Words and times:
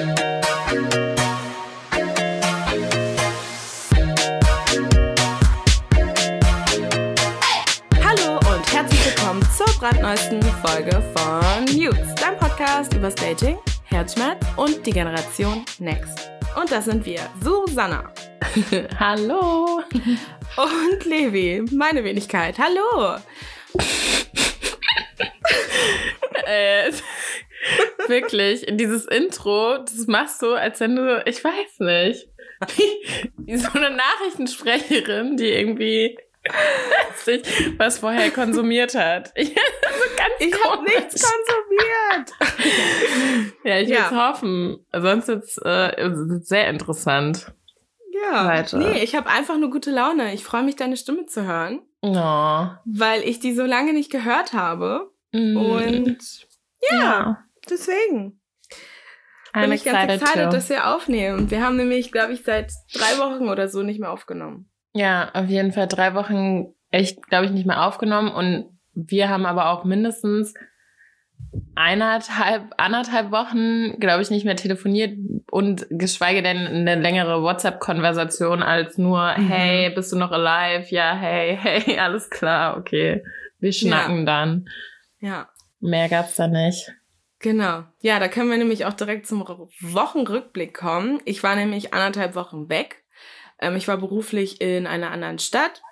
Hallo 0.00 0.08
und 8.48 8.64
herzlich 8.72 9.04
willkommen 9.04 9.42
zur 9.54 9.66
brandneuesten 9.78 10.40
Folge 10.64 11.02
von 11.14 11.66
Mutes, 11.76 12.14
dein 12.14 12.38
Podcast 12.38 12.94
über 12.94 13.10
Dating, 13.10 13.58
Herzschmerz 13.84 14.42
und 14.56 14.86
die 14.86 14.92
Generation 14.92 15.66
Next. 15.78 16.30
Und 16.58 16.72
das 16.72 16.86
sind 16.86 17.04
wir, 17.04 17.20
Susanna 17.44 18.10
Hallo. 18.98 19.82
und 20.56 21.04
Levi, 21.04 21.62
meine 21.72 22.02
Wenigkeit. 22.04 22.56
Hallo. 22.58 23.18
äh, 26.46 26.90
wirklich, 28.10 28.66
dieses 28.72 29.06
Intro, 29.06 29.78
das 29.78 30.06
machst 30.06 30.42
du, 30.42 30.52
als 30.52 30.80
wenn 30.80 30.96
du, 30.96 31.22
ich 31.24 31.42
weiß 31.42 31.78
nicht, 31.80 32.28
wie 33.38 33.56
so 33.56 33.70
eine 33.72 33.90
Nachrichtensprecherin, 33.96 35.36
die 35.38 35.48
irgendwie 35.48 36.18
nicht, 37.26 37.78
was 37.78 37.98
vorher 38.00 38.30
konsumiert 38.30 38.94
hat. 38.94 39.32
Ich, 39.36 39.54
ganz 40.16 40.34
Ich 40.38 40.64
habe 40.64 40.82
nichts 40.84 41.22
konsumiert. 41.22 42.30
Ja, 43.64 43.78
ich 43.80 43.88
Ja. 43.88 44.10
hoffen. 44.32 44.84
Sonst 44.92 45.28
ist 45.28 45.58
äh, 45.64 46.10
sehr 46.42 46.68
interessant. 46.68 47.52
Ja, 48.12 48.46
Weiter. 48.46 48.78
nee, 48.78 49.02
ich 49.02 49.14
habe 49.14 49.28
einfach 49.30 49.56
nur 49.58 49.70
gute 49.70 49.90
Laune. 49.90 50.32
Ich 50.34 50.42
freue 50.44 50.62
mich, 50.62 50.76
deine 50.76 50.96
Stimme 50.96 51.26
zu 51.26 51.44
hören, 51.46 51.80
Oh. 52.02 52.66
weil 52.84 53.22
ich 53.24 53.40
die 53.40 53.54
so 53.54 53.64
lange 53.64 53.92
nicht 53.92 54.10
gehört 54.10 54.52
habe. 54.54 55.10
Mm. 55.32 55.56
Und 55.56 56.18
ja, 56.90 57.38
deswegen. 57.70 58.40
bin 59.52 59.62
I'm 59.62 59.72
ich 59.72 59.84
ganz 59.84 60.12
excited 60.12 60.44
too. 60.46 60.50
dass 60.50 60.68
wir 60.68 60.94
aufnehmen. 60.94 61.50
Wir 61.50 61.62
haben 61.64 61.76
nämlich, 61.76 62.12
glaube 62.12 62.32
ich, 62.32 62.42
seit 62.44 62.72
drei 62.94 63.18
Wochen 63.18 63.48
oder 63.48 63.68
so 63.68 63.82
nicht 63.82 64.00
mehr 64.00 64.10
aufgenommen. 64.10 64.70
Ja, 64.92 65.30
auf 65.34 65.46
jeden 65.48 65.72
Fall 65.72 65.86
drei 65.88 66.14
Wochen 66.14 66.74
echt, 66.90 67.26
glaube 67.28 67.46
ich, 67.46 67.50
nicht 67.52 67.66
mehr 67.66 67.84
aufgenommen. 67.86 68.30
Und 68.32 68.78
wir 68.94 69.28
haben 69.28 69.46
aber 69.46 69.70
auch 69.70 69.84
mindestens 69.84 70.54
eineinhalb, 71.74 72.72
anderthalb 72.76 73.30
Wochen, 73.30 73.98
glaube 73.98 74.22
ich, 74.22 74.30
nicht 74.30 74.44
mehr 74.44 74.56
telefoniert 74.56 75.16
und 75.50 75.86
geschweige 75.90 76.42
denn 76.42 76.58
eine 76.66 76.96
längere 76.96 77.42
WhatsApp-Konversation 77.42 78.62
als 78.62 78.98
nur, 78.98 79.34
Mhm. 79.36 79.48
hey, 79.48 79.90
bist 79.90 80.12
du 80.12 80.16
noch 80.16 80.32
alive? 80.32 80.94
Ja, 80.94 81.14
hey, 81.14 81.56
hey, 81.60 81.98
alles 81.98 82.28
klar, 82.30 82.76
okay. 82.76 83.24
Wir 83.58 83.72
schnacken 83.72 84.26
dann. 84.26 84.68
Ja, 85.20 85.48
Mehr 85.80 86.08
gab's 86.10 86.36
da 86.36 86.46
nicht. 86.46 86.92
Genau. 87.40 87.84
Ja, 88.00 88.18
da 88.18 88.28
können 88.28 88.50
wir 88.50 88.58
nämlich 88.58 88.84
auch 88.84 88.94
direkt 88.94 89.26
zum 89.26 89.40
Wochenrückblick 89.40 90.72
kommen. 90.74 91.20
Ich 91.24 91.42
war 91.42 91.56
nämlich 91.56 91.92
anderthalb 91.92 92.34
Wochen 92.34 92.68
weg. 92.68 93.02
Ähm, 93.60 93.76
ich 93.76 93.88
war 93.88 93.96
beruflich 93.96 94.60
in 94.60 94.86
einer 94.86 95.10
anderen 95.10 95.38
Stadt 95.38 95.82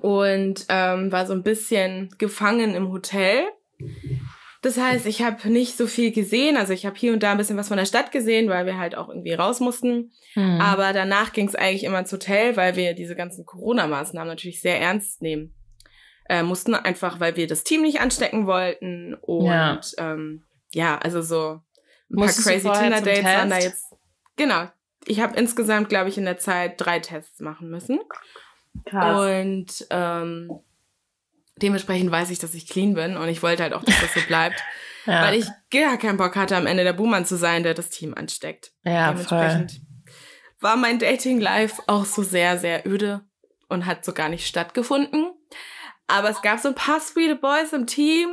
und 0.00 0.66
ähm, 0.68 1.10
war 1.10 1.26
so 1.26 1.32
ein 1.32 1.42
bisschen 1.42 2.14
gefangen 2.18 2.74
im 2.74 2.90
Hotel. 2.90 3.44
Das 4.62 4.78
heißt, 4.78 5.04
ich 5.06 5.22
habe 5.22 5.50
nicht 5.50 5.76
so 5.76 5.86
viel 5.86 6.10
gesehen. 6.10 6.56
Also 6.56 6.72
ich 6.72 6.86
habe 6.86 6.96
hier 6.96 7.12
und 7.12 7.22
da 7.22 7.32
ein 7.32 7.36
bisschen 7.36 7.58
was 7.58 7.68
von 7.68 7.76
der 7.76 7.84
Stadt 7.84 8.12
gesehen, 8.12 8.48
weil 8.48 8.64
wir 8.64 8.78
halt 8.78 8.94
auch 8.94 9.10
irgendwie 9.10 9.34
raus 9.34 9.60
mussten. 9.60 10.12
Hm. 10.32 10.58
Aber 10.60 10.94
danach 10.94 11.34
ging 11.34 11.46
es 11.46 11.54
eigentlich 11.54 11.84
immer 11.84 11.98
ins 11.98 12.12
Hotel, 12.12 12.56
weil 12.56 12.74
wir 12.74 12.94
diese 12.94 13.14
ganzen 13.14 13.44
Corona-Maßnahmen 13.44 14.28
natürlich 14.28 14.62
sehr 14.62 14.80
ernst 14.80 15.20
nehmen 15.20 15.54
äh, 16.30 16.42
mussten, 16.42 16.74
einfach 16.74 17.20
weil 17.20 17.36
wir 17.36 17.46
das 17.46 17.64
Team 17.64 17.82
nicht 17.82 18.00
anstecken 18.00 18.46
wollten. 18.46 19.14
Und 19.14 19.46
ja, 19.46 19.80
ähm, 19.98 20.43
ja 20.74 20.98
also 20.98 21.22
so 21.22 21.60
ein 22.10 22.16
Musstest 22.16 22.46
du 22.46 22.68
paar 22.68 22.78
crazy 22.78 22.82
Tinder-Dates 22.82 23.24
waren 23.24 23.50
da 23.50 23.58
jetzt. 23.58 23.92
Genau. 24.36 24.68
Ich 25.06 25.20
habe 25.20 25.36
insgesamt, 25.36 25.88
glaube 25.88 26.08
ich, 26.08 26.18
in 26.18 26.24
der 26.24 26.38
Zeit 26.38 26.74
drei 26.76 26.98
Tests 26.98 27.40
machen 27.40 27.70
müssen. 27.70 28.00
Krass. 28.86 29.20
Und 29.20 29.86
ähm, 29.90 30.50
dementsprechend 31.56 32.10
weiß 32.10 32.30
ich, 32.30 32.38
dass 32.38 32.54
ich 32.54 32.68
clean 32.68 32.94
bin 32.94 33.16
und 33.16 33.28
ich 33.28 33.42
wollte 33.42 33.62
halt 33.62 33.72
auch, 33.74 33.84
dass 33.84 34.00
das 34.00 34.14
so 34.14 34.20
bleibt, 34.26 34.62
ja. 35.06 35.22
weil 35.22 35.38
ich 35.38 35.46
gar 35.70 35.98
keinen 35.98 36.16
Bock 36.16 36.36
hatte, 36.36 36.56
am 36.56 36.66
Ende 36.66 36.84
der 36.84 36.92
Buhmann 36.92 37.26
zu 37.26 37.36
sein, 37.36 37.62
der 37.62 37.74
das 37.74 37.90
Team 37.90 38.14
ansteckt. 38.14 38.72
ja, 38.84 39.14
voll. 39.14 39.38
Dementsprechend 39.38 39.80
war 40.60 40.76
mein 40.76 40.98
Dating 40.98 41.40
Life 41.40 41.82
auch 41.86 42.06
so 42.06 42.22
sehr, 42.22 42.58
sehr 42.58 42.86
öde 42.86 43.20
und 43.68 43.86
hat 43.86 44.04
so 44.04 44.12
gar 44.12 44.30
nicht 44.30 44.46
stattgefunden. 44.46 45.32
Aber 46.06 46.30
es 46.30 46.42
gab 46.42 46.58
so 46.58 46.68
ein 46.68 46.74
paar 46.74 47.00
sweet 47.00 47.40
Boys 47.40 47.72
im 47.72 47.86
Team. 47.86 48.30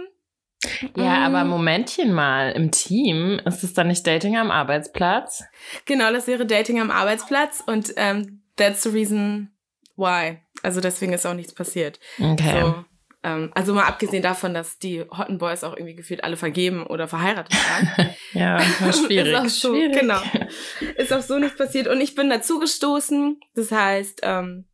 Ja, 0.95 1.25
aber 1.25 1.43
Momentchen 1.43 2.13
mal, 2.13 2.51
im 2.51 2.71
Team, 2.71 3.39
ist 3.45 3.63
es 3.63 3.73
dann 3.73 3.87
nicht 3.87 4.05
Dating 4.05 4.37
am 4.37 4.51
Arbeitsplatz? 4.51 5.43
Genau, 5.85 6.11
das 6.11 6.27
wäre 6.27 6.45
Dating 6.45 6.79
am 6.79 6.91
Arbeitsplatz 6.91 7.63
und 7.65 7.93
ähm, 7.95 8.43
that's 8.57 8.83
the 8.83 8.89
reason 8.89 9.49
why. 9.95 10.39
Also 10.61 10.81
deswegen 10.81 11.13
ist 11.13 11.25
auch 11.25 11.33
nichts 11.33 11.53
passiert. 11.53 11.99
Okay. 12.19 12.61
So, 12.61 12.85
ähm, 13.23 13.51
also 13.53 13.73
mal 13.73 13.85
abgesehen 13.85 14.23
davon, 14.23 14.53
dass 14.53 14.79
die 14.79 15.01
Hotten 15.01 15.37
Boys 15.37 15.63
auch 15.63 15.75
irgendwie 15.75 15.95
gefühlt 15.95 16.23
alle 16.23 16.37
vergeben 16.37 16.85
oder 16.85 17.07
verheiratet 17.07 17.53
waren. 17.53 18.09
Ja, 18.33 18.59
war 18.79 18.93
schwierig. 18.93 19.33
Ist 19.33 19.39
auch 19.39 19.49
so, 19.49 19.73
schwierig. 19.75 19.99
genau. 19.99 20.21
Ist 20.95 21.11
auch 21.11 21.21
so 21.21 21.37
nichts 21.37 21.57
passiert. 21.57 21.87
Und 21.87 21.99
ich 21.99 22.15
bin 22.15 22.29
dazu 22.29 22.59
gestoßen. 22.59 23.41
Das 23.55 23.71
heißt, 23.71 24.21
ähm, 24.23 24.65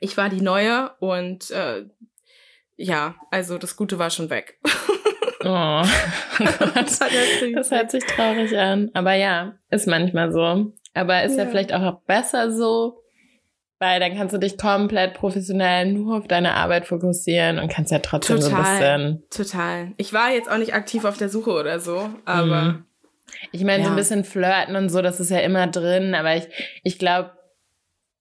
ich 0.00 0.16
war 0.16 0.28
die 0.28 0.40
Neue 0.40 0.90
und 0.98 1.52
äh, 1.52 1.84
ja, 2.76 3.14
also 3.30 3.58
das 3.58 3.76
Gute 3.76 3.98
war 3.98 4.10
schon 4.10 4.28
weg. 4.28 4.58
Oh. 5.44 5.82
Das 6.74 6.98
das 6.98 7.70
hört 7.70 7.90
sich 7.90 8.04
traurig 8.04 8.56
an. 8.56 8.90
Aber 8.94 9.14
ja, 9.14 9.54
ist 9.70 9.86
manchmal 9.86 10.32
so. 10.32 10.72
Aber 10.94 11.22
ist 11.22 11.36
ja, 11.36 11.44
Ja. 11.44 11.50
vielleicht 11.50 11.72
auch 11.72 12.00
besser 12.02 12.50
so, 12.50 13.02
weil 13.78 14.00
dann 14.00 14.16
kannst 14.16 14.34
du 14.34 14.38
dich 14.38 14.56
komplett 14.58 15.14
professionell 15.14 15.92
nur 15.92 16.18
auf 16.18 16.26
deine 16.28 16.54
Arbeit 16.54 16.86
fokussieren 16.86 17.58
und 17.58 17.70
kannst 17.72 17.92
ja 17.92 17.98
trotzdem 18.00 18.40
so 18.40 18.48
ein 18.50 18.56
Total. 18.56 18.78
bisschen. 18.78 19.22
Total. 19.30 19.92
Ich 19.96 20.12
war 20.12 20.30
jetzt 20.32 20.50
auch 20.50 20.58
nicht 20.58 20.74
aktiv 20.74 21.04
auf 21.04 21.16
der 21.18 21.28
Suche 21.28 21.50
oder 21.52 21.78
so, 21.80 22.10
aber 22.24 22.62
Mhm. 22.62 22.84
Ich 23.52 23.62
meine, 23.62 23.84
so 23.84 23.90
ein 23.90 23.94
Ja. 23.94 23.98
bisschen 24.00 24.24
flirten 24.24 24.74
und 24.74 24.88
so, 24.88 25.02
das 25.02 25.20
ist 25.20 25.30
ja 25.30 25.38
immer 25.38 25.68
drin, 25.68 26.16
aber 26.16 26.34
ich, 26.36 26.48
ich 26.82 26.98
glaube, 26.98 27.30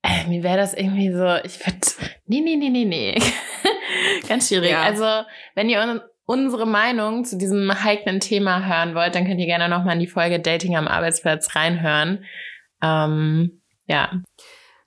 äh, 0.04 0.28
mir 0.28 0.44
wäre 0.44 0.56
das 0.58 0.76
irgendwie 0.76 1.12
so, 1.12 1.36
ich 1.44 1.60
würde, 1.66 1.80
nee, 2.28 2.42
nee, 2.42 2.56
nee, 2.56 2.70
nee, 2.70 2.86
nee. 2.86 3.18
Ganz 4.30 4.48
schwierig. 4.50 4.70
Ja. 4.70 4.84
Also, 4.84 5.06
wenn 5.56 5.68
ihr 5.68 5.82
unsere 6.30 6.68
Meinung 6.68 7.26
zu 7.26 7.40
diesem 7.40 7.84
heiklen 7.84 8.20
Thema 8.20 8.64
hören 8.64 8.94
wollt, 8.94 9.16
dann 9.16 9.26
könnt 9.26 9.40
ihr 9.40 9.48
gerne 9.48 9.68
nochmal 9.68 9.96
in 9.96 10.00
die 10.00 10.06
Folge 10.06 10.40
Dating 10.40 10.78
am 10.78 10.88
Arbeitsplatz 10.88 11.56
reinhören. 11.56 12.24
Ähm, 12.84 13.64
ja. 13.88 14.12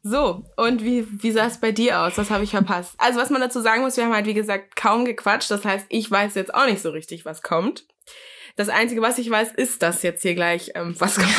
So, 0.04 0.44
und 0.56 0.84
wie, 0.84 1.04
wie 1.20 1.32
sah 1.32 1.46
es 1.46 1.58
bei 1.58 1.72
dir 1.72 2.00
aus? 2.00 2.16
Was 2.16 2.30
habe 2.30 2.44
ich 2.44 2.50
verpasst? 2.50 2.94
Also, 2.98 3.18
was 3.18 3.30
man 3.30 3.40
dazu 3.40 3.60
sagen 3.60 3.82
muss, 3.82 3.96
wir 3.96 4.04
haben 4.04 4.14
halt, 4.14 4.26
wie 4.26 4.34
gesagt, 4.34 4.76
kaum 4.76 5.04
gequatscht. 5.04 5.50
Das 5.50 5.64
heißt, 5.64 5.86
ich 5.88 6.08
weiß 6.08 6.36
jetzt 6.36 6.54
auch 6.54 6.66
nicht 6.66 6.80
so 6.80 6.90
richtig, 6.90 7.24
was 7.24 7.42
kommt. 7.42 7.86
Das 8.54 8.68
Einzige, 8.68 9.02
was 9.02 9.18
ich 9.18 9.28
weiß, 9.28 9.50
ist, 9.50 9.82
dass 9.82 10.04
jetzt 10.04 10.22
hier 10.22 10.36
gleich 10.36 10.70
ähm, 10.76 10.94
was 11.00 11.16
kommt. 11.16 11.28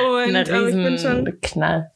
und 0.08 0.34
Eine 0.34 0.48
ähm, 0.48 0.68
ich 0.68 0.74
bin 0.74 0.98
schon, 0.98 1.38
Knall. 1.42 1.92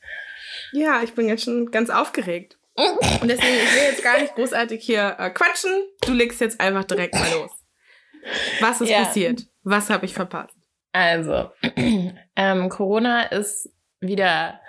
ja, 0.72 1.02
ich 1.02 1.14
bin 1.14 1.28
jetzt 1.28 1.44
schon 1.44 1.70
ganz 1.70 1.88
aufgeregt. 1.88 2.58
Und 2.74 3.28
deswegen, 3.28 3.54
ich 3.54 3.74
will 3.74 3.82
jetzt 3.90 4.02
gar 4.02 4.20
nicht 4.20 4.34
großartig 4.34 4.82
hier 4.84 5.16
äh, 5.18 5.30
quatschen. 5.30 5.70
Du 6.06 6.12
legst 6.12 6.40
jetzt 6.40 6.60
einfach 6.60 6.84
direkt 6.84 7.14
mal 7.14 7.30
los. 7.32 7.50
Was 8.60 8.80
ist 8.80 8.88
Ja. 8.90 9.04
passiert? 9.04 9.46
Was 9.62 9.90
habe 9.90 10.06
ich 10.06 10.14
verpasst? 10.14 10.56
Also, 10.92 11.50
ähm, 12.36 12.68
Corona 12.68 13.22
ist 13.24 13.70
wieder 14.00 14.60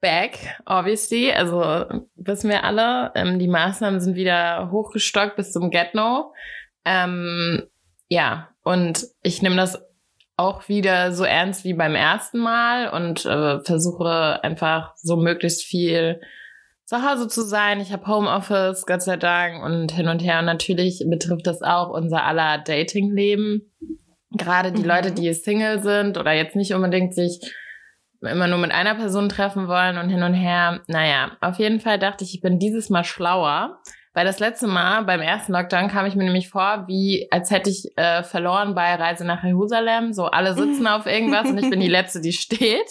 back, 0.00 0.38
obviously. 0.66 1.32
Also 1.32 1.84
wissen 2.16 2.50
wir 2.50 2.64
alle, 2.64 3.12
ähm, 3.14 3.38
die 3.38 3.48
Maßnahmen 3.48 4.00
sind 4.00 4.16
wieder 4.16 4.70
hochgestockt 4.70 5.36
bis 5.36 5.52
zum 5.52 5.70
Get-No. 5.70 6.32
Ähm, 6.84 7.66
ja, 8.08 8.48
und 8.62 9.06
ich 9.22 9.42
nehme 9.42 9.56
das 9.56 9.82
auch 10.36 10.68
wieder 10.68 11.12
so 11.12 11.24
ernst 11.24 11.64
wie 11.64 11.74
beim 11.74 11.94
ersten 11.94 12.38
Mal 12.38 12.90
und 12.90 13.24
äh, 13.24 13.60
versuche 13.60 14.40
einfach 14.44 14.92
so 14.96 15.16
möglichst 15.16 15.64
viel 15.64 16.20
zu 16.86 17.02
Hause 17.02 17.28
zu 17.28 17.42
sein. 17.42 17.80
Ich 17.80 17.92
habe 17.92 18.06
Homeoffice, 18.06 18.86
Gott 18.86 19.02
sei 19.02 19.16
Dank, 19.16 19.62
und 19.62 19.92
hin 19.92 20.08
und 20.08 20.20
her. 20.20 20.38
Und 20.38 20.46
natürlich 20.46 21.04
betrifft 21.08 21.46
das 21.46 21.60
auch 21.62 21.90
unser 21.90 22.24
aller 22.24 22.58
Dating-Leben. 22.58 23.70
Gerade 24.30 24.72
die 24.72 24.82
Mhm. 24.82 24.88
Leute, 24.88 25.12
die 25.12 25.32
Single 25.34 25.82
sind 25.82 26.16
oder 26.16 26.32
jetzt 26.32 26.56
nicht 26.56 26.72
unbedingt 26.74 27.14
sich 27.14 27.40
immer 28.22 28.46
nur 28.46 28.58
mit 28.58 28.72
einer 28.72 28.94
Person 28.94 29.28
treffen 29.28 29.68
wollen 29.68 29.98
und 29.98 30.08
hin 30.08 30.22
und 30.22 30.34
her. 30.34 30.80
Naja, 30.86 31.32
auf 31.40 31.58
jeden 31.58 31.80
Fall 31.80 31.98
dachte 31.98 32.24
ich, 32.24 32.34
ich 32.34 32.40
bin 32.40 32.58
dieses 32.58 32.88
Mal 32.88 33.04
schlauer. 33.04 33.78
Weil 34.14 34.24
das 34.24 34.38
letzte 34.38 34.66
Mal 34.66 35.04
beim 35.04 35.20
ersten 35.20 35.52
Lockdown 35.52 35.88
kam 35.88 36.06
ich 36.06 36.14
mir 36.14 36.24
nämlich 36.24 36.48
vor, 36.48 36.84
wie 36.86 37.28
als 37.30 37.50
hätte 37.50 37.68
ich 37.68 37.92
äh, 37.98 38.22
verloren 38.22 38.74
bei 38.74 38.94
Reise 38.94 39.26
nach 39.26 39.44
Jerusalem. 39.44 40.14
So 40.14 40.24
alle 40.24 40.54
sitzen 40.54 40.86
auf 40.86 41.04
irgendwas 41.04 41.50
und 41.50 41.58
ich 41.58 41.68
bin 41.68 41.80
die 41.80 41.86
Letzte, 41.90 42.22
die 42.22 42.32
steht. 42.32 42.88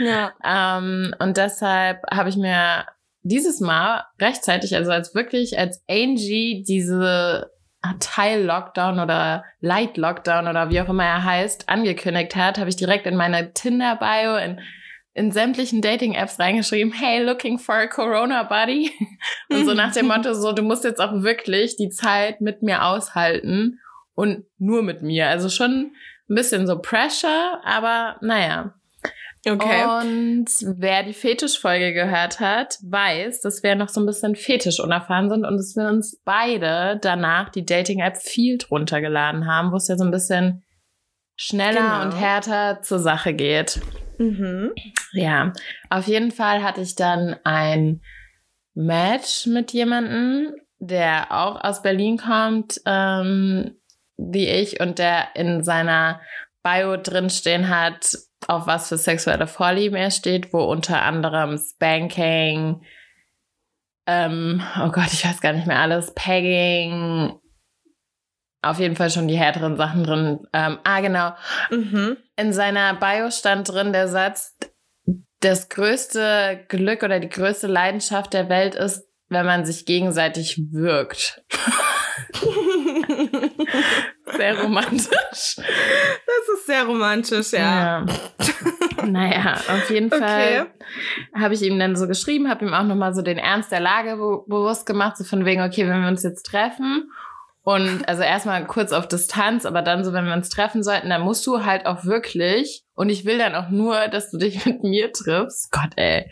Ja. 0.00 0.32
Ähm, 0.44 1.14
und 1.20 1.36
deshalb 1.36 2.02
habe 2.10 2.30
ich 2.30 2.36
mir 2.36 2.84
dieses 3.28 3.60
Mal 3.60 4.04
rechtzeitig, 4.20 4.76
also 4.76 4.90
als 4.90 5.14
wirklich 5.14 5.58
als 5.58 5.82
Angie 5.88 6.64
diese 6.66 7.50
Teil-Lockdown 8.00 8.98
oder 8.98 9.44
Light-Lockdown 9.60 10.48
oder 10.48 10.70
wie 10.70 10.80
auch 10.80 10.88
immer 10.88 11.04
er 11.04 11.24
heißt, 11.24 11.68
angekündigt 11.68 12.34
hat, 12.36 12.58
habe 12.58 12.68
ich 12.68 12.76
direkt 12.76 13.06
in 13.06 13.16
meine 13.16 13.52
Tinder-Bio 13.52 14.36
in, 14.36 14.60
in 15.14 15.30
sämtlichen 15.30 15.82
Dating-Apps 15.82 16.38
reingeschrieben, 16.38 16.92
hey, 16.92 17.22
looking 17.22 17.58
for 17.58 17.74
a 17.74 17.86
Corona-Buddy. 17.86 18.90
Und 19.50 19.66
so 19.66 19.74
nach 19.74 19.92
dem 19.92 20.06
Motto, 20.08 20.34
so, 20.34 20.52
du 20.52 20.62
musst 20.62 20.84
jetzt 20.84 21.00
auch 21.00 21.22
wirklich 21.22 21.76
die 21.76 21.90
Zeit 21.90 22.40
mit 22.40 22.62
mir 22.62 22.84
aushalten 22.84 23.78
und 24.14 24.44
nur 24.58 24.82
mit 24.82 25.02
mir. 25.02 25.28
Also 25.28 25.48
schon 25.48 25.92
ein 26.28 26.34
bisschen 26.34 26.66
so 26.66 26.78
Pressure, 26.78 27.60
aber 27.64 28.16
naja. 28.20 28.74
Okay. 29.48 29.84
Und 30.00 30.46
wer 30.76 31.04
die 31.04 31.12
Fetischfolge 31.12 31.92
gehört 31.92 32.40
hat, 32.40 32.78
weiß, 32.82 33.42
dass 33.42 33.62
wir 33.62 33.76
noch 33.76 33.88
so 33.88 34.00
ein 34.00 34.06
bisschen 34.06 34.34
fetisch 34.34 34.80
unerfahren 34.80 35.30
sind 35.30 35.44
und 35.44 35.56
dass 35.56 35.76
wir 35.76 35.88
uns 35.88 36.20
beide 36.24 36.98
danach 37.00 37.50
die 37.50 37.64
Dating-App 37.64 38.16
viel 38.16 38.58
drunter 38.58 39.00
geladen 39.00 39.46
haben, 39.46 39.70
wo 39.70 39.76
es 39.76 39.86
ja 39.86 39.96
so 39.96 40.04
ein 40.04 40.10
bisschen 40.10 40.64
schneller 41.36 42.00
genau. 42.00 42.02
und 42.02 42.20
härter 42.20 42.82
zur 42.82 42.98
Sache 42.98 43.34
geht. 43.34 43.80
Mhm. 44.18 44.72
Ja, 45.12 45.52
auf 45.90 46.08
jeden 46.08 46.32
Fall 46.32 46.64
hatte 46.64 46.80
ich 46.80 46.96
dann 46.96 47.36
ein 47.44 48.00
Match 48.74 49.46
mit 49.46 49.72
jemandem, 49.72 50.54
der 50.78 51.30
auch 51.30 51.62
aus 51.62 51.82
Berlin 51.82 52.18
kommt, 52.18 52.80
ähm, 52.84 53.76
wie 54.16 54.48
ich, 54.48 54.80
und 54.80 54.98
der 54.98 55.28
in 55.34 55.62
seiner 55.62 56.20
Bio 56.62 56.96
drinstehen 56.96 57.68
hat, 57.68 58.16
auf 58.48 58.66
was 58.66 58.88
für 58.88 58.98
sexuelle 58.98 59.46
Vorlieben 59.46 59.96
er 59.96 60.10
steht, 60.10 60.52
wo 60.52 60.62
unter 60.62 61.02
anderem 61.02 61.58
Spanking, 61.58 62.82
ähm, 64.06 64.62
oh 64.80 64.90
Gott, 64.90 65.12
ich 65.12 65.24
weiß 65.24 65.40
gar 65.40 65.52
nicht 65.52 65.66
mehr 65.66 65.80
alles, 65.80 66.14
Pegging, 66.14 67.34
auf 68.62 68.78
jeden 68.78 68.96
Fall 68.96 69.10
schon 69.10 69.28
die 69.28 69.38
härteren 69.38 69.76
Sachen 69.76 70.04
drin. 70.04 70.40
Ähm, 70.52 70.78
ah, 70.84 71.00
genau. 71.00 71.32
Mhm. 71.70 72.16
In 72.36 72.52
seiner 72.52 72.94
Bio 72.94 73.30
stand 73.30 73.68
drin 73.68 73.92
der 73.92 74.08
Satz, 74.08 74.56
das 75.40 75.68
größte 75.68 76.64
Glück 76.68 77.02
oder 77.02 77.20
die 77.20 77.28
größte 77.28 77.66
Leidenschaft 77.66 78.32
der 78.32 78.48
Welt 78.48 78.74
ist, 78.74 79.04
wenn 79.28 79.46
man 79.46 79.64
sich 79.64 79.86
gegenseitig 79.86 80.58
wirkt. 80.72 81.42
sehr 84.36 84.60
romantisch. 84.60 85.56
Das 85.56 86.48
ist 86.54 86.66
sehr 86.66 86.84
romantisch, 86.84 87.52
ja. 87.52 88.04
ja. 88.04 88.06
Naja, 89.04 89.54
auf 89.68 89.90
jeden 89.90 90.10
Fall 90.10 90.20
okay. 90.20 91.40
habe 91.40 91.54
ich 91.54 91.62
ihm 91.62 91.78
dann 91.78 91.96
so 91.96 92.08
geschrieben, 92.08 92.48
habe 92.48 92.64
ihm 92.64 92.74
auch 92.74 92.84
nochmal 92.84 93.14
so 93.14 93.22
den 93.22 93.38
Ernst 93.38 93.70
der 93.70 93.80
Lage 93.80 94.16
be 94.16 94.42
bewusst 94.46 94.86
gemacht, 94.86 95.16
so 95.16 95.24
von 95.24 95.44
wegen, 95.44 95.62
okay, 95.62 95.86
wenn 95.88 96.02
wir 96.02 96.08
uns 96.08 96.22
jetzt 96.22 96.44
treffen 96.44 97.10
und 97.66 98.08
also 98.08 98.22
erstmal 98.22 98.64
kurz 98.64 98.92
auf 98.92 99.08
Distanz, 99.08 99.66
aber 99.66 99.82
dann 99.82 100.04
so, 100.04 100.12
wenn 100.12 100.24
wir 100.24 100.34
uns 100.34 100.50
treffen 100.50 100.84
sollten, 100.84 101.10
dann 101.10 101.22
musst 101.22 101.44
du 101.48 101.64
halt 101.64 101.84
auch 101.84 102.04
wirklich, 102.04 102.84
und 102.94 103.08
ich 103.08 103.24
will 103.24 103.38
dann 103.38 103.56
auch 103.56 103.70
nur, 103.70 104.06
dass 104.06 104.30
du 104.30 104.38
dich 104.38 104.64
mit 104.66 104.84
mir 104.84 105.12
triffst. 105.12 105.72
Gott, 105.72 105.90
ey, 105.96 106.30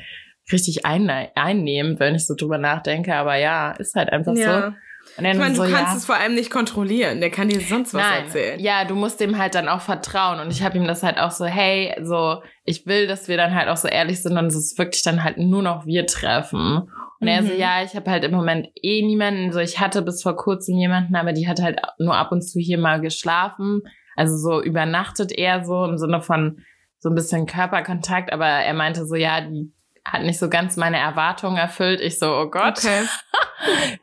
richtig 0.53 0.87
ein 0.87 1.11
einnehmen, 1.11 1.99
wenn 1.99 2.15
ich 2.15 2.29
so 2.29 2.37
drüber 2.37 2.59
nachdenke, 2.59 3.17
aber 3.17 3.35
ja, 3.35 3.73
ist 3.73 3.97
halt 3.97 4.11
einfach 4.11 4.35
ja. 4.37 4.71
so. 4.71 4.77
Ich 5.17 5.23
meine, 5.23 5.55
so, 5.55 5.65
du 5.65 5.71
kannst 5.71 5.93
ja. 5.93 5.97
es 5.97 6.07
vor 6.07 6.17
allem 6.17 6.35
nicht 6.35 6.51
kontrollieren. 6.51 7.21
Der 7.21 7.31
kann 7.31 7.49
dir 7.49 7.61
sonst 7.61 7.95
was 7.95 8.03
Nein. 8.03 8.25
erzählen. 8.25 8.61
Ja, 8.61 8.85
du 8.85 8.95
musst 8.95 9.21
dem 9.21 9.39
halt 9.39 9.55
dann 9.55 9.69
auch 9.69 9.81
vertrauen. 9.81 10.41
Und 10.41 10.51
ich 10.51 10.63
habe 10.63 10.77
ihm 10.77 10.87
das 10.87 11.03
halt 11.03 11.19
auch 11.19 11.31
so, 11.31 11.45
hey, 11.45 11.95
so, 12.03 12.43
ich 12.65 12.87
will, 12.87 13.07
dass 13.07 13.29
wir 13.29 13.37
dann 13.37 13.55
halt 13.55 13.69
auch 13.69 13.77
so 13.77 13.87
ehrlich 13.87 14.23
sind 14.23 14.37
und 14.37 14.47
es 14.47 14.57
ist 14.57 14.79
wirklich 14.79 15.03
dann 15.03 15.23
halt 15.23 15.39
nur 15.39 15.63
noch 15.63 15.87
wir 15.87 16.07
treffen. 16.07 16.79
Und 16.79 16.89
mhm. 17.21 17.29
er 17.29 17.43
so, 17.45 17.53
mhm. 17.53 17.59
ja, 17.59 17.83
ich 17.85 17.95
habe 17.95 18.11
halt 18.11 18.25
im 18.25 18.33
Moment 18.33 18.69
eh 18.83 19.03
niemanden. 19.03 19.53
So, 19.53 19.61
ich 19.61 19.79
hatte 19.79 20.03
bis 20.03 20.23
vor 20.23 20.37
kurzem 20.37 20.77
jemanden, 20.79 21.15
aber 21.15 21.33
die 21.33 21.47
hat 21.47 21.63
halt 21.63 21.81
nur 21.99 22.17
ab 22.17 22.33
und 22.33 22.43
zu 22.43 22.59
hier 22.59 22.79
mal 22.79 23.01
geschlafen. 23.01 23.83
Also 24.17 24.37
so 24.37 24.63
übernachtet 24.63 25.33
er 25.33 25.65
so 25.65 25.85
im 25.85 25.99
Sinne 25.99 26.23
von 26.23 26.61
so 26.99 27.09
ein 27.09 27.15
bisschen 27.15 27.47
Körperkontakt. 27.47 28.33
Aber 28.33 28.47
er 28.47 28.75
meinte 28.75 29.07
so, 29.07 29.15
ja, 29.15 29.41
die 29.41 29.73
hat 30.05 30.23
nicht 30.23 30.39
so 30.39 30.49
ganz 30.49 30.77
meine 30.77 30.99
Erwartungen 30.99 31.57
erfüllt. 31.57 32.01
Ich 32.01 32.19
so, 32.19 32.27
oh 32.27 32.51
Gott. 32.51 32.79
Okay. 32.79 33.05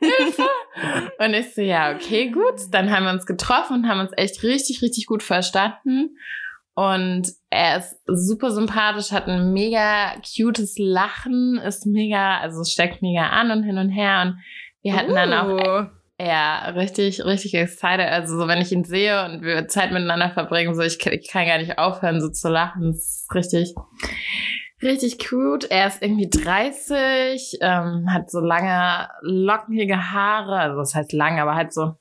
Hilfe. 0.00 0.42
Und 1.18 1.34
ich 1.34 1.54
so, 1.54 1.60
ja, 1.60 1.94
okay, 1.94 2.30
gut. 2.30 2.60
Dann 2.70 2.90
haben 2.90 3.04
wir 3.04 3.12
uns 3.12 3.26
getroffen 3.26 3.76
und 3.76 3.88
haben 3.88 4.00
uns 4.00 4.12
echt 4.16 4.42
richtig, 4.42 4.82
richtig 4.82 5.06
gut 5.06 5.22
verstanden. 5.22 6.16
Und 6.74 7.28
er 7.50 7.78
ist 7.78 8.00
super 8.06 8.50
sympathisch, 8.50 9.12
hat 9.12 9.28
ein 9.28 9.52
mega 9.52 10.14
cutes 10.36 10.76
Lachen, 10.78 11.58
ist 11.58 11.84
mega, 11.84 12.38
also 12.38 12.64
steckt 12.64 13.02
mega 13.02 13.26
an 13.28 13.50
und 13.50 13.62
hin 13.62 13.76
und 13.76 13.90
her. 13.90 14.22
Und 14.22 14.38
wir 14.82 14.96
hatten 14.96 15.12
uh. 15.12 15.14
dann 15.14 15.32
auch, 15.34 15.48
uh. 15.48 15.86
ja, 16.18 16.70
richtig, 16.70 17.22
richtig 17.24 17.54
excited. 17.54 18.08
Also 18.08 18.38
so, 18.38 18.48
wenn 18.48 18.62
ich 18.62 18.72
ihn 18.72 18.84
sehe 18.84 19.22
und 19.26 19.42
wir 19.42 19.68
Zeit 19.68 19.92
miteinander 19.92 20.30
verbringen, 20.30 20.74
so, 20.74 20.80
ich, 20.80 21.04
ich 21.04 21.28
kann 21.30 21.46
gar 21.46 21.58
nicht 21.58 21.78
aufhören, 21.78 22.22
so 22.22 22.30
zu 22.30 22.48
lachen. 22.48 22.92
Das 22.92 23.26
ist 23.26 23.34
richtig, 23.34 23.74
Richtig 24.82 25.18
cute. 25.18 25.70
Er 25.70 25.86
ist 25.86 26.02
irgendwie 26.02 26.28
30, 26.28 27.58
ähm, 27.60 28.12
hat 28.12 28.30
so 28.30 28.40
lange, 28.40 29.08
lockige 29.20 30.10
Haare. 30.10 30.58
Also 30.58 30.78
das 30.78 30.94
heißt 30.94 31.12
lang, 31.12 31.38
aber 31.38 31.54
halt 31.54 31.72
so, 31.72 31.94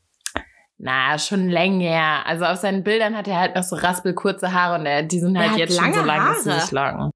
na, 0.77 1.19
schon 1.19 1.47
länger. 1.47 2.25
Also 2.25 2.45
auf 2.45 2.57
seinen 2.57 2.83
Bildern 2.83 3.15
hat 3.15 3.27
er 3.27 3.39
halt 3.39 3.55
noch 3.55 3.63
so 3.63 3.75
raspelkurze 3.75 4.51
Haare 4.51 4.79
und 4.79 4.85
er, 4.87 5.03
die 5.03 5.19
sind 5.19 5.37
halt 5.37 5.57
jetzt 5.57 5.79
schon 5.79 5.93
so 5.93 6.01
lang, 6.01 6.25
dass 6.25 6.43
sie 6.43 6.53
nicht 6.53 6.71
lang. 6.71 7.11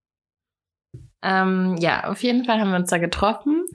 Ähm, 1.23 1.75
ja, 1.79 2.03
auf 2.03 2.21
jeden 2.21 2.45
Fall 2.45 2.59
haben 2.59 2.69
wir 2.69 2.77
uns 2.77 2.91
da 2.91 2.99
getroffen 2.99 3.65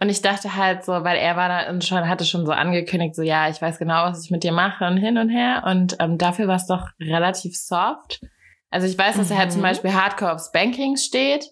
und 0.00 0.08
ich 0.08 0.22
dachte 0.22 0.56
halt 0.56 0.84
so, 0.84 0.90
weil 0.90 1.16
er 1.16 1.36
war 1.36 1.48
da 1.48 1.70
und 1.70 1.84
schon 1.84 2.08
hatte 2.08 2.24
schon 2.24 2.44
so 2.44 2.50
angekündigt, 2.50 3.14
so 3.14 3.22
ja, 3.22 3.48
ich 3.48 3.62
weiß 3.62 3.78
genau, 3.78 4.06
was 4.06 4.24
ich 4.24 4.32
mit 4.32 4.42
dir 4.42 4.50
mache 4.50 4.84
und 4.84 4.96
hin 4.96 5.16
und 5.16 5.28
her 5.28 5.62
und 5.66 5.96
ähm, 6.00 6.18
dafür 6.18 6.48
war 6.48 6.56
es 6.56 6.66
doch 6.66 6.88
relativ 7.00 7.56
soft. 7.56 8.22
Also 8.70 8.86
ich 8.86 8.98
weiß, 8.98 9.16
dass 9.16 9.30
er 9.30 9.38
halt 9.38 9.52
zum 9.52 9.60
mhm. 9.60 9.66
Beispiel 9.66 9.94
Hardcore 9.94 10.32
aufs 10.32 10.52
Banking 10.52 10.96
steht. 10.96 11.46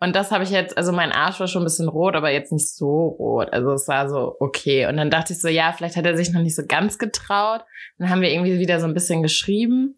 Und 0.00 0.16
das 0.16 0.32
habe 0.32 0.42
ich 0.42 0.50
jetzt, 0.50 0.76
also 0.76 0.90
mein 0.90 1.12
Arsch 1.12 1.38
war 1.38 1.46
schon 1.46 1.62
ein 1.62 1.66
bisschen 1.66 1.88
rot, 1.88 2.16
aber 2.16 2.30
jetzt 2.30 2.50
nicht 2.50 2.74
so 2.74 3.06
rot. 3.06 3.52
Also 3.52 3.72
es 3.72 3.86
war 3.86 4.08
so 4.08 4.36
okay. 4.40 4.86
Und 4.86 4.96
dann 4.96 5.10
dachte 5.10 5.32
ich 5.32 5.40
so, 5.40 5.46
ja, 5.48 5.72
vielleicht 5.72 5.96
hat 5.96 6.06
er 6.06 6.16
sich 6.16 6.32
noch 6.32 6.42
nicht 6.42 6.56
so 6.56 6.62
ganz 6.66 6.98
getraut. 6.98 7.60
Dann 7.98 8.10
haben 8.10 8.20
wir 8.20 8.32
irgendwie 8.32 8.58
wieder 8.58 8.80
so 8.80 8.86
ein 8.86 8.94
bisschen 8.94 9.22
geschrieben. 9.22 9.94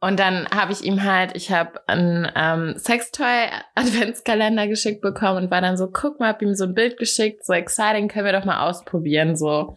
Und 0.00 0.20
dann 0.20 0.46
habe 0.54 0.70
ich 0.70 0.84
ihm 0.84 1.02
halt, 1.02 1.34
ich 1.34 1.50
habe 1.50 1.80
einen 1.88 2.30
ähm, 2.36 2.74
Sextoy-Adventskalender 2.78 4.68
geschickt 4.68 5.00
bekommen 5.00 5.44
und 5.44 5.50
war 5.50 5.60
dann 5.60 5.76
so, 5.76 5.88
guck 5.88 6.20
mal, 6.20 6.28
hab 6.28 6.40
ihm 6.40 6.54
so 6.54 6.64
ein 6.64 6.74
Bild 6.74 6.98
geschickt, 6.98 7.44
so 7.44 7.52
exciting, 7.52 8.06
können 8.06 8.26
wir 8.26 8.32
doch 8.32 8.44
mal 8.44 8.68
ausprobieren, 8.68 9.34
so 9.34 9.76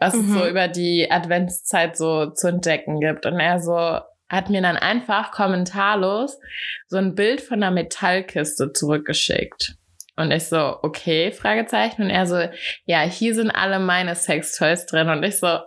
was 0.00 0.14
mhm. 0.14 0.20
es 0.20 0.26
so 0.32 0.44
mhm. 0.44 0.50
über 0.50 0.66
die 0.66 1.08
Adventszeit 1.08 1.96
so 1.96 2.30
zu 2.30 2.48
entdecken 2.48 2.98
gibt. 2.98 3.26
Und 3.26 3.38
er 3.38 3.60
so, 3.60 4.00
hat 4.30 4.48
mir 4.48 4.62
dann 4.62 4.76
einfach 4.76 5.32
kommentarlos 5.32 6.38
so 6.86 6.96
ein 6.96 7.14
Bild 7.14 7.40
von 7.40 7.62
einer 7.62 7.72
Metallkiste 7.72 8.72
zurückgeschickt. 8.72 9.74
Und 10.16 10.30
ich 10.30 10.44
so, 10.44 10.78
okay, 10.82 11.32
Fragezeichen. 11.32 12.02
Und 12.02 12.10
er 12.10 12.26
so, 12.26 12.40
ja, 12.84 13.00
hier 13.00 13.34
sind 13.34 13.50
alle 13.50 13.78
meine 13.78 14.14
Sextoys 14.14 14.86
drin. 14.86 15.08
Und 15.08 15.22
ich 15.22 15.38
so, 15.38 15.46
ah, 15.46 15.66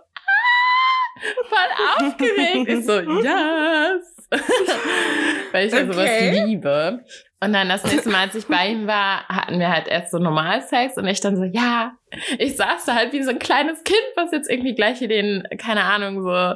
voll 1.48 2.06
aufgeregt. 2.08 2.68
ich 2.68 2.86
so, 2.86 3.00
yes. 3.22 4.14
Weil 5.52 5.66
ich 5.66 5.72
ja 5.72 5.82
okay. 5.82 5.92
sowas 5.92 6.46
liebe. 6.46 7.04
Und 7.40 7.52
dann 7.52 7.68
das 7.68 7.84
nächste 7.84 8.08
Mal, 8.08 8.22
als 8.22 8.34
ich 8.34 8.46
bei 8.46 8.68
ihm 8.68 8.86
war, 8.86 9.28
hatten 9.28 9.58
wir 9.58 9.70
halt 9.70 9.86
erst 9.86 10.12
so 10.12 10.18
Normalsex 10.18 10.96
und 10.96 11.06
ich 11.06 11.20
dann 11.20 11.36
so, 11.36 11.44
ja, 11.44 11.92
ich 12.38 12.56
saß 12.56 12.86
da 12.86 12.94
halt 12.94 13.12
wie 13.12 13.22
so 13.22 13.30
ein 13.30 13.38
kleines 13.38 13.84
Kind, 13.84 14.04
was 14.16 14.32
jetzt 14.32 14.48
irgendwie 14.48 14.74
gleich 14.74 14.98
hier 14.98 15.08
den, 15.08 15.46
keine 15.58 15.82
Ahnung, 15.82 16.22
so 16.22 16.54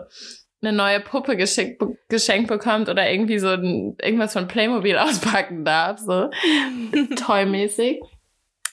eine 0.61 0.73
neue 0.73 1.01
Puppe 1.01 1.37
geschickt, 1.37 1.83
geschenkt 2.09 2.49
bekommt 2.49 2.89
oder 2.89 3.11
irgendwie 3.11 3.39
so 3.39 3.49
ein, 3.49 3.97
irgendwas 4.03 4.33
von 4.33 4.49
Playmobil 4.49 4.97
auspacken 4.99 5.65
darf, 5.65 5.99
so 5.99 6.31
tollmäßig. 7.17 8.01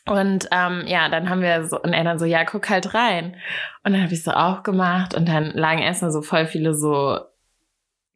Und 0.08 0.48
ähm, 0.51 0.84
ja, 0.86 1.10
dann 1.10 1.30
haben 1.30 1.42
wir 1.42 1.65
so, 1.65 1.82
und 1.82 1.94
er 1.94 2.04
dann 2.04 2.20
so, 2.20 2.25
ja, 2.25 2.44
guck 2.44 2.70
halt 2.70 2.94
rein. 2.94 3.38
Und 3.84 3.94
dann 3.94 4.04
habe 4.04 4.13
ich 4.13 4.24
so 4.24 4.32
auch 4.32 4.62
gemacht 4.62 5.15
und 5.15 5.27
dann 5.27 5.51
lagen 5.51 5.82
erstmal 5.82 6.12
so 6.12 6.22
voll 6.22 6.46
viele 6.46 6.75
so 6.75 7.20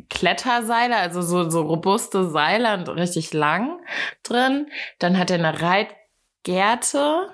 Kletterseile, 0.10 0.96
also 0.96 1.22
so, 1.22 1.50
so 1.50 1.62
robuste 1.62 2.30
Seile 2.30 2.74
und 2.76 2.90
richtig 2.90 3.34
lang 3.34 3.80
drin. 4.24 4.68
Dann 5.00 5.18
hat 5.18 5.32
er 5.32 5.40
eine 5.40 5.62
Reitgerte. 5.62 7.30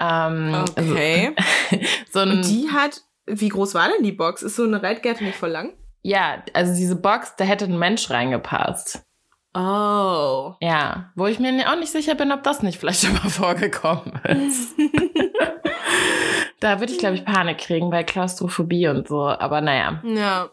Ähm, 0.00 0.64
okay. 0.70 1.34
Also, 1.70 1.84
so 2.10 2.18
ein, 2.20 2.30
und 2.30 2.48
die 2.48 2.70
hat 2.70 3.02
wie 3.26 3.48
groß 3.48 3.74
war 3.74 3.88
denn 3.88 4.02
die 4.02 4.12
Box? 4.12 4.42
Ist 4.42 4.56
so 4.56 4.64
eine 4.64 4.82
Reitgerte 4.82 5.24
nicht 5.24 5.36
voll 5.36 5.50
lang? 5.50 5.74
Ja, 6.02 6.42
also 6.52 6.74
diese 6.74 6.96
Box, 6.96 7.34
da 7.36 7.44
hätte 7.44 7.64
ein 7.64 7.78
Mensch 7.78 8.10
reingepasst. 8.10 9.04
Oh. 9.54 10.54
Ja, 10.60 11.12
wo 11.14 11.26
ich 11.26 11.38
mir 11.38 11.70
auch 11.70 11.78
nicht 11.78 11.92
sicher 11.92 12.16
bin, 12.16 12.32
ob 12.32 12.42
das 12.42 12.62
nicht 12.62 12.78
vielleicht 12.78 13.00
schon 13.06 13.14
mal 13.14 13.30
vorgekommen 13.30 14.20
ist. 14.24 14.74
da 16.60 16.80
würde 16.80 16.92
ich, 16.92 16.98
glaube 16.98 17.14
ich, 17.14 17.24
Panik 17.24 17.58
kriegen 17.58 17.90
bei 17.90 18.02
Klaustrophobie 18.02 18.88
und 18.88 19.08
so. 19.08 19.22
Aber 19.28 19.60
naja. 19.60 20.02
Ja. 20.04 20.50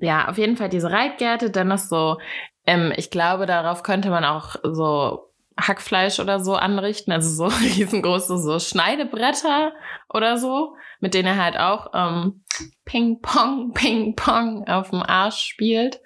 Ja, 0.00 0.28
auf 0.28 0.38
jeden 0.38 0.56
Fall 0.56 0.68
diese 0.68 0.90
Reitgerte, 0.90 1.50
dann 1.50 1.68
noch 1.68 1.78
so, 1.78 2.18
ähm, 2.66 2.92
ich 2.96 3.10
glaube, 3.10 3.46
darauf 3.46 3.82
könnte 3.82 4.10
man 4.10 4.24
auch 4.24 4.56
so 4.62 5.25
Hackfleisch 5.58 6.20
oder 6.20 6.40
so 6.40 6.54
anrichten, 6.54 7.12
also 7.12 7.30
so 7.30 7.56
riesengroße 7.60 8.38
so 8.38 8.58
Schneidebretter 8.58 9.72
oder 10.08 10.36
so, 10.36 10.76
mit 11.00 11.14
denen 11.14 11.28
er 11.28 11.42
halt 11.42 11.58
auch 11.58 11.90
ähm, 11.94 12.44
Ping 12.84 13.20
Pong, 13.20 13.72
Ping 13.74 14.14
Pong 14.16 14.66
auf 14.68 14.90
dem 14.90 15.02
Arsch 15.02 15.38
spielt. 15.38 16.00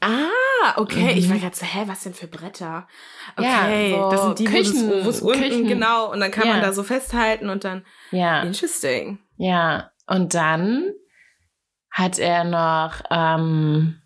Ah, 0.00 0.74
okay. 0.76 1.12
Mhm. 1.12 1.18
Ich 1.18 1.28
war 1.28 1.38
gerade 1.38 1.56
so, 1.56 1.66
hä, 1.66 1.82
was 1.86 2.04
denn 2.04 2.14
für 2.14 2.28
Bretter? 2.28 2.86
Okay, 3.36 3.90
ja, 3.90 3.96
so 3.96 4.10
das 4.10 4.22
sind 4.22 4.38
die, 4.38 4.44
Küchen, 4.44 5.04
wo 5.04 5.08
es 5.08 5.20
unten, 5.20 5.42
Küchen. 5.42 5.66
genau. 5.66 6.12
Und 6.12 6.20
dann 6.20 6.30
kann 6.30 6.46
ja. 6.46 6.52
man 6.54 6.62
da 6.62 6.72
so 6.72 6.84
festhalten 6.84 7.48
und 7.48 7.64
dann, 7.64 7.84
ja. 8.12 8.42
interesting. 8.42 9.18
Ja, 9.36 9.90
und 10.06 10.34
dann 10.34 10.92
hat 11.90 12.18
er 12.20 12.44
noch 12.44 13.02
ähm, 13.10 14.00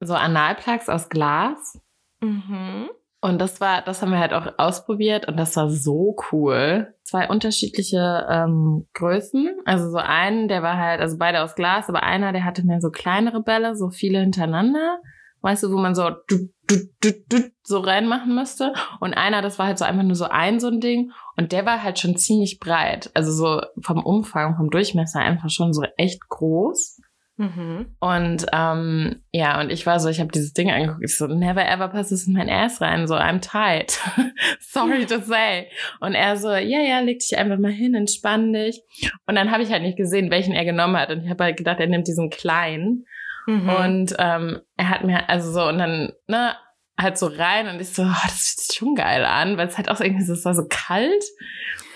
so 0.00 0.14
Analplugs 0.14 0.90
aus 0.90 1.08
Glas. 1.08 1.80
Mhm. 2.20 2.90
Und 3.24 3.38
das 3.38 3.58
war, 3.58 3.80
das 3.80 4.02
haben 4.02 4.10
wir 4.10 4.18
halt 4.18 4.34
auch 4.34 4.58
ausprobiert 4.58 5.26
und 5.26 5.38
das 5.38 5.56
war 5.56 5.70
so 5.70 6.14
cool. 6.30 6.92
Zwei 7.04 7.26
unterschiedliche 7.26 8.26
ähm, 8.28 8.86
Größen. 8.92 9.60
Also 9.64 9.90
so 9.90 9.96
einen, 9.96 10.46
der 10.46 10.62
war 10.62 10.76
halt, 10.76 11.00
also 11.00 11.16
beide 11.16 11.40
aus 11.40 11.54
Glas, 11.54 11.88
aber 11.88 12.02
einer, 12.02 12.32
der 12.32 12.44
hatte 12.44 12.66
mehr 12.66 12.82
so 12.82 12.90
kleinere 12.90 13.42
Bälle, 13.42 13.76
so 13.76 13.88
viele 13.88 14.20
hintereinander. 14.20 14.98
Weißt 15.40 15.62
du, 15.62 15.72
wo 15.72 15.78
man 15.78 15.94
so 15.94 16.10
du, 16.28 16.50
du, 16.66 16.76
du, 17.00 17.12
du, 17.26 17.50
so 17.62 17.78
reinmachen 17.78 18.34
müsste. 18.34 18.74
Und 19.00 19.14
einer, 19.14 19.40
das 19.40 19.58
war 19.58 19.68
halt 19.68 19.78
so 19.78 19.86
einfach 19.86 20.02
nur 20.02 20.16
so 20.16 20.26
ein 20.26 20.60
so 20.60 20.68
ein 20.68 20.80
Ding. 20.80 21.10
Und 21.38 21.52
der 21.52 21.64
war 21.64 21.82
halt 21.82 21.98
schon 21.98 22.18
ziemlich 22.18 22.58
breit. 22.60 23.10
Also 23.14 23.32
so 23.32 23.62
vom 23.80 24.04
Umfang, 24.04 24.54
vom 24.58 24.68
Durchmesser 24.68 25.20
einfach 25.20 25.48
schon 25.48 25.72
so 25.72 25.82
echt 25.96 26.28
groß. 26.28 27.00
Mhm. 27.36 27.96
Und 27.98 28.46
ähm, 28.52 29.22
ja, 29.32 29.60
und 29.60 29.70
ich 29.70 29.86
war 29.86 29.98
so, 29.98 30.08
ich 30.08 30.20
habe 30.20 30.30
dieses 30.30 30.52
Ding 30.52 30.70
angeguckt, 30.70 31.02
ich 31.02 31.16
so, 31.16 31.26
never 31.26 31.66
ever 31.66 31.88
passt 31.88 32.12
es 32.12 32.26
in 32.28 32.34
mein 32.34 32.48
Ass 32.48 32.80
rein, 32.80 33.08
so 33.08 33.14
I'm 33.14 33.40
tight. 33.40 33.98
Sorry 34.60 35.04
to 35.06 35.20
say. 35.20 35.68
Und 36.00 36.14
er 36.14 36.36
so, 36.36 36.50
ja, 36.50 36.80
ja, 36.80 37.00
leg 37.00 37.18
dich 37.18 37.36
einfach 37.36 37.58
mal 37.58 37.72
hin, 37.72 37.94
entspann 37.94 38.52
dich. 38.52 38.82
Und 39.26 39.34
dann 39.34 39.50
habe 39.50 39.64
ich 39.64 39.70
halt 39.70 39.82
nicht 39.82 39.96
gesehen, 39.96 40.30
welchen 40.30 40.54
er 40.54 40.64
genommen 40.64 40.96
hat. 40.96 41.10
Und 41.10 41.24
ich 41.24 41.30
habe 41.30 41.44
halt 41.44 41.56
gedacht, 41.56 41.80
er 41.80 41.88
nimmt 41.88 42.06
diesen 42.06 42.30
kleinen. 42.30 43.04
Mhm. 43.46 43.68
Und 43.68 44.14
ähm, 44.18 44.60
er 44.76 44.88
hat 44.88 45.04
mir, 45.04 45.28
also 45.28 45.50
so, 45.50 45.66
und 45.68 45.78
dann, 45.78 46.12
ne, 46.28 46.54
halt 46.96 47.18
so 47.18 47.26
rein 47.26 47.68
und 47.68 47.80
ich 47.80 47.92
so, 47.92 48.02
oh, 48.02 48.22
das 48.24 48.46
fühlt 48.46 48.60
sich 48.60 48.76
schon 48.76 48.94
geil 48.94 49.24
an, 49.24 49.56
weil 49.56 49.66
es 49.66 49.76
halt 49.76 49.90
auch 49.90 50.00
irgendwie 50.00 50.24
so, 50.24 50.32
es 50.32 50.44
war 50.44 50.54
so 50.54 50.66
kalt 50.68 51.24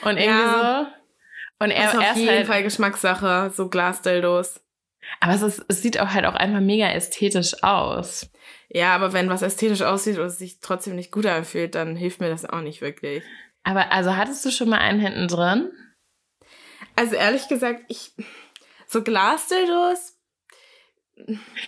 und 0.02 0.16
irgendwie 0.16 0.26
ja. 0.26 0.86
so. 0.90 1.64
Und 1.64 1.70
er, 1.70 1.88
ist 1.88 1.96
auf 1.96 2.16
jeden 2.16 2.28
halt, 2.28 2.46
Fall 2.46 2.62
Geschmackssache, 2.62 3.50
so 3.54 3.68
Glasdildos. 3.68 4.60
Aber 5.20 5.34
es, 5.34 5.42
ist, 5.42 5.64
es 5.68 5.82
sieht 5.82 6.00
auch 6.00 6.08
halt 6.08 6.26
auch 6.26 6.34
einfach 6.34 6.60
mega 6.60 6.88
ästhetisch 6.90 7.62
aus. 7.62 8.30
Ja, 8.68 8.94
aber 8.94 9.12
wenn 9.12 9.30
was 9.30 9.42
ästhetisch 9.42 9.82
aussieht 9.82 10.18
und 10.18 10.26
es 10.26 10.38
sich 10.38 10.60
trotzdem 10.60 10.94
nicht 10.94 11.10
gut 11.10 11.26
anfühlt, 11.26 11.74
dann 11.74 11.96
hilft 11.96 12.20
mir 12.20 12.28
das 12.28 12.44
auch 12.44 12.60
nicht 12.60 12.80
wirklich. 12.80 13.22
Aber 13.64 13.92
also 13.92 14.16
hattest 14.16 14.44
du 14.44 14.50
schon 14.50 14.68
mal 14.68 14.78
einen 14.78 15.00
hinten 15.00 15.28
drin? 15.28 15.70
Also 16.96 17.14
ehrlich 17.14 17.48
gesagt, 17.48 17.84
ich 17.88 18.12
so 18.86 19.02
Glasdildos. 19.02 20.18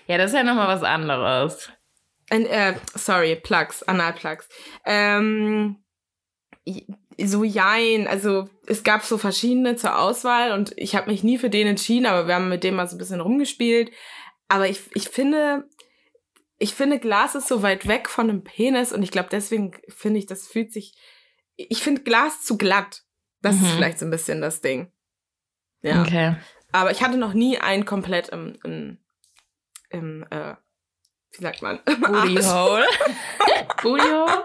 Ja, 0.06 0.18
das 0.18 0.30
ist 0.30 0.36
ja 0.36 0.42
nochmal 0.42 0.68
was 0.68 0.82
anderes. 0.82 1.70
Ein, 2.30 2.46
äh, 2.46 2.74
sorry, 2.94 3.36
Plugs, 3.36 3.82
Analplugs. 3.82 4.48
Ähm, 4.84 5.82
so 7.26 7.44
jein, 7.44 8.06
also 8.06 8.48
es 8.66 8.82
gab 8.82 9.02
so 9.02 9.18
verschiedene 9.18 9.76
zur 9.76 9.98
Auswahl 9.98 10.52
und 10.52 10.72
ich 10.76 10.94
habe 10.94 11.10
mich 11.10 11.22
nie 11.22 11.38
für 11.38 11.50
den 11.50 11.66
entschieden, 11.66 12.06
aber 12.06 12.26
wir 12.26 12.34
haben 12.34 12.48
mit 12.48 12.64
dem 12.64 12.76
mal 12.76 12.88
so 12.88 12.96
ein 12.96 12.98
bisschen 12.98 13.20
rumgespielt. 13.20 13.90
Aber 14.48 14.68
ich, 14.68 14.82
ich 14.94 15.08
finde, 15.08 15.68
ich 16.58 16.74
finde, 16.74 16.98
Glas 16.98 17.34
ist 17.34 17.48
so 17.48 17.62
weit 17.62 17.86
weg 17.86 18.08
von 18.08 18.28
einem 18.28 18.44
Penis 18.44 18.92
und 18.92 19.02
ich 19.02 19.10
glaube, 19.10 19.28
deswegen 19.30 19.72
finde 19.88 20.18
ich, 20.18 20.26
das 20.26 20.46
fühlt 20.48 20.72
sich, 20.72 20.94
ich 21.56 21.82
finde 21.82 22.02
Glas 22.02 22.42
zu 22.42 22.58
glatt. 22.58 23.02
Das 23.42 23.56
mhm. 23.56 23.64
ist 23.64 23.72
vielleicht 23.72 23.98
so 23.98 24.06
ein 24.06 24.10
bisschen 24.10 24.40
das 24.40 24.60
Ding. 24.60 24.92
Ja. 25.82 26.02
Okay. 26.02 26.36
Aber 26.72 26.90
ich 26.90 27.02
hatte 27.02 27.16
noch 27.16 27.32
nie 27.32 27.58
einen 27.58 27.84
komplett 27.84 28.28
im, 28.28 28.58
im, 28.64 28.98
im 29.88 30.26
äh, 30.30 30.54
wie 31.36 31.42
sagt 31.42 31.62
man? 31.62 31.78
Booty 31.84 32.42
Hole. 32.42 32.84
Booty 33.82 34.02
Hole? 34.02 34.44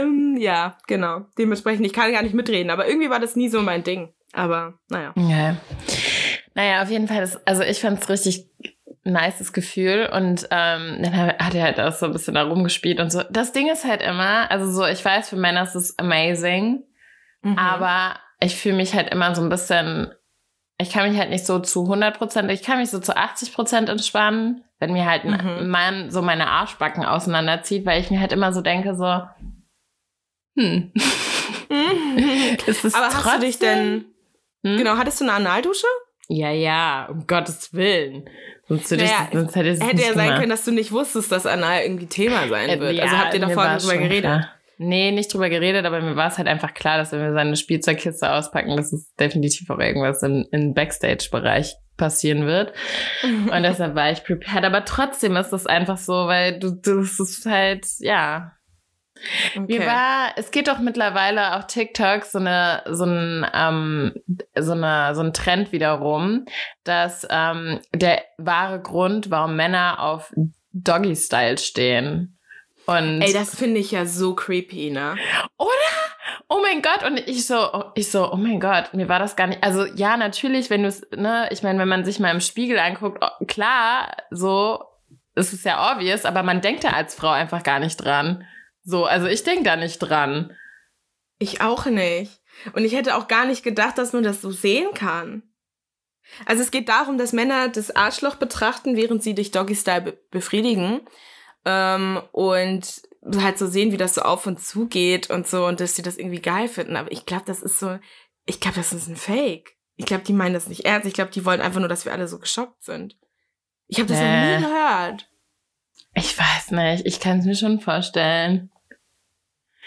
um, 0.00 0.36
ja, 0.36 0.76
genau. 0.86 1.26
Dementsprechend, 1.38 1.86
ich 1.86 1.92
kann 1.92 2.12
gar 2.12 2.22
nicht 2.22 2.34
mitreden, 2.34 2.70
aber 2.70 2.88
irgendwie 2.88 3.10
war 3.10 3.20
das 3.20 3.36
nie 3.36 3.48
so 3.48 3.62
mein 3.62 3.84
Ding. 3.84 4.12
Aber 4.32 4.74
naja. 4.88 5.12
Ja. 5.16 5.56
Naja, 6.54 6.82
auf 6.82 6.90
jeden 6.90 7.08
Fall, 7.08 7.20
das, 7.20 7.46
also 7.46 7.62
ich 7.62 7.80
fand 7.80 8.02
es 8.02 8.08
richtig 8.08 8.50
nices 9.04 9.52
Gefühl 9.52 10.10
und 10.12 10.48
ähm, 10.50 10.98
dann 11.00 11.16
hat 11.16 11.54
er 11.54 11.62
halt 11.62 11.78
auch 11.78 11.92
so 11.92 12.06
ein 12.06 12.12
bisschen 12.12 12.34
da 12.34 12.42
rumgespielt 12.42 12.98
und 12.98 13.12
so. 13.12 13.22
Das 13.30 13.52
Ding 13.52 13.70
ist 13.70 13.84
halt 13.84 14.02
immer, 14.02 14.50
also 14.50 14.70
so, 14.70 14.84
ich 14.84 15.04
weiß, 15.04 15.28
für 15.28 15.36
Männer 15.36 15.62
ist 15.62 15.76
es 15.76 15.98
amazing, 15.98 16.82
mhm. 17.42 17.56
aber 17.56 18.18
ich 18.40 18.56
fühle 18.56 18.76
mich 18.76 18.94
halt 18.94 19.10
immer 19.10 19.34
so 19.34 19.42
ein 19.42 19.48
bisschen 19.48 20.10
ich 20.78 20.90
kann 20.90 21.08
mich 21.08 21.18
halt 21.18 21.30
nicht 21.30 21.46
so 21.46 21.58
zu 21.58 21.84
100 21.84 22.18
Prozent, 22.18 22.50
ich 22.50 22.62
kann 22.62 22.78
mich 22.78 22.90
so 22.90 22.98
zu 22.98 23.16
80 23.16 23.54
Prozent 23.54 23.88
entspannen, 23.88 24.64
wenn 24.78 24.92
mir 24.92 25.06
halt 25.06 25.24
ein 25.24 25.62
mhm. 25.62 25.68
Mann 25.68 26.10
so 26.10 26.22
meine 26.22 26.48
Arschbacken 26.48 27.04
auseinanderzieht, 27.04 27.86
weil 27.86 28.00
ich 28.00 28.10
mir 28.10 28.20
halt 28.20 28.32
immer 28.32 28.52
so 28.52 28.60
denke, 28.60 28.94
so, 28.94 29.22
hm. 30.58 30.92
ist 32.66 32.84
es 32.84 32.94
Aber 32.94 33.08
trotzdem? 33.08 33.24
hast 33.24 33.36
du 33.36 33.46
dich 33.46 33.58
denn, 33.58 34.04
hm? 34.64 34.76
genau, 34.76 34.96
hattest 34.96 35.20
du 35.20 35.24
eine 35.24 35.34
Analdusche? 35.34 35.86
Ja, 36.28 36.50
ja, 36.50 37.06
um 37.10 37.26
Gottes 37.26 37.72
Willen. 37.72 38.28
Sonst, 38.68 38.90
naja, 38.90 39.28
ich, 39.30 39.38
sonst 39.38 39.54
hätte, 39.54 39.84
hätte 39.84 40.02
ja 40.02 40.12
sein 40.14 40.34
können, 40.38 40.50
dass 40.50 40.64
du 40.64 40.72
nicht 40.72 40.90
wusstest, 40.90 41.30
dass 41.30 41.46
Anal 41.46 41.82
irgendwie 41.82 42.06
Thema 42.06 42.48
sein 42.48 42.68
äh, 42.68 42.80
wird. 42.80 42.94
Ja, 42.94 43.04
also 43.04 43.16
habt 43.16 43.34
ihr 43.34 43.40
da 43.40 43.48
vorher 43.48 43.78
drüber 43.78 43.96
geredet? 43.96 44.24
Klar. 44.24 44.52
Nee, 44.78 45.12
nicht 45.12 45.32
drüber 45.32 45.48
geredet, 45.48 45.86
aber 45.86 46.00
mir 46.00 46.16
war 46.16 46.28
es 46.28 46.36
halt 46.36 46.48
einfach 46.48 46.74
klar, 46.74 46.98
dass 46.98 47.12
wenn 47.12 47.20
wir 47.20 47.32
seine 47.32 47.56
Spielzeugkiste 47.56 48.30
auspacken, 48.30 48.76
dass 48.76 48.92
es 48.92 49.14
definitiv 49.14 49.70
auch 49.70 49.78
irgendwas 49.78 50.22
im, 50.22 50.46
im 50.50 50.74
Backstage-Bereich 50.74 51.76
passieren 51.96 52.46
wird. 52.46 52.72
Und 53.22 53.62
deshalb 53.62 53.94
war 53.94 54.10
ich 54.10 54.24
prepared. 54.24 54.64
Aber 54.64 54.84
trotzdem 54.84 55.36
ist 55.36 55.50
das 55.50 55.66
einfach 55.66 55.98
so, 55.98 56.26
weil 56.26 56.58
du, 56.58 56.70
das 56.70 57.18
ist 57.18 57.46
halt, 57.46 57.86
ja. 57.98 58.52
Okay. 59.56 59.66
Wie 59.66 59.78
war, 59.80 60.32
es 60.36 60.50
geht 60.50 60.68
doch 60.68 60.78
mittlerweile 60.78 61.56
auf 61.56 61.66
TikTok 61.66 62.24
so 62.24 62.38
eine, 62.38 62.82
so 62.86 63.04
ein, 63.04 63.46
ähm, 63.54 64.14
so 64.58 64.72
eine, 64.72 65.14
so 65.14 65.22
ein 65.22 65.32
Trend 65.32 65.72
wiederum, 65.72 66.44
dass 66.84 67.26
ähm, 67.30 67.80
der 67.94 68.22
wahre 68.36 68.80
Grund, 68.80 69.30
warum 69.30 69.56
Männer 69.56 70.02
auf 70.02 70.34
Doggy-Style 70.72 71.56
stehen. 71.56 72.35
Und 72.86 73.20
Ey, 73.20 73.32
das 73.32 73.54
finde 73.54 73.80
ich 73.80 73.90
ja 73.90 74.06
so 74.06 74.34
creepy, 74.34 74.90
ne? 74.90 75.16
Oder? 75.58 75.70
Oh 76.48 76.60
mein 76.62 76.82
Gott. 76.82 77.02
Und 77.04 77.18
ich 77.18 77.46
so, 77.46 77.84
ich 77.94 78.10
so, 78.10 78.32
oh 78.32 78.36
mein 78.36 78.60
Gott, 78.60 78.94
mir 78.94 79.08
war 79.08 79.18
das 79.18 79.36
gar 79.36 79.48
nicht. 79.48 79.62
Also 79.62 79.84
ja, 79.84 80.16
natürlich, 80.16 80.70
wenn 80.70 80.82
du 80.82 80.88
es, 80.88 81.06
ne, 81.10 81.48
ich 81.50 81.62
meine, 81.62 81.78
wenn 81.80 81.88
man 81.88 82.04
sich 82.04 82.20
mal 82.20 82.30
im 82.30 82.40
Spiegel 82.40 82.78
anguckt, 82.78 83.18
oh, 83.20 83.44
klar, 83.46 84.16
so, 84.30 84.84
es 85.34 85.52
ist 85.52 85.64
ja 85.64 85.92
obvious, 85.92 86.24
aber 86.24 86.42
man 86.42 86.60
denkt 86.60 86.84
da 86.84 86.90
als 86.90 87.14
Frau 87.14 87.30
einfach 87.30 87.62
gar 87.62 87.80
nicht 87.80 87.96
dran. 87.96 88.44
So, 88.84 89.04
also 89.04 89.26
ich 89.26 89.42
denke 89.42 89.64
da 89.64 89.76
nicht 89.76 89.98
dran. 89.98 90.56
Ich 91.38 91.60
auch 91.60 91.86
nicht. 91.86 92.40
Und 92.72 92.84
ich 92.84 92.94
hätte 92.94 93.16
auch 93.16 93.28
gar 93.28 93.44
nicht 93.44 93.62
gedacht, 93.62 93.98
dass 93.98 94.12
man 94.12 94.22
das 94.22 94.40
so 94.40 94.50
sehen 94.50 94.94
kann. 94.94 95.42
Also 96.46 96.62
es 96.62 96.70
geht 96.70 96.88
darum, 96.88 97.18
dass 97.18 97.32
Männer 97.32 97.68
das 97.68 97.94
Arschloch 97.94 98.36
betrachten, 98.36 98.96
während 98.96 99.22
sie 99.22 99.34
dich 99.34 99.50
Doggy-Style 99.50 100.02
be 100.02 100.18
befriedigen. 100.30 101.00
Ähm, 101.66 102.22
und 102.32 103.02
halt 103.36 103.58
so 103.58 103.66
sehen, 103.66 103.92
wie 103.92 103.96
das 103.96 104.14
so 104.14 104.22
auf 104.22 104.46
und 104.46 104.60
zu 104.60 104.86
geht 104.86 105.30
und 105.30 105.46
so 105.46 105.66
und 105.66 105.80
dass 105.80 105.96
sie 105.96 106.02
das 106.02 106.16
irgendwie 106.16 106.40
geil 106.40 106.68
finden. 106.68 106.96
Aber 106.96 107.10
ich 107.10 107.26
glaube, 107.26 107.44
das 107.44 107.60
ist 107.60 107.78
so, 107.78 107.98
ich 108.46 108.60
glaube, 108.60 108.76
das 108.76 108.92
ist 108.92 109.08
ein 109.08 109.16
Fake. 109.16 109.76
Ich 109.96 110.06
glaube, 110.06 110.24
die 110.24 110.32
meinen 110.32 110.54
das 110.54 110.68
nicht 110.68 110.84
ernst. 110.84 111.08
Ich 111.08 111.14
glaube, 111.14 111.32
die 111.32 111.44
wollen 111.44 111.60
einfach 111.60 111.80
nur, 111.80 111.88
dass 111.88 112.04
wir 112.04 112.12
alle 112.12 112.28
so 112.28 112.38
geschockt 112.38 112.82
sind. 112.84 113.16
Ich 113.88 113.98
habe 113.98 114.08
das 114.08 114.18
äh, 114.18 114.22
noch 114.22 114.58
nie 114.58 114.64
gehört. 114.64 115.28
Ich 116.14 116.38
weiß 116.38 116.70
nicht. 116.70 117.06
Ich 117.06 117.20
kann 117.20 117.40
es 117.40 117.46
mir 117.46 117.56
schon 117.56 117.80
vorstellen. 117.80 118.70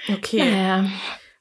Okay. 0.07 0.39
Naja. 0.39 0.91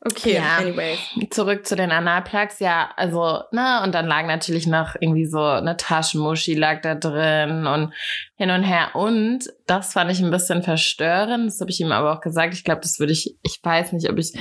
Okay, 0.00 0.35
ja. 0.35 0.59
anyway. 0.59 0.97
Zurück 1.31 1.67
zu 1.67 1.75
den 1.75 1.90
Analplugs, 1.90 2.61
ja, 2.61 2.93
also, 2.97 3.43
ne, 3.50 3.83
und 3.83 3.95
dann 3.95 4.07
lag 4.07 4.26
natürlich 4.26 4.69
noch 4.69 4.95
irgendwie 5.00 5.26
so 5.26 5.43
eine 5.43 5.76
Taschenmuschi 5.76 6.55
lag 6.55 6.83
da 6.83 6.95
drin 6.95 7.67
und 7.67 7.93
hin 8.37 8.50
und 8.50 8.62
her. 8.62 8.95
Und 8.95 9.52
das 9.67 9.95
fand 9.95 10.12
ich 10.12 10.21
ein 10.21 10.31
bisschen 10.31 10.62
verstörend, 10.62 11.49
das 11.49 11.61
habe 11.61 11.71
ich 11.71 11.81
ihm 11.81 11.90
aber 11.90 12.12
auch 12.12 12.21
gesagt. 12.21 12.55
Ich 12.55 12.62
glaube, 12.62 12.81
das 12.81 13.00
würde 13.00 13.12
ich, 13.12 13.37
ich 13.43 13.59
weiß 13.61 13.93
nicht, 13.93 14.09
ob 14.09 14.19
ich, 14.19 14.35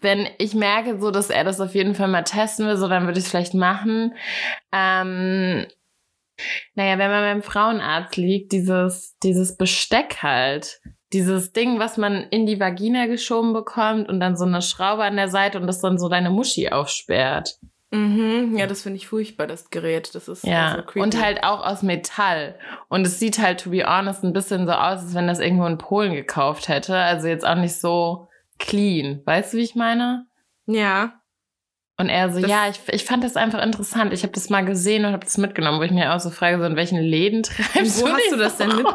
wenn 0.00 0.26
ich 0.38 0.54
merke 0.54 0.98
so, 0.98 1.10
dass 1.10 1.28
er 1.28 1.44
das 1.44 1.60
auf 1.60 1.74
jeden 1.74 1.94
Fall 1.94 2.08
mal 2.08 2.22
testen 2.22 2.66
will, 2.66 2.78
so 2.78 2.88
dann 2.88 3.04
würde 3.04 3.18
ich 3.18 3.26
es 3.26 3.30
vielleicht 3.30 3.52
machen. 3.52 4.14
Ähm, 4.72 5.66
naja, 6.74 6.98
wenn 6.98 7.10
man 7.10 7.24
beim 7.24 7.42
Frauenarzt 7.42 8.16
liegt, 8.16 8.52
dieses, 8.52 9.18
dieses 9.22 9.58
Besteck 9.58 10.22
halt 10.22 10.80
dieses 11.12 11.52
Ding, 11.52 11.78
was 11.78 11.96
man 11.96 12.24
in 12.30 12.46
die 12.46 12.60
Vagina 12.60 13.06
geschoben 13.06 13.52
bekommt 13.52 14.08
und 14.08 14.20
dann 14.20 14.36
so 14.36 14.44
eine 14.44 14.62
Schraube 14.62 15.02
an 15.04 15.16
der 15.16 15.28
Seite 15.28 15.58
und 15.60 15.66
das 15.66 15.80
dann 15.80 15.98
so 15.98 16.08
deine 16.08 16.30
Muschi 16.30 16.68
aufsperrt. 16.70 17.56
Mhm, 17.92 18.56
ja, 18.56 18.68
das 18.68 18.82
finde 18.82 18.98
ich 18.98 19.08
furchtbar, 19.08 19.48
das 19.48 19.70
Gerät. 19.70 20.14
Das 20.14 20.28
ist 20.28 20.44
Ja, 20.44 20.76
so 20.76 20.82
creepy. 20.82 21.00
und 21.00 21.20
halt 21.20 21.42
auch 21.42 21.66
aus 21.66 21.82
Metall. 21.82 22.56
Und 22.88 23.04
es 23.04 23.18
sieht 23.18 23.40
halt, 23.40 23.60
to 23.60 23.70
be 23.70 23.84
honest, 23.84 24.22
ein 24.22 24.32
bisschen 24.32 24.66
so 24.66 24.72
aus, 24.72 25.00
als 25.00 25.14
wenn 25.14 25.26
das 25.26 25.40
irgendwo 25.40 25.66
in 25.66 25.78
Polen 25.78 26.14
gekauft 26.14 26.68
hätte. 26.68 26.96
Also 26.96 27.26
jetzt 27.26 27.44
auch 27.44 27.56
nicht 27.56 27.74
so 27.74 28.28
clean. 28.60 29.22
Weißt 29.24 29.52
du, 29.52 29.56
wie 29.58 29.62
ich 29.62 29.74
meine? 29.74 30.26
Ja. 30.66 31.19
Und 32.00 32.08
er 32.08 32.32
so, 32.32 32.40
Das- 32.40 32.50
ja, 32.50 32.68
ich, 32.70 32.80
ich 32.92 33.04
fand 33.04 33.22
das 33.22 33.36
einfach 33.36 33.62
interessant. 33.62 34.12
Ich 34.12 34.22
habe 34.22 34.32
das 34.32 34.48
mal 34.50 34.64
gesehen 34.64 35.04
und 35.04 35.12
habe 35.12 35.24
das 35.24 35.36
mitgenommen, 35.38 35.78
wo 35.78 35.82
ich 35.82 35.90
mir 35.90 36.14
auch 36.14 36.20
so 36.20 36.30
frage, 36.30 36.58
so 36.58 36.64
in 36.64 36.74
welchen 36.76 36.98
Läden 37.00 37.42
treibst 37.42 38.00
Wo 38.02 38.06
du 38.06 38.12
hast 38.12 38.32
du 38.32 38.36
das 38.36 38.56
denn 38.56 38.74
mit? 38.76 38.86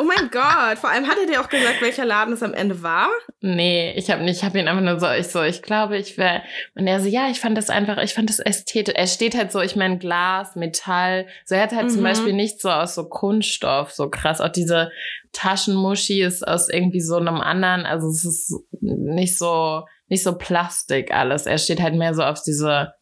Oh 0.00 0.04
mein 0.04 0.28
Gott. 0.30 0.78
Vor 0.78 0.90
allem 0.90 1.06
hat 1.06 1.16
er 1.18 1.26
dir 1.26 1.40
auch 1.40 1.48
gesagt, 1.48 1.80
welcher 1.80 2.04
Laden 2.04 2.34
es 2.34 2.42
am 2.42 2.54
Ende 2.54 2.82
war? 2.82 3.08
Nee, 3.40 3.92
ich 3.96 4.10
habe 4.10 4.22
nicht, 4.24 4.38
ich 4.38 4.44
habe 4.44 4.58
ihn 4.58 4.66
einfach 4.68 4.82
nur 4.82 4.98
so, 4.98 5.08
ich 5.10 5.28
so, 5.28 5.42
ich 5.42 5.62
glaube, 5.62 5.96
ich 5.96 6.18
wäre. 6.18 6.42
Und 6.74 6.86
er 6.86 7.00
so, 7.00 7.08
ja, 7.08 7.28
ich 7.30 7.38
fand 7.40 7.56
das 7.56 7.70
einfach, 7.70 7.98
ich 7.98 8.14
fand 8.14 8.28
das 8.28 8.40
ästhetisch. 8.40 8.94
Er 8.96 9.06
steht 9.06 9.36
halt 9.36 9.52
so, 9.52 9.60
ich 9.60 9.76
meine, 9.76 9.98
Glas, 9.98 10.56
Metall. 10.56 11.26
So, 11.44 11.54
er 11.54 11.62
hat 11.62 11.72
halt 11.72 11.90
zum 11.90 12.00
Mhm. 12.00 12.04
Beispiel 12.04 12.32
nicht 12.32 12.60
so 12.60 12.70
aus 12.70 12.94
so 12.96 13.08
Kunststoff, 13.08 13.92
so 13.92 14.10
krass. 14.10 14.40
Auch 14.40 14.48
diese 14.48 14.90
Taschenmuschi 15.32 16.22
ist 16.22 16.46
aus 16.46 16.68
irgendwie 16.68 17.00
so 17.00 17.16
einem 17.16 17.40
anderen, 17.40 17.86
also 17.86 18.08
es 18.08 18.24
ist 18.24 18.54
nicht 18.80 19.36
so, 19.38 19.84
nicht 20.08 20.22
so 20.22 20.36
Plastik 20.36 21.12
alles. 21.14 21.46
Er 21.46 21.58
steht 21.58 21.80
halt 21.82 21.94
mehr 21.94 22.14
so 22.14 22.22
auf 22.22 22.42
diese 22.42 22.92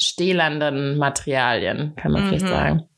stählernden 0.00 0.98
Materialien, 0.98 1.94
kann 1.96 2.12
man 2.12 2.26
vielleicht 2.26 2.44
Mhm. 2.44 2.48
sagen. 2.48 2.88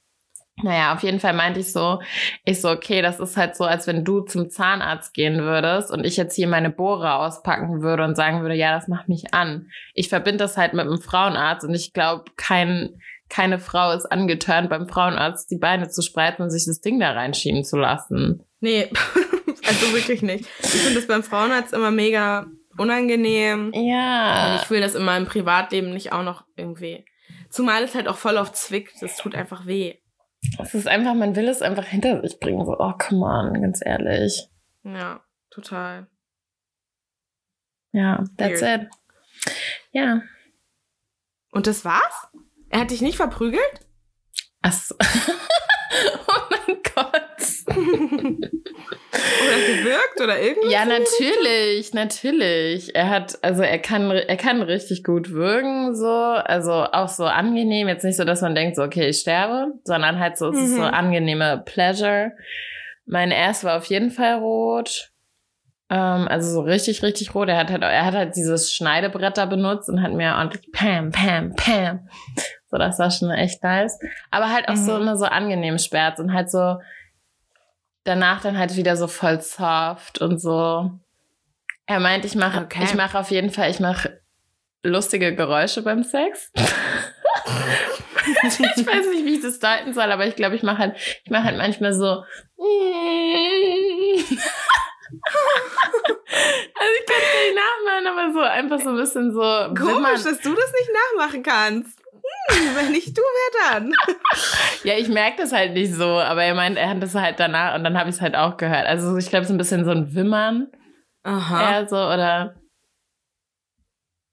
Naja, 0.62 0.94
auf 0.94 1.02
jeden 1.02 1.18
Fall 1.18 1.32
meinte 1.32 1.58
ich 1.58 1.72
so, 1.72 2.00
ich 2.44 2.60
so, 2.60 2.70
okay, 2.70 3.02
das 3.02 3.18
ist 3.18 3.36
halt 3.36 3.56
so, 3.56 3.64
als 3.64 3.88
wenn 3.88 4.04
du 4.04 4.20
zum 4.20 4.50
Zahnarzt 4.50 5.12
gehen 5.12 5.40
würdest 5.40 5.90
und 5.90 6.04
ich 6.06 6.16
jetzt 6.16 6.36
hier 6.36 6.46
meine 6.46 6.70
Bohrer 6.70 7.18
auspacken 7.18 7.82
würde 7.82 8.04
und 8.04 8.14
sagen 8.14 8.40
würde, 8.42 8.54
ja, 8.54 8.72
das 8.72 8.86
macht 8.86 9.08
mich 9.08 9.34
an. 9.34 9.66
Ich 9.94 10.08
verbinde 10.08 10.38
das 10.38 10.56
halt 10.56 10.72
mit 10.72 10.86
einem 10.86 11.00
Frauenarzt 11.00 11.64
und 11.66 11.74
ich 11.74 11.92
glaube, 11.92 12.24
kein, 12.36 13.00
keine 13.28 13.58
Frau 13.58 13.90
ist 13.92 14.06
angeturnt, 14.06 14.70
beim 14.70 14.88
Frauenarzt 14.88 15.50
die 15.50 15.58
Beine 15.58 15.88
zu 15.88 16.02
spreizen 16.02 16.42
und 16.44 16.50
sich 16.50 16.66
das 16.66 16.80
Ding 16.80 17.00
da 17.00 17.10
reinschieben 17.10 17.64
zu 17.64 17.76
lassen. 17.76 18.44
Nee, 18.60 18.88
also 19.66 19.92
wirklich 19.92 20.22
nicht. 20.22 20.48
Ich 20.60 20.68
finde 20.68 21.00
das 21.00 21.08
beim 21.08 21.24
Frauenarzt 21.24 21.72
immer 21.74 21.90
mega 21.90 22.46
unangenehm. 22.78 23.72
Und 23.74 23.84
Ja. 23.88 24.60
ich 24.62 24.70
will 24.70 24.80
das 24.80 24.94
in 24.94 25.04
meinem 25.04 25.26
Privatleben 25.26 25.92
nicht 25.92 26.12
auch 26.12 26.22
noch 26.22 26.44
irgendwie. 26.56 27.04
Zumal 27.50 27.82
es 27.84 27.94
halt 27.94 28.08
auch 28.08 28.16
voll 28.16 28.36
auf 28.38 28.52
zwickt. 28.52 29.00
Das 29.00 29.16
tut 29.16 29.34
einfach 29.34 29.66
weh. 29.66 29.96
Es 30.60 30.74
ist 30.74 30.88
einfach, 30.88 31.14
man 31.14 31.36
will 31.36 31.48
es 31.48 31.62
einfach 31.62 31.84
hinter 31.86 32.20
sich 32.20 32.38
bringen. 32.38 32.64
So, 32.66 32.76
oh, 32.78 32.92
come 32.98 33.24
on, 33.24 33.62
ganz 33.62 33.80
ehrlich. 33.84 34.48
Ja, 34.82 35.22
total. 35.50 36.06
Ja, 37.92 38.24
that's 38.36 38.60
Weird. 38.60 38.82
it. 38.82 38.88
Ja. 39.92 40.22
Und 41.52 41.66
das 41.66 41.84
war's? 41.84 42.28
Er 42.68 42.80
hat 42.80 42.90
dich 42.90 43.00
nicht 43.00 43.16
verprügelt? 43.16 43.80
Ach 44.62 44.72
so. 44.72 44.96
oh 45.00 46.40
mein 46.50 46.76
Gott. 46.94 47.22
Oder 49.42 49.60
gewirkt 49.60 50.20
oder 50.22 50.40
irgendwas? 50.40 50.72
Ja, 50.72 50.84
natürlich, 50.84 51.92
natürlich. 51.94 52.94
Er 52.94 53.10
hat, 53.10 53.38
also 53.42 53.62
er 53.62 53.78
kann, 53.78 54.10
er 54.10 54.36
kann 54.36 54.62
richtig 54.62 55.04
gut 55.04 55.32
wirken, 55.32 55.94
so, 55.94 56.08
also 56.10 56.72
auch 56.72 57.08
so 57.08 57.24
angenehm. 57.24 57.88
Jetzt 57.88 58.04
nicht 58.04 58.16
so, 58.16 58.24
dass 58.24 58.40
man 58.42 58.54
denkt, 58.54 58.76
so, 58.76 58.82
okay, 58.82 59.08
ich 59.08 59.18
sterbe, 59.20 59.72
sondern 59.84 60.18
halt 60.18 60.36
so, 60.38 60.48
es 60.48 60.56
ist 60.60 60.76
so 60.76 60.82
Mhm. 60.82 60.88
angenehme 60.88 61.62
Pleasure. 61.64 62.32
Mein 63.06 63.32
Ass 63.32 63.64
war 63.64 63.76
auf 63.76 63.86
jeden 63.86 64.10
Fall 64.10 64.34
rot. 64.38 65.10
Ähm, 65.90 66.26
also 66.28 66.50
so 66.50 66.60
richtig, 66.62 67.02
richtig 67.02 67.34
rot. 67.34 67.48
Er 67.48 67.56
hat 67.58 67.70
halt, 67.70 67.82
er 67.82 68.04
hat 68.06 68.14
halt 68.14 68.36
dieses 68.36 68.72
Schneidebrett 68.72 69.36
da 69.36 69.46
benutzt 69.46 69.88
und 69.88 70.02
hat 70.02 70.12
mir 70.12 70.34
ordentlich 70.36 70.70
Pam, 70.72 71.10
Pam, 71.10 71.54
Pam. 71.54 72.08
So, 72.70 72.78
das 72.78 72.98
war 72.98 73.10
schon 73.10 73.30
echt 73.30 73.62
nice. 73.62 73.98
Aber 74.30 74.50
halt 74.52 74.68
auch 74.68 74.76
so 74.76 74.94
Mhm. 74.96 75.02
immer 75.02 75.16
so 75.16 75.26
angenehm 75.26 75.78
Schmerz 75.78 76.18
und 76.18 76.32
halt 76.32 76.50
so 76.50 76.76
danach 78.04 78.42
dann 78.42 78.56
halt 78.58 78.76
wieder 78.76 78.96
so 78.96 79.06
voll 79.08 79.40
soft 79.40 80.20
und 80.20 80.38
so. 80.40 80.90
Er 81.86 82.00
meint, 82.00 82.24
ich 82.24 82.34
mache, 82.34 82.60
Okay. 82.62 82.82
ich 82.84 82.94
mache 82.94 83.18
auf 83.18 83.30
jeden 83.30 83.50
Fall, 83.50 83.70
ich 83.70 83.80
mache 83.80 84.20
lustige 84.82 85.34
Geräusche 85.34 85.82
beim 85.82 86.02
Sex. 86.04 86.48
ich 86.54 86.62
weiß 88.86 89.06
nicht, 89.08 89.24
wie 89.24 89.34
ich 89.36 89.42
das 89.42 89.58
deuten 89.58 89.92
soll, 89.94 90.10
aber 90.12 90.26
ich 90.26 90.36
glaube, 90.36 90.56
ich 90.56 90.62
mache 90.62 90.78
halt, 90.78 90.96
ich 91.24 91.30
mache 91.30 91.44
halt 91.44 91.56
manchmal 91.58 91.92
so. 91.92 92.22
Also 96.76 96.92
ich 97.00 97.06
kann 97.06 97.22
es 97.22 97.46
nicht 97.46 97.56
nachmachen, 97.56 98.06
aber 98.06 98.32
so 98.32 98.40
einfach 98.40 98.80
so 98.80 98.88
ein 98.90 98.96
bisschen 98.96 99.32
so. 99.32 99.40
Komisch, 99.74 100.00
man- 100.00 100.14
dass 100.24 100.40
du 100.40 100.54
das 100.54 100.72
nicht 100.72 100.90
nachmachen 100.92 101.42
kannst. 101.42 101.98
Hm, 102.50 102.76
wenn 102.76 102.92
nicht 102.92 103.16
du, 103.16 103.22
wer 103.22 103.72
dann? 103.80 103.94
Ja, 104.82 104.98
ich 104.98 105.08
merke 105.08 105.38
das 105.38 105.52
halt 105.52 105.72
nicht 105.72 105.94
so, 105.94 106.04
aber 106.04 106.42
er 106.44 106.54
meint, 106.54 106.76
er 106.76 106.90
hat 106.90 107.02
das 107.02 107.14
halt 107.14 107.40
danach 107.40 107.74
und 107.74 107.84
dann 107.84 107.98
habe 107.98 108.10
ich 108.10 108.16
es 108.16 108.20
halt 108.20 108.36
auch 108.36 108.58
gehört. 108.58 108.86
Also 108.86 109.16
ich 109.16 109.30
glaube, 109.30 109.46
so 109.46 109.54
ein 109.54 109.58
bisschen 109.58 109.84
so 109.84 109.92
ein 109.92 110.14
Wimmern 110.14 110.68
Aha. 111.22 111.62
eher 111.62 111.88
so 111.88 111.96
oder. 111.96 112.56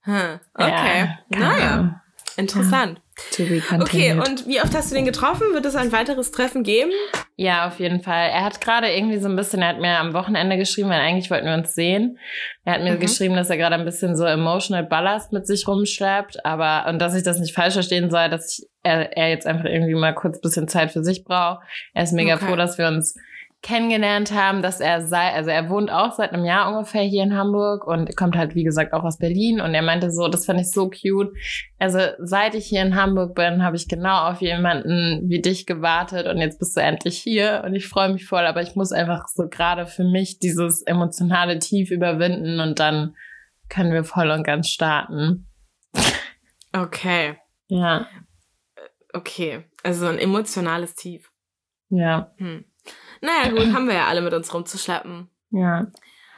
Hm. 0.02 0.40
Okay. 0.54 1.16
Ja, 1.30 1.38
naja, 1.38 2.02
interessant. 2.36 3.00
To 3.30 3.44
be 3.44 3.62
Okay, 3.80 4.12
und 4.12 4.46
wie 4.46 4.60
oft 4.60 4.74
hast 4.74 4.90
du 4.90 4.94
den 4.94 5.04
getroffen? 5.06 5.54
Wird 5.54 5.64
es 5.64 5.74
ein 5.74 5.90
weiteres 5.92 6.30
Treffen 6.32 6.62
geben? 6.64 6.90
Ja, 7.36 7.66
auf 7.66 7.78
jeden 7.80 8.02
Fall. 8.02 8.28
Er 8.30 8.44
hat 8.44 8.60
gerade 8.60 8.88
irgendwie 8.92 9.18
so 9.18 9.28
ein 9.28 9.36
bisschen, 9.36 9.62
er 9.62 9.68
hat 9.68 9.78
mir 9.80 9.98
am 9.98 10.12
Wochenende 10.12 10.58
geschrieben, 10.58 10.90
weil 10.90 11.00
eigentlich 11.00 11.30
wollten 11.30 11.46
wir 11.46 11.54
uns 11.54 11.74
sehen. 11.74 12.18
Er 12.64 12.74
hat 12.74 12.82
mir 12.82 12.92
Mhm. 12.92 13.00
geschrieben, 13.00 13.34
dass 13.34 13.48
er 13.48 13.56
gerade 13.56 13.74
ein 13.76 13.84
bisschen 13.86 14.16
so 14.16 14.24
emotional 14.24 14.84
Ballast 14.84 15.32
mit 15.32 15.46
sich 15.46 15.66
rumschleppt, 15.66 16.44
aber, 16.44 16.86
und 16.90 16.98
dass 17.00 17.14
ich 17.14 17.22
das 17.22 17.38
nicht 17.38 17.54
falsch 17.54 17.74
verstehen 17.74 18.10
soll, 18.10 18.28
dass 18.28 18.58
ich, 18.58 18.66
er, 18.82 19.16
er 19.16 19.30
jetzt 19.30 19.46
einfach 19.46 19.64
irgendwie 19.64 19.94
mal 19.94 20.14
kurz 20.14 20.36
ein 20.38 20.42
bisschen 20.42 20.68
Zeit 20.68 20.90
für 20.90 21.02
sich 21.02 21.24
braucht. 21.24 21.60
Er 21.94 22.02
ist 22.02 22.12
mega 22.12 22.34
Okay. 22.34 22.44
froh, 22.46 22.56
dass 22.56 22.76
wir 22.76 22.86
uns 22.88 23.14
kennengelernt 23.62 24.32
haben, 24.32 24.60
dass 24.60 24.80
er 24.80 25.06
sei, 25.06 25.32
also 25.32 25.50
er 25.50 25.70
wohnt 25.70 25.90
auch 25.90 26.12
seit 26.12 26.32
einem 26.32 26.44
Jahr 26.44 26.68
ungefähr 26.68 27.02
hier 27.02 27.22
in 27.22 27.36
Hamburg 27.36 27.86
und 27.86 28.16
kommt 28.16 28.36
halt, 28.36 28.56
wie 28.56 28.64
gesagt, 28.64 28.92
auch 28.92 29.04
aus 29.04 29.18
Berlin 29.18 29.60
und 29.60 29.72
er 29.72 29.82
meinte 29.82 30.10
so, 30.10 30.26
das 30.26 30.46
fand 30.46 30.60
ich 30.60 30.70
so 30.72 30.90
cute. 30.90 31.32
Also 31.78 32.00
seit 32.18 32.56
ich 32.56 32.66
hier 32.66 32.82
in 32.82 32.96
Hamburg 32.96 33.36
bin, 33.36 33.62
habe 33.62 33.76
ich 33.76 33.88
genau 33.88 34.28
auf 34.28 34.40
jemanden 34.40 35.28
wie 35.28 35.40
dich 35.40 35.64
gewartet 35.64 36.26
und 36.26 36.38
jetzt 36.38 36.58
bist 36.58 36.76
du 36.76 36.80
endlich 36.80 37.18
hier 37.18 37.62
und 37.64 37.74
ich 37.74 37.86
freue 37.86 38.12
mich 38.12 38.26
voll, 38.26 38.44
aber 38.46 38.62
ich 38.62 38.74
muss 38.74 38.90
einfach 38.90 39.28
so 39.28 39.48
gerade 39.48 39.86
für 39.86 40.04
mich 40.04 40.40
dieses 40.40 40.82
emotionale 40.82 41.60
Tief 41.60 41.92
überwinden 41.92 42.58
und 42.58 42.80
dann 42.80 43.14
können 43.68 43.92
wir 43.92 44.02
voll 44.02 44.30
und 44.30 44.42
ganz 44.42 44.68
starten. 44.68 45.46
Okay, 46.72 47.36
Ja, 47.68 48.06
okay. 49.12 49.64
Also 49.84 50.06
ein 50.06 50.18
emotionales 50.18 50.94
Tief. 50.94 51.30
ja, 51.90 52.32
Hm. 52.38 52.64
Naja, 53.22 53.50
gut, 53.50 53.72
haben 53.72 53.86
wir 53.86 53.94
ja 53.94 54.06
alle 54.08 54.20
mit 54.20 54.34
uns 54.34 54.52
rumzuschleppen. 54.52 55.28
ja. 55.50 55.86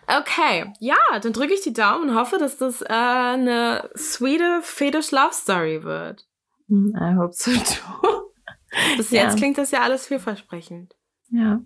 Okay, 0.06 0.70
ja, 0.80 0.98
dann 1.22 1.32
drücke 1.32 1.54
ich 1.54 1.62
die 1.62 1.72
Daumen 1.72 2.10
und 2.10 2.14
hoffe, 2.14 2.36
dass 2.36 2.58
das 2.58 2.82
äh, 2.82 2.88
eine 2.88 3.88
sweete 3.96 4.60
Fetish 4.60 5.12
Love 5.12 5.32
Story 5.32 5.82
wird. 5.82 6.26
I 6.70 7.14
hope 7.16 7.32
so 7.32 7.50
too. 7.52 8.30
Bis 8.98 9.10
Ja. 9.10 9.22
jetzt 9.22 9.38
klingt 9.38 9.56
das 9.56 9.70
ja 9.70 9.80
alles 9.80 10.06
vielversprechend. 10.06 10.94
Ja. 11.30 11.60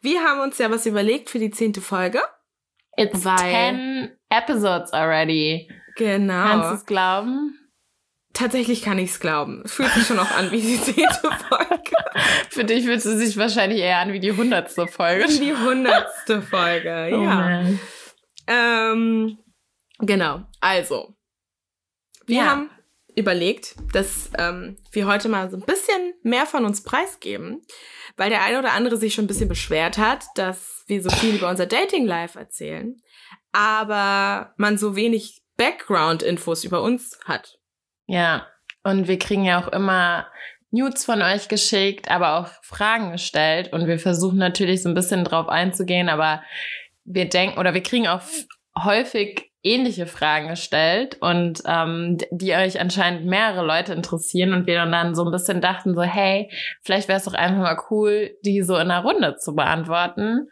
Wir 0.00 0.22
haben 0.22 0.40
uns 0.40 0.56
ja 0.58 0.70
was 0.70 0.86
überlegt 0.86 1.28
für 1.30 1.38
die 1.38 1.50
zehnte 1.50 1.80
Folge. 1.82 2.20
It's 2.96 3.24
Weil- 3.24 3.36
10 4.08 4.10
episodes 4.30 4.92
already. 4.92 5.68
Kannst 5.68 5.98
du 5.98 6.04
Genau. 6.04 6.72
es 6.72 6.86
glauben? 6.86 7.58
Tatsächlich 8.36 8.82
kann 8.82 8.98
ich 8.98 9.12
es 9.12 9.20
glauben. 9.20 9.62
Es 9.64 9.72
fühlt 9.72 9.90
sich 9.92 10.06
schon 10.06 10.18
auch 10.18 10.30
an 10.32 10.50
wie 10.50 10.60
die 10.60 10.78
zehnte 10.78 11.30
Folge. 11.48 11.92
Für 12.50 12.64
dich 12.64 12.84
fühlt 12.84 12.98
es 12.98 13.04
sich 13.04 13.36
wahrscheinlich 13.38 13.80
eher 13.80 13.96
an 13.98 14.12
wie 14.12 14.20
die 14.20 14.32
hundertste 14.32 14.86
Folge. 14.86 15.24
Wie 15.28 15.38
die 15.38 15.54
hundertste 15.54 16.42
Folge. 16.42 17.08
Oh 17.16 17.22
ja. 17.22 17.34
man. 17.34 17.80
Ähm, 18.46 19.38
genau. 20.00 20.42
Also, 20.60 21.14
wir 22.26 22.36
Ja. 22.36 22.44
haben 22.50 22.70
überlegt, 23.14 23.74
dass 23.94 24.28
ähm, 24.36 24.76
wir 24.92 25.06
heute 25.06 25.30
mal 25.30 25.50
so 25.50 25.56
ein 25.56 25.62
bisschen 25.64 26.12
mehr 26.22 26.44
von 26.44 26.66
uns 26.66 26.82
preisgeben, 26.82 27.62
weil 28.18 28.28
der 28.28 28.42
eine 28.42 28.58
oder 28.58 28.72
andere 28.74 28.98
sich 28.98 29.14
schon 29.14 29.24
ein 29.24 29.28
bisschen 29.28 29.48
beschwert 29.48 29.96
hat, 29.96 30.26
dass 30.34 30.84
wir 30.88 31.02
so 31.02 31.08
viel 31.08 31.36
über 31.36 31.48
unser 31.48 31.64
Dating 31.64 32.04
Life 32.04 32.38
erzählen, 32.38 33.00
aber 33.52 34.52
man 34.58 34.76
so 34.76 34.94
wenig 34.94 35.42
Background-Infos 35.56 36.64
über 36.64 36.82
uns 36.82 37.18
hat. 37.24 37.58
Ja, 38.06 38.46
und 38.82 39.08
wir 39.08 39.18
kriegen 39.18 39.44
ja 39.44 39.60
auch 39.60 39.68
immer 39.68 40.26
Nudes 40.70 41.04
von 41.04 41.22
euch 41.22 41.48
geschickt, 41.48 42.10
aber 42.10 42.38
auch 42.38 42.48
Fragen 42.62 43.12
gestellt 43.12 43.72
und 43.72 43.86
wir 43.86 43.98
versuchen 43.98 44.38
natürlich 44.38 44.82
so 44.82 44.88
ein 44.88 44.94
bisschen 44.94 45.24
drauf 45.24 45.48
einzugehen, 45.48 46.08
aber 46.08 46.42
wir 47.04 47.28
denken 47.28 47.58
oder 47.58 47.74
wir 47.74 47.82
kriegen 47.82 48.08
auch 48.08 48.22
häufig 48.76 49.50
ähnliche 49.62 50.06
Fragen 50.06 50.48
gestellt 50.48 51.16
und 51.20 51.62
ähm, 51.66 52.18
die 52.30 52.52
euch 52.52 52.80
anscheinend 52.80 53.26
mehrere 53.26 53.66
Leute 53.66 53.92
interessieren 53.92 54.52
und 54.52 54.66
wir 54.66 54.76
dann 54.76 55.14
so 55.14 55.24
ein 55.24 55.32
bisschen 55.32 55.60
dachten 55.60 55.94
so, 55.94 56.02
hey, 56.02 56.50
vielleicht 56.82 57.08
wäre 57.08 57.18
es 57.18 57.24
doch 57.24 57.34
einfach 57.34 57.62
mal 57.62 57.78
cool, 57.90 58.36
die 58.44 58.62
so 58.62 58.76
in 58.76 58.90
einer 58.90 59.02
Runde 59.02 59.36
zu 59.36 59.54
beantworten. 59.54 60.48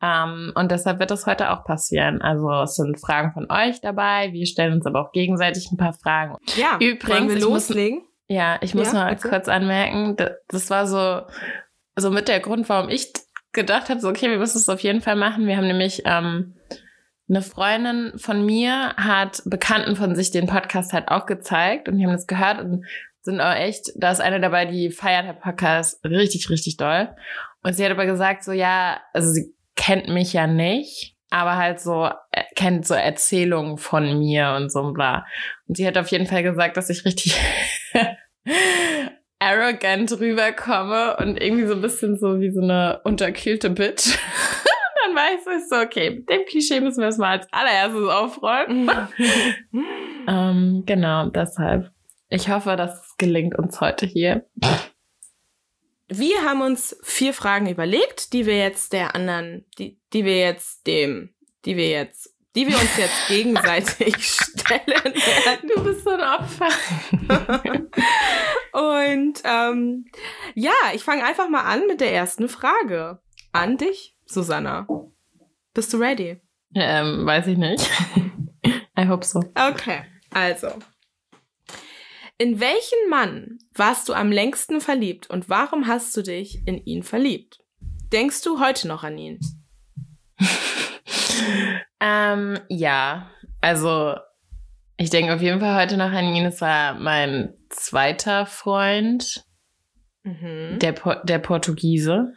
Ähm, 0.00 0.52
und 0.54 0.70
deshalb 0.70 1.00
wird 1.00 1.10
das 1.10 1.26
heute 1.26 1.50
auch 1.50 1.64
passieren. 1.64 2.22
Also 2.22 2.50
es 2.62 2.76
sind 2.76 3.00
Fragen 3.00 3.32
von 3.32 3.50
euch 3.50 3.80
dabei. 3.80 4.32
Wir 4.32 4.46
stellen 4.46 4.74
uns 4.74 4.86
aber 4.86 5.00
auch 5.00 5.12
gegenseitig 5.12 5.70
ein 5.72 5.76
paar 5.76 5.92
Fragen. 5.92 6.36
Ja, 6.56 6.78
übrigens, 6.80 7.34
wir 7.34 7.40
loslegen? 7.40 7.98
Muss, 7.98 8.08
ja, 8.28 8.58
ich 8.60 8.74
muss 8.74 8.92
ja, 8.92 9.00
mal 9.00 9.06
also? 9.08 9.28
kurz 9.28 9.48
anmerken, 9.48 10.16
das 10.48 10.70
war 10.70 10.86
so, 10.86 11.22
so 11.96 12.10
mit 12.10 12.28
der 12.28 12.40
Grund, 12.40 12.68
warum 12.68 12.88
ich 12.90 13.12
gedacht 13.52 13.88
habe, 13.88 14.00
so, 14.00 14.08
okay, 14.08 14.30
wir 14.30 14.38
müssen 14.38 14.58
es 14.58 14.68
auf 14.68 14.80
jeden 14.80 15.00
Fall 15.00 15.16
machen. 15.16 15.46
Wir 15.46 15.56
haben 15.56 15.66
nämlich 15.66 16.02
ähm, 16.04 16.54
eine 17.28 17.42
Freundin 17.42 18.12
von 18.18 18.44
mir 18.44 18.94
hat 18.96 19.42
Bekannten 19.46 19.96
von 19.96 20.14
sich 20.14 20.30
den 20.30 20.46
Podcast 20.46 20.92
halt 20.92 21.08
auch 21.08 21.26
gezeigt 21.26 21.88
und 21.88 21.98
die 21.98 22.04
haben 22.04 22.12
das 22.12 22.26
gehört 22.26 22.60
und 22.60 22.84
sind 23.22 23.40
auch 23.40 23.54
echt, 23.54 23.92
da 23.96 24.12
ist 24.12 24.20
eine 24.20 24.40
dabei, 24.40 24.64
die 24.64 24.90
feiert 24.90 25.26
der 25.26 25.34
Podcast 25.34 26.02
richtig, 26.04 26.48
richtig 26.48 26.76
doll. 26.76 27.14
Und 27.62 27.74
sie 27.74 27.84
hat 27.84 27.90
aber 27.90 28.06
gesagt, 28.06 28.44
so 28.44 28.52
ja, 28.52 29.00
also 29.12 29.30
sie 29.30 29.54
kennt 29.78 30.08
mich 30.08 30.34
ja 30.34 30.46
nicht, 30.46 31.14
aber 31.30 31.56
halt 31.56 31.80
so, 31.80 32.10
äh, 32.32 32.42
kennt 32.54 32.86
so 32.86 32.94
Erzählungen 32.94 33.78
von 33.78 34.18
mir 34.18 34.54
und 34.56 34.70
so 34.70 34.92
bla. 34.92 35.24
Und 35.66 35.76
sie 35.78 35.86
hat 35.86 35.96
auf 35.96 36.08
jeden 36.08 36.26
Fall 36.26 36.42
gesagt, 36.42 36.76
dass 36.76 36.90
ich 36.90 37.06
richtig 37.06 37.40
arrogant 39.38 40.12
rüberkomme 40.18 41.16
und 41.18 41.40
irgendwie 41.40 41.66
so 41.66 41.74
ein 41.74 41.80
bisschen 41.80 42.18
so 42.18 42.40
wie 42.40 42.50
so 42.50 42.60
eine 42.60 43.00
unterkühlte 43.04 43.70
Bitch. 43.70 44.18
dann 45.06 45.16
weiß 45.16 45.46
ich 45.56 45.68
so, 45.68 45.76
okay, 45.76 46.10
mit 46.10 46.28
dem 46.28 46.44
Klischee 46.46 46.80
müssen 46.80 47.00
wir 47.00 47.08
es 47.08 47.18
mal 47.18 47.38
als 47.38 47.48
allererstes 47.52 48.08
aufräumen. 48.08 48.90
ähm, 50.28 50.82
genau, 50.86 51.28
deshalb. 51.28 51.90
Ich 52.30 52.50
hoffe, 52.50 52.76
dass 52.76 53.06
es 53.06 53.16
gelingt 53.16 53.56
uns 53.56 53.80
heute 53.80 54.06
hier. 54.06 54.44
Wir 56.08 56.42
haben 56.42 56.62
uns 56.62 56.96
vier 57.02 57.34
Fragen 57.34 57.68
überlegt, 57.68 58.32
die 58.32 58.46
wir 58.46 58.56
jetzt 58.56 58.94
der 58.94 59.14
anderen, 59.14 59.66
die, 59.78 60.00
die 60.14 60.24
wir 60.24 60.38
jetzt 60.38 60.86
dem, 60.86 61.34
die 61.66 61.76
wir 61.76 61.88
jetzt, 61.88 62.34
die 62.56 62.66
wir 62.66 62.74
uns 62.74 62.96
jetzt 62.96 63.28
gegenseitig 63.28 64.16
stellen 64.24 64.86
werden. 64.86 65.70
Du 65.74 65.84
bist 65.84 66.04
so 66.04 66.10
ein 66.10 66.20
Opfer. 66.20 66.68
Und 68.98 69.42
ähm, 69.44 70.06
ja, 70.54 70.72
ich 70.94 71.02
fange 71.02 71.24
einfach 71.24 71.48
mal 71.50 71.64
an 71.64 71.86
mit 71.86 72.00
der 72.00 72.12
ersten 72.12 72.48
Frage. 72.48 73.20
An 73.52 73.76
dich, 73.76 74.16
Susanna. 74.24 74.86
Bist 75.74 75.92
du 75.92 75.98
ready? 75.98 76.40
Ähm, 76.74 77.26
weiß 77.26 77.48
ich 77.48 77.58
nicht. 77.58 77.88
I 78.98 79.06
hope 79.06 79.24
so. 79.24 79.40
Okay, 79.54 80.04
also. 80.30 80.68
In 82.40 82.60
welchen 82.60 83.10
Mann 83.10 83.58
warst 83.74 84.08
du 84.08 84.12
am 84.12 84.30
längsten 84.30 84.80
verliebt 84.80 85.28
und 85.28 85.48
warum 85.48 85.88
hast 85.88 86.16
du 86.16 86.22
dich 86.22 86.66
in 86.66 86.84
ihn 86.84 87.02
verliebt? 87.02 87.58
Denkst 88.12 88.42
du 88.42 88.60
heute 88.60 88.86
noch 88.86 89.02
an 89.02 89.18
ihn? 89.18 89.40
ähm, 92.00 92.60
ja, 92.68 93.28
also 93.60 94.14
ich 94.96 95.10
denke 95.10 95.34
auf 95.34 95.42
jeden 95.42 95.58
Fall 95.58 95.80
heute 95.80 95.96
noch 95.96 96.12
an 96.12 96.32
ihn. 96.32 96.46
Es 96.46 96.60
war 96.60 96.94
mein 96.94 97.54
zweiter 97.70 98.46
Freund, 98.46 99.44
mhm. 100.22 100.78
der, 100.78 100.92
po 100.92 101.14
der 101.24 101.40
Portugiese. 101.40 102.34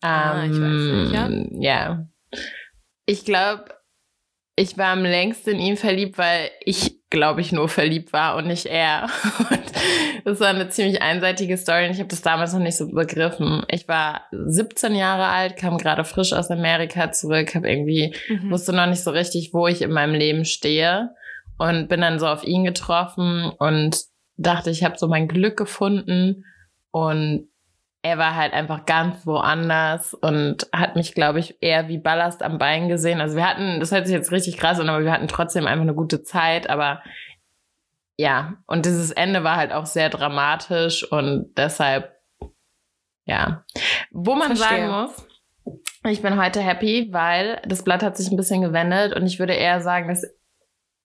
ah, 0.00 0.44
ich 0.44 0.52
weiß 0.52 0.58
nicht, 0.60 1.12
ja. 1.12 1.26
Ähm, 1.26 1.48
ja. 1.60 2.06
Ich 3.06 3.24
glaube, 3.24 3.64
ich 4.54 4.78
war 4.78 4.92
am 4.92 5.02
längsten 5.02 5.50
in 5.50 5.58
ihn 5.58 5.76
verliebt, 5.76 6.18
weil 6.18 6.50
ich, 6.64 7.01
glaube 7.12 7.42
ich, 7.42 7.52
nur 7.52 7.68
verliebt 7.68 8.14
war 8.14 8.36
und 8.36 8.46
nicht 8.46 8.64
er. 8.66 9.08
Und 9.50 9.62
das 10.24 10.40
war 10.40 10.48
eine 10.48 10.68
ziemlich 10.70 11.02
einseitige 11.02 11.56
Story 11.56 11.86
und 11.86 11.92
ich 11.92 11.98
habe 11.98 12.08
das 12.08 12.22
damals 12.22 12.52
noch 12.52 12.60
nicht 12.60 12.76
so 12.76 12.88
begriffen. 12.88 13.64
Ich 13.68 13.88
war 13.88 14.22
17 14.30 14.94
Jahre 14.94 15.26
alt, 15.26 15.56
kam 15.56 15.76
gerade 15.78 16.04
frisch 16.04 16.32
aus 16.32 16.50
Amerika 16.50 17.10
zurück, 17.10 17.54
habe 17.54 17.68
irgendwie, 17.68 18.14
mhm. 18.28 18.50
wusste 18.50 18.72
noch 18.72 18.86
nicht 18.86 19.02
so 19.02 19.10
richtig, 19.10 19.52
wo 19.52 19.66
ich 19.66 19.82
in 19.82 19.92
meinem 19.92 20.14
Leben 20.14 20.44
stehe 20.44 21.10
und 21.58 21.88
bin 21.88 22.00
dann 22.00 22.18
so 22.18 22.28
auf 22.28 22.44
ihn 22.44 22.64
getroffen 22.64 23.50
und 23.58 23.98
dachte, 24.36 24.70
ich 24.70 24.84
habe 24.84 24.96
so 24.96 25.08
mein 25.08 25.28
Glück 25.28 25.56
gefunden 25.56 26.44
und 26.92 27.48
er 28.02 28.18
war 28.18 28.34
halt 28.34 28.52
einfach 28.52 28.84
ganz 28.84 29.26
woanders 29.26 30.12
und 30.12 30.66
hat 30.72 30.96
mich, 30.96 31.14
glaube 31.14 31.38
ich, 31.38 31.62
eher 31.62 31.86
wie 31.88 31.98
Ballast 31.98 32.42
am 32.42 32.58
Bein 32.58 32.88
gesehen. 32.88 33.20
Also 33.20 33.36
wir 33.36 33.48
hatten, 33.48 33.78
das 33.78 33.92
hört 33.92 34.06
sich 34.06 34.14
jetzt 34.14 34.32
richtig 34.32 34.56
krass 34.56 34.80
an, 34.80 34.88
aber 34.88 35.04
wir 35.04 35.12
hatten 35.12 35.28
trotzdem 35.28 35.68
einfach 35.68 35.82
eine 35.82 35.94
gute 35.94 36.22
Zeit, 36.24 36.68
aber 36.68 37.02
ja, 38.16 38.54
und 38.66 38.86
dieses 38.86 39.12
Ende 39.12 39.44
war 39.44 39.56
halt 39.56 39.72
auch 39.72 39.86
sehr 39.86 40.10
dramatisch 40.10 41.10
und 41.10 41.54
deshalb, 41.56 42.12
ja. 43.24 43.64
Wo 44.10 44.34
man 44.34 44.56
Verstehe. 44.56 44.88
sagen 44.88 44.90
muss, 44.90 45.26
ich 46.04 46.22
bin 46.22 46.40
heute 46.40 46.60
happy, 46.60 47.08
weil 47.12 47.62
das 47.64 47.84
Blatt 47.84 48.02
hat 48.02 48.16
sich 48.16 48.30
ein 48.30 48.36
bisschen 48.36 48.62
gewendet 48.62 49.14
und 49.14 49.26
ich 49.26 49.38
würde 49.38 49.54
eher 49.54 49.80
sagen, 49.80 50.08
dass 50.08 50.26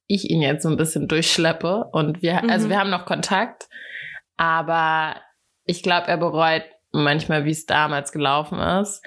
ich 0.07 0.29
ihn 0.31 0.41
jetzt 0.41 0.63
so 0.63 0.69
ein 0.69 0.77
bisschen 0.77 1.07
durchschleppe 1.07 1.85
und 1.91 2.23
wir, 2.23 2.35
also 2.35 2.45
mhm. 2.45 2.51
also 2.51 2.69
wir 2.69 2.79
haben 2.79 2.89
noch 2.89 3.05
Kontakt, 3.05 3.67
aber 4.35 5.15
ich 5.65 5.83
glaube, 5.83 6.07
er 6.07 6.17
bereut 6.17 6.63
manchmal, 7.03 7.45
wie 7.45 7.51
es 7.51 7.65
damals 7.65 8.11
gelaufen 8.11 8.59
ist. 8.59 9.01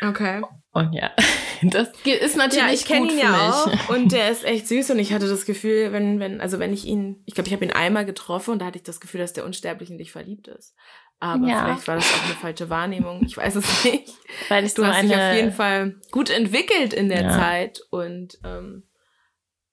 Okay. 0.00 0.42
Und 0.72 0.94
ja, 0.94 1.10
das 1.62 1.88
ist 2.04 2.36
natürlich 2.36 2.64
ja, 2.64 2.72
ich 2.72 2.86
kenne 2.86 3.12
ihn 3.12 3.18
ja 3.18 3.50
auch 3.50 3.88
und 3.90 4.10
der 4.12 4.30
ist 4.30 4.44
echt 4.44 4.68
süß 4.68 4.90
und 4.90 4.98
ich 4.98 5.12
hatte 5.12 5.28
das 5.28 5.44
Gefühl, 5.44 5.92
wenn 5.92 6.18
wenn 6.18 6.40
also 6.40 6.58
wenn 6.58 6.72
ich 6.72 6.86
ihn, 6.86 7.22
ich 7.26 7.34
glaube, 7.34 7.48
ich 7.48 7.54
habe 7.54 7.64
ihn 7.64 7.72
einmal 7.72 8.06
getroffen 8.06 8.52
und 8.52 8.58
da 8.60 8.66
hatte 8.66 8.78
ich 8.78 8.84
das 8.84 9.00
Gefühl, 9.00 9.20
dass 9.20 9.34
der 9.34 9.44
unsterblich 9.44 9.90
in 9.90 9.98
dich 9.98 10.12
verliebt 10.12 10.48
ist. 10.48 10.74
Aber 11.20 11.46
ja. 11.46 11.64
vielleicht 11.64 11.88
war 11.88 11.94
das 11.96 12.12
auch 12.14 12.24
eine 12.24 12.34
falsche 12.34 12.68
Wahrnehmung. 12.70 13.22
Ich 13.24 13.36
weiß 13.36 13.54
es 13.54 13.84
nicht. 13.84 14.12
Weil 14.48 14.64
ich 14.64 14.74
du 14.74 14.82
so 14.82 14.88
hast 14.88 14.96
eine... 14.96 15.08
dich 15.08 15.16
auf 15.16 15.34
jeden 15.34 15.52
Fall 15.52 15.96
gut 16.10 16.30
entwickelt 16.30 16.94
in 16.94 17.08
der 17.08 17.22
ja. 17.22 17.30
Zeit 17.30 17.80
und 17.90 18.38
ähm, 18.42 18.84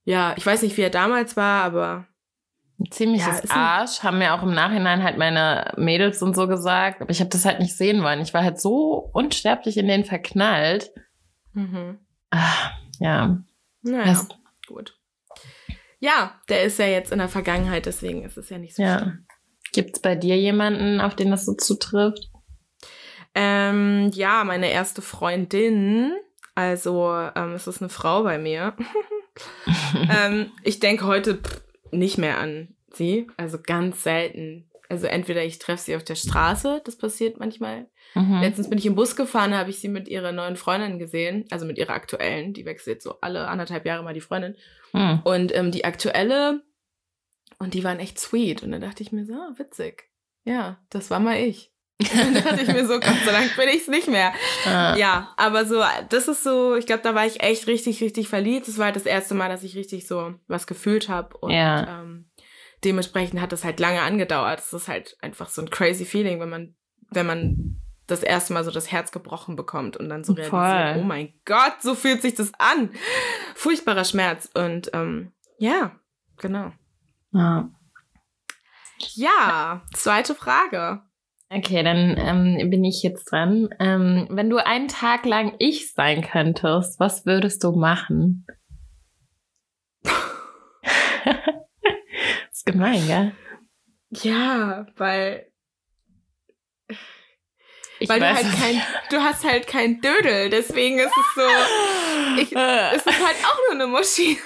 ja, 0.03 0.33
ich 0.37 0.45
weiß 0.45 0.63
nicht, 0.63 0.75
wie 0.75 0.81
er 0.81 0.89
damals 0.89 1.37
war, 1.37 1.63
aber 1.63 2.08
ein 2.79 2.91
ziemliches 2.91 3.43
ja, 3.49 3.55
Arsch, 3.55 4.03
haben 4.03 4.19
mir 4.19 4.33
auch 4.33 4.43
im 4.43 4.53
Nachhinein 4.53 5.03
halt 5.03 5.17
meine 5.17 5.73
Mädels 5.75 6.21
und 6.21 6.35
so 6.35 6.47
gesagt, 6.47 7.01
aber 7.01 7.11
ich 7.11 7.19
habe 7.19 7.29
das 7.29 7.45
halt 7.45 7.59
nicht 7.59 7.75
sehen 7.75 8.03
wollen. 8.03 8.21
Ich 8.21 8.33
war 8.33 8.43
halt 8.43 8.59
so 8.59 9.09
unsterblich 9.13 9.77
in 9.77 9.87
den 9.87 10.05
verknallt. 10.05 10.91
Mhm. 11.53 11.99
Ach, 12.29 12.71
ja. 12.99 13.37
Naja, 13.81 14.05
das, 14.05 14.29
gut. 14.67 14.97
Ja, 15.99 16.39
der 16.47 16.63
ist 16.63 16.79
ja 16.79 16.85
jetzt 16.85 17.11
in 17.11 17.19
der 17.19 17.27
Vergangenheit, 17.27 17.85
deswegen 17.85 18.23
ist 18.23 18.37
es 18.37 18.49
ja 18.49 18.57
nicht 18.57 18.75
so 18.75 18.83
ja. 18.83 18.99
schlimm. 18.99 19.25
Gibt's 19.73 19.99
bei 19.99 20.15
dir 20.15 20.37
jemanden, 20.37 21.01
auf 21.01 21.15
den 21.15 21.31
das 21.31 21.45
so 21.45 21.53
zutrifft? 21.53 22.29
Ähm, 23.35 24.09
ja, 24.13 24.43
meine 24.43 24.71
erste 24.71 25.01
Freundin, 25.01 26.13
also 26.55 27.13
ähm, 27.35 27.53
es 27.53 27.67
ist 27.67 27.81
eine 27.81 27.89
Frau 27.89 28.23
bei 28.23 28.37
mir. 28.37 28.75
ähm, 30.09 30.51
ich 30.63 30.79
denke 30.79 31.05
heute 31.05 31.35
pff, 31.35 31.61
nicht 31.91 32.17
mehr 32.17 32.39
an 32.39 32.75
sie, 32.91 33.27
also 33.37 33.59
ganz 33.61 34.03
selten. 34.03 34.69
Also 34.89 35.05
entweder 35.05 35.43
ich 35.43 35.59
treffe 35.59 35.83
sie 35.83 35.95
auf 35.95 36.03
der 36.03 36.15
Straße, 36.15 36.81
das 36.83 36.97
passiert 36.97 37.39
manchmal. 37.39 37.87
Mhm. 38.15 38.39
Letztens 38.41 38.69
bin 38.69 38.79
ich 38.79 38.87
im 38.87 38.95
Bus 38.95 39.15
gefahren, 39.15 39.53
habe 39.53 39.69
ich 39.69 39.79
sie 39.79 39.87
mit 39.87 40.07
ihrer 40.07 40.31
neuen 40.31 40.55
Freundin 40.55 40.97
gesehen, 40.97 41.45
also 41.51 41.67
mit 41.67 41.77
ihrer 41.77 41.93
aktuellen, 41.93 42.53
die 42.53 42.65
wechselt 42.65 43.03
so 43.03 43.21
alle 43.21 43.47
anderthalb 43.47 43.85
Jahre 43.85 44.03
mal 44.03 44.15
die 44.15 44.21
Freundin. 44.21 44.55
Mhm. 44.93 45.21
Und 45.23 45.55
ähm, 45.55 45.71
die 45.71 45.85
aktuelle, 45.85 46.63
und 47.59 47.75
die 47.75 47.83
waren 47.83 47.99
echt 47.99 48.19
sweet. 48.19 48.63
Und 48.63 48.71
dann 48.71 48.81
dachte 48.81 49.03
ich 49.03 49.11
mir 49.11 49.25
so, 49.25 49.33
oh, 49.33 49.59
witzig. 49.59 50.09
Ja, 50.43 50.79
das 50.89 51.11
war 51.11 51.19
mal 51.19 51.37
ich. 51.37 51.71
dann 52.15 52.33
dachte 52.33 52.61
ich 52.61 52.67
mir 52.69 52.87
so, 52.87 52.93
Gott 52.93 53.17
sei 53.25 53.31
Dank 53.31 53.55
bin 53.57 53.67
ich 53.67 53.81
es 53.81 53.87
nicht 53.89 54.07
mehr. 54.07 54.31
Ah. 54.65 54.95
Ja, 54.95 55.33
aber 55.35 55.65
so, 55.65 55.83
das 56.07 56.29
ist 56.29 56.43
so, 56.43 56.75
ich 56.75 56.85
glaube, 56.85 57.03
da 57.03 57.13
war 57.13 57.25
ich 57.25 57.43
echt 57.43 57.67
richtig, 57.67 58.01
richtig 58.01 58.29
verliebt. 58.29 58.69
Das 58.69 58.77
war 58.77 58.85
halt 58.85 58.95
das 58.95 59.05
erste 59.05 59.35
Mal, 59.35 59.49
dass 59.49 59.63
ich 59.63 59.75
richtig 59.75 60.07
so 60.07 60.33
was 60.47 60.65
gefühlt 60.65 61.09
habe. 61.09 61.35
Und 61.37 61.51
ja. 61.51 62.01
ähm, 62.01 62.29
dementsprechend 62.85 63.41
hat 63.41 63.51
das 63.51 63.65
halt 63.65 63.81
lange 63.81 64.01
angedauert. 64.01 64.59
Das 64.59 64.71
ist 64.71 64.87
halt 64.87 65.17
einfach 65.21 65.49
so 65.49 65.61
ein 65.61 65.69
crazy 65.69 66.05
Feeling, 66.05 66.39
wenn 66.39 66.49
man, 66.49 66.75
wenn 67.11 67.25
man 67.25 67.81
das 68.07 68.23
erste 68.23 68.53
Mal 68.53 68.63
so 68.63 68.71
das 68.71 68.91
Herz 68.91 69.11
gebrochen 69.11 69.57
bekommt 69.57 69.97
und 69.97 70.07
dann 70.07 70.23
so 70.23 70.33
realisiert, 70.33 70.95
Voll. 70.95 71.03
oh 71.03 71.05
mein 71.05 71.33
Gott, 71.43 71.81
so 71.81 71.95
fühlt 71.95 72.21
sich 72.21 72.33
das 72.33 72.53
an. 72.57 72.91
Furchtbarer 73.55 74.05
Schmerz. 74.05 74.49
Und 74.53 74.89
ähm, 74.93 75.33
ja, 75.57 75.91
genau. 76.37 76.71
Ja. 77.33 77.69
ja, 79.15 79.81
zweite 79.93 80.33
Frage. 80.33 81.03
Okay, 81.51 81.81
dann 81.81 82.15
ähm, 82.17 82.69
bin 82.69 82.83
ich 82.83 83.01
jetzt 83.01 83.31
dran. 83.31 83.69
Ähm, 83.79 84.27
wenn 84.29 84.51
du 84.51 84.57
einen 84.63 84.87
Tag 84.87 85.25
lang 85.25 85.55
ich 85.57 85.93
sein 85.93 86.21
könntest, 86.21 86.99
was 86.99 87.25
würdest 87.25 87.63
du 87.63 87.71
machen? 87.71 88.45
ist 92.51 92.65
gemein, 92.67 93.01
gell? 93.07 93.31
Ja, 94.11 94.85
weil 94.97 95.51
ich 97.99 98.07
weil 98.07 98.19
du 98.19 98.27
halt 98.27 98.45
kein, 98.59 98.81
du 99.09 99.17
hast 99.17 99.43
halt 99.43 99.65
kein 99.67 100.01
Dödel, 100.01 100.49
deswegen 100.49 100.99
ist 100.99 101.07
es 101.07 101.35
so, 101.35 101.41
ich, 102.41 102.55
es 102.55 103.05
ist 103.05 103.25
halt 103.25 103.37
auch 103.43 103.57
nur 103.67 103.71
eine 103.71 103.87
Maschine. 103.87 104.37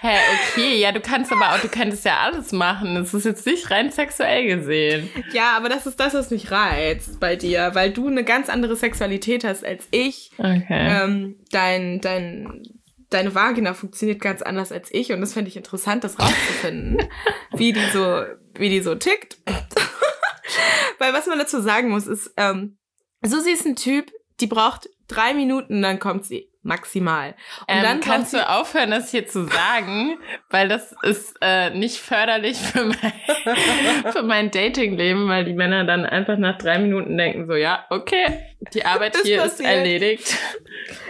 Hä, 0.00 0.08
hey, 0.08 0.18
okay, 0.52 0.78
ja, 0.78 0.92
du 0.92 1.00
kannst 1.00 1.32
aber 1.32 1.54
auch, 1.54 1.60
du 1.60 1.68
könntest 1.68 2.04
ja 2.04 2.18
alles 2.18 2.52
machen. 2.52 2.96
Das 2.96 3.14
ist 3.14 3.24
jetzt 3.24 3.46
nicht 3.46 3.70
rein 3.70 3.90
sexuell 3.90 4.46
gesehen. 4.46 5.08
Ja, 5.32 5.56
aber 5.56 5.70
das 5.70 5.86
ist 5.86 5.98
das, 5.98 6.12
was 6.12 6.30
mich 6.30 6.50
reizt 6.50 7.18
bei 7.18 7.34
dir, 7.36 7.70
weil 7.74 7.92
du 7.92 8.06
eine 8.06 8.22
ganz 8.22 8.50
andere 8.50 8.76
Sexualität 8.76 9.42
hast 9.44 9.64
als 9.64 9.88
ich. 9.90 10.32
Okay. 10.38 10.64
Ähm, 10.68 11.36
dein, 11.50 12.00
dein, 12.02 12.62
deine 13.08 13.34
Vagina 13.34 13.72
funktioniert 13.72 14.20
ganz 14.20 14.42
anders 14.42 14.70
als 14.70 14.92
ich 14.92 15.12
und 15.12 15.22
das 15.22 15.32
finde 15.32 15.48
ich 15.48 15.56
interessant, 15.56 16.04
das 16.04 16.18
rauszufinden, 16.18 16.98
wie 17.52 17.72
die 17.72 17.88
so, 17.92 18.22
wie 18.54 18.68
die 18.68 18.80
so 18.80 18.94
tickt. 18.96 19.38
weil 20.98 21.14
was 21.14 21.26
man 21.26 21.38
dazu 21.38 21.60
sagen 21.60 21.88
muss, 21.88 22.06
ist, 22.06 22.32
ähm, 22.36 22.76
Susi 23.22 23.50
ist 23.50 23.64
ein 23.64 23.76
Typ, 23.76 24.12
die 24.40 24.46
braucht 24.46 24.90
drei 25.08 25.32
Minuten, 25.32 25.80
dann 25.80 25.98
kommt 25.98 26.26
sie 26.26 26.50
maximal. 26.66 27.34
Und 27.60 27.64
ähm, 27.68 27.82
dann 27.82 28.00
kannst 28.00 28.34
du 28.34 28.48
aufhören, 28.48 28.90
das 28.90 29.10
hier 29.10 29.26
zu 29.26 29.44
sagen, 29.46 30.18
weil 30.50 30.68
das 30.68 30.94
ist 31.02 31.36
äh, 31.40 31.70
nicht 31.70 31.98
förderlich 31.98 32.58
für 32.58 32.84
mein, 32.84 34.12
für 34.12 34.22
mein 34.22 34.50
Datingleben, 34.50 35.28
weil 35.28 35.44
die 35.44 35.54
Männer 35.54 35.84
dann 35.84 36.04
einfach 36.04 36.36
nach 36.36 36.58
drei 36.58 36.78
Minuten 36.78 37.16
denken 37.16 37.46
so, 37.46 37.54
ja, 37.54 37.86
okay, 37.90 38.44
die 38.74 38.84
Arbeit 38.84 39.16
hier 39.22 39.38
passiert. 39.38 39.60
ist 39.60 39.60
erledigt. 39.60 40.36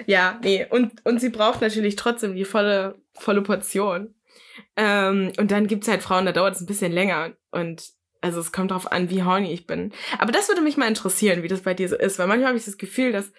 Ja, 0.07 0.38
nee, 0.42 0.64
und, 0.71 1.05
und 1.05 1.21
sie 1.21 1.29
braucht 1.29 1.61
natürlich 1.61 1.97
trotzdem 1.97 2.37
die 2.37 2.45
volle, 2.45 2.95
volle 3.14 3.42
Portion. 3.42 4.14
Ähm, 4.77 5.33
und 5.38 5.51
dann 5.51 5.66
gibt's 5.66 5.88
halt 5.88 6.03
Frauen, 6.03 6.25
da 6.25 6.33
dauert 6.33 6.55
es 6.55 6.61
ein 6.61 6.66
bisschen 6.66 6.92
länger 6.92 7.33
und 7.51 7.83
also 8.21 8.40
es 8.40 8.53
kommt 8.53 8.71
drauf 8.71 8.90
an, 8.90 9.11
wie 9.11 9.25
horny 9.25 9.53
ich 9.53 9.66
bin. 9.66 9.92
Aber 10.19 10.33
das 10.33 10.49
würde 10.49 10.62
mich 10.62 10.77
mal 10.77 10.88
interessieren, 10.88 11.42
wie 11.42 11.49
das 11.49 11.62
bei 11.62 11.75
dir 11.75 11.88
so 11.88 11.97
ist, 11.97 12.19
weil 12.19 12.29
manchmal 12.29 12.49
habe 12.49 12.59
ich 12.59 12.64
das 12.64 12.79
Gefühl, 12.79 13.12
dass 13.12 13.33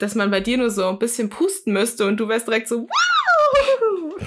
dass 0.00 0.14
man 0.14 0.30
bei 0.30 0.40
dir 0.40 0.56
nur 0.56 0.70
so 0.70 0.88
ein 0.88 0.98
bisschen 0.98 1.28
pusten 1.28 1.74
müsste 1.74 2.06
und 2.06 2.16
du 2.18 2.26
wärst 2.26 2.48
direkt 2.48 2.68
so, 2.68 2.88
wow! 2.88 4.16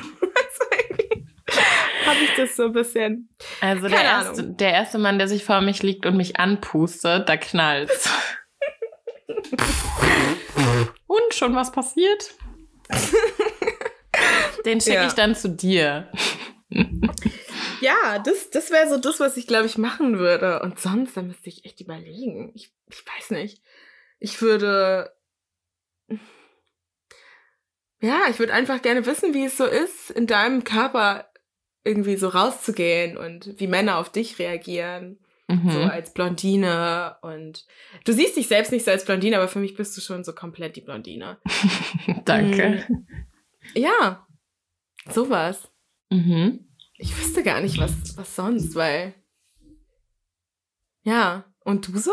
Habe 2.05 2.19
ich 2.23 2.36
das 2.36 2.55
so 2.55 2.65
ein 2.65 2.73
bisschen. 2.73 3.29
Also 3.59 3.88
der 3.88 4.03
erste, 4.03 4.43
der 4.43 4.71
erste 4.71 4.99
Mann, 4.99 5.17
der 5.17 5.27
sich 5.27 5.43
vor 5.43 5.62
mich 5.62 5.81
liegt 5.81 6.05
und 6.05 6.15
mich 6.15 6.39
anpustet, 6.39 7.27
da 7.27 7.38
knallt's. 7.38 8.09
und 11.07 11.33
schon 11.33 11.55
was 11.55 11.71
passiert? 11.71 12.36
Den 14.65 14.79
schicke 14.79 14.97
ja. 14.97 15.07
ich 15.07 15.13
dann 15.13 15.36
zu 15.36 15.49
dir. 15.49 16.12
ja, 17.81 18.19
das, 18.19 18.51
das 18.51 18.69
wäre 18.69 18.89
so 18.89 18.97
das, 18.97 19.19
was 19.19 19.38
ich, 19.38 19.47
glaube 19.47 19.65
ich, 19.65 19.77
machen 19.77 20.19
würde. 20.19 20.62
Und 20.62 20.79
sonst, 20.79 21.17
da 21.17 21.23
müsste 21.23 21.49
ich 21.49 21.65
echt 21.65 21.81
überlegen. 21.81 22.51
Ich, 22.53 22.71
ich 22.89 23.03
weiß 23.05 23.31
nicht. 23.31 23.63
Ich 24.19 24.41
würde 24.41 25.12
ja, 28.04 28.24
ich 28.30 28.38
würde 28.38 28.54
einfach 28.54 28.82
gerne 28.82 29.06
wissen, 29.06 29.34
wie 29.34 29.46
es 29.46 29.56
so 29.56 29.66
ist, 29.66 30.12
in 30.12 30.28
deinem 30.28 30.66
Körper 30.66 31.30
irgendwie 31.86 32.18
so 32.18 32.28
rauszugehen 32.28 33.16
und 33.16 33.58
wie 33.60 33.68
Männer 33.68 33.98
auf 33.98 34.12
dich 34.12 34.39
reagieren. 34.39 35.20
Mhm. 35.48 35.70
So 35.70 35.80
als 35.80 36.13
Blondine 36.13 37.16
und 37.22 37.66
du 38.04 38.12
siehst 38.12 38.36
dich 38.36 38.50
selbst 38.50 38.74
nicht 38.74 38.84
so 38.84 38.92
als 38.92 39.06
Blondine, 39.06 39.38
aber 39.38 39.48
für 39.48 39.60
mich 39.60 39.76
bist 39.76 39.96
du 39.96 40.02
schon 40.02 40.26
so 40.26 40.34
komplett 40.34 40.76
die 40.76 40.82
Blondine. 40.82 41.38
Danke. 42.26 42.84
Mhm. 42.89 43.08
Ja, 43.74 44.28
sowas. 45.10 45.72
Mhm. 46.10 46.68
Ich 46.98 47.18
wüsste 47.18 47.42
gar 47.42 47.62
nicht, 47.62 47.78
was, 47.80 48.18
was 48.18 48.36
sonst, 48.36 48.76
weil. 48.76 49.13
Ja, 51.04 51.46
und 51.62 51.88
du 51.88 51.98
so? 51.98 52.12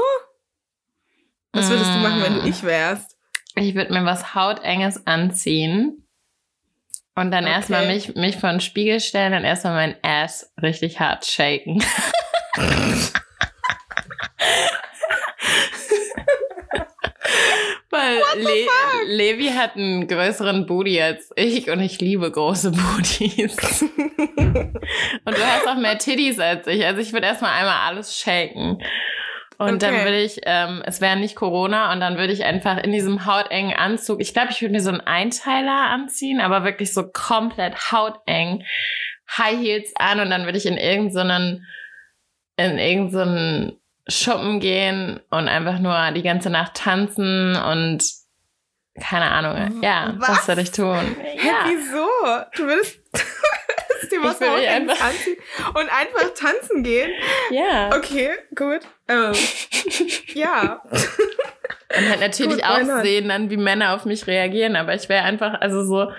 Was 1.52 1.68
würdest 1.68 1.90
du 1.92 1.98
machen, 1.98 2.22
wenn 2.22 2.34
du 2.34 2.48
ich 2.48 2.62
wärst? 2.62 3.19
Ich 3.56 3.74
würde 3.74 3.92
mir 3.92 4.04
was 4.04 4.34
Hautenges 4.34 5.06
anziehen 5.06 6.06
und 7.14 7.30
dann 7.30 7.44
okay. 7.44 7.52
erstmal 7.52 7.86
mich, 7.86 8.14
mich 8.14 8.36
vor 8.36 8.50
den 8.50 8.60
Spiegel 8.60 9.00
stellen 9.00 9.34
und 9.34 9.44
erstmal 9.44 9.74
mein 9.74 9.96
Ass 10.02 10.52
richtig 10.62 11.00
hart 11.00 11.26
shaken. 11.26 11.82
Weil 17.90 18.20
Le 18.36 18.66
Levi 19.06 19.48
hat 19.48 19.74
einen 19.74 20.06
größeren 20.06 20.64
Booty 20.64 21.02
als 21.02 21.30
ich 21.34 21.68
und 21.70 21.80
ich 21.80 22.00
liebe 22.00 22.30
große 22.30 22.70
Booties. 22.70 23.82
und 23.82 25.36
du 25.36 25.46
hast 25.46 25.66
auch 25.66 25.76
mehr 25.76 25.98
Titties 25.98 26.38
als 26.38 26.68
ich. 26.68 26.86
Also 26.86 27.00
ich 27.00 27.12
würde 27.12 27.26
erstmal 27.26 27.52
einmal 27.52 27.88
alles 27.88 28.16
shaken. 28.16 28.80
Und 29.60 29.74
okay. 29.74 29.78
dann 29.78 30.04
würde 30.04 30.22
ich, 30.22 30.40
ähm, 30.46 30.82
es 30.86 31.02
wäre 31.02 31.18
nicht 31.18 31.36
Corona, 31.36 31.92
und 31.92 32.00
dann 32.00 32.16
würde 32.16 32.32
ich 32.32 32.46
einfach 32.46 32.78
in 32.78 32.92
diesem 32.92 33.26
hautengen 33.26 33.76
Anzug, 33.76 34.22
ich 34.22 34.32
glaube, 34.32 34.52
ich 34.52 34.62
würde 34.62 34.72
mir 34.72 34.80
so 34.80 34.88
einen 34.88 35.02
Einteiler 35.02 35.90
anziehen, 35.90 36.40
aber 36.40 36.64
wirklich 36.64 36.94
so 36.94 37.10
komplett 37.12 37.92
hauteng, 37.92 38.64
High 39.36 39.58
Heels 39.58 39.92
an 39.96 40.20
und 40.20 40.30
dann 40.30 40.46
würde 40.46 40.56
ich 40.56 40.64
in 40.64 40.78
irgendeinen, 40.78 41.66
in 42.56 42.78
irgendeinen 42.78 43.78
Schuppen 44.08 44.60
gehen 44.60 45.20
und 45.28 45.48
einfach 45.48 45.78
nur 45.78 46.10
die 46.12 46.22
ganze 46.22 46.48
Nacht 46.48 46.72
tanzen 46.72 47.54
und 47.54 48.02
keine 48.98 49.30
Ahnung. 49.30 49.82
Ja, 49.82 50.14
was, 50.16 50.28
was 50.30 50.46
soll 50.46 50.58
ich 50.60 50.70
tun? 50.70 51.16
Ja. 51.36 51.66
Wieso? 51.66 52.08
Du 52.56 52.66
würdest 52.66 52.98
dir 54.10 54.22
was 54.22 54.40
einfach 54.40 55.04
anziehen 55.04 55.36
und 55.74 55.92
einfach 55.92 56.34
tanzen 56.34 56.82
gehen. 56.82 57.10
Ja. 57.50 57.94
Okay, 57.94 58.30
gut. 58.54 58.80
Ähm, 59.10 59.32
ja. 60.34 60.82
Und 60.84 62.08
halt 62.08 62.20
natürlich 62.20 62.62
gut, 62.62 62.64
auch 62.64 63.02
sehen 63.02 63.28
dann, 63.28 63.50
wie 63.50 63.56
Männer 63.56 63.94
auf 63.94 64.04
mich 64.04 64.26
reagieren, 64.26 64.76
aber 64.76 64.94
ich 64.94 65.08
wäre 65.08 65.24
einfach, 65.24 65.60
also 65.60 65.84
so. 65.84 66.12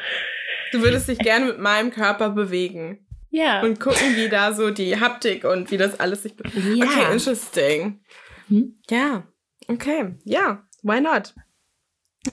Du 0.74 0.82
würdest 0.82 1.08
dich 1.08 1.20
gerne 1.20 1.46
mit 1.46 1.60
meinem 1.60 1.92
Körper 1.92 2.30
bewegen. 2.30 3.08
Ja. 3.30 3.62
Und 3.62 3.80
gucken, 3.80 4.16
wie 4.16 4.28
da 4.28 4.54
so 4.54 4.72
die 4.72 5.00
Haptik 5.00 5.46
und 5.46 5.72
wie 5.72 5.78
das 5.78 6.00
alles 6.00 6.24
sich 6.24 6.36
bewegt. 6.36 6.78
Ja. 6.78 6.86
Okay, 6.86 7.14
interesting. 7.14 8.04
Hm? 8.50 8.78
Ja. 8.90 9.24
Okay. 9.68 10.16
Ja. 10.26 10.68
Why 10.84 11.00
not? 11.00 11.34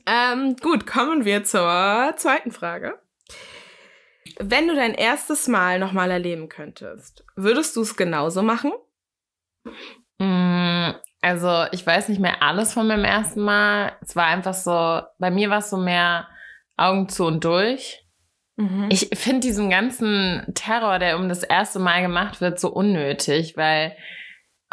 Ähm, 0.06 0.56
gut, 0.56 0.86
kommen 0.86 1.24
wir 1.24 1.44
zur 1.44 2.14
zweiten 2.16 2.50
Frage. 2.50 2.98
Wenn 4.40 4.68
du 4.68 4.74
dein 4.74 4.94
erstes 4.94 5.46
Mal 5.46 5.78
nochmal 5.78 6.10
erleben 6.10 6.48
könntest, 6.48 7.24
würdest 7.36 7.76
du 7.76 7.82
es 7.82 7.96
genauso 7.96 8.42
machen? 8.42 8.72
Mm, 10.18 10.90
also, 11.20 11.64
ich 11.72 11.86
weiß 11.86 12.08
nicht 12.08 12.20
mehr 12.20 12.42
alles 12.42 12.72
von 12.72 12.86
meinem 12.86 13.04
ersten 13.04 13.40
Mal. 13.40 13.92
Es 14.00 14.14
war 14.16 14.26
einfach 14.26 14.54
so, 14.54 15.02
bei 15.18 15.30
mir 15.30 15.50
war 15.50 15.58
es 15.58 15.70
so 15.70 15.76
mehr 15.76 16.28
Augen 16.76 17.08
zu 17.08 17.24
und 17.24 17.44
durch. 17.44 18.04
Mhm. 18.56 18.86
Ich 18.90 19.10
finde 19.14 19.40
diesen 19.40 19.70
ganzen 19.70 20.44
Terror, 20.54 20.98
der 20.98 21.16
um 21.16 21.28
das 21.28 21.42
erste 21.42 21.78
Mal 21.78 22.02
gemacht 22.02 22.40
wird, 22.40 22.58
so 22.58 22.68
unnötig, 22.70 23.56
weil 23.56 23.96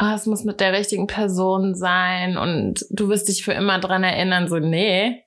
oh, 0.02 0.14
es 0.14 0.26
muss 0.26 0.44
mit 0.44 0.60
der 0.60 0.74
richtigen 0.74 1.08
Person 1.08 1.76
sein 1.76 2.38
und 2.38 2.86
du 2.90 3.10
wirst 3.10 3.30
dich 3.30 3.44
für 3.44 3.54
immer 3.54 3.80
dran 3.80 4.04
erinnern. 4.04 4.48
So, 4.48 4.58
nee, 4.58 5.24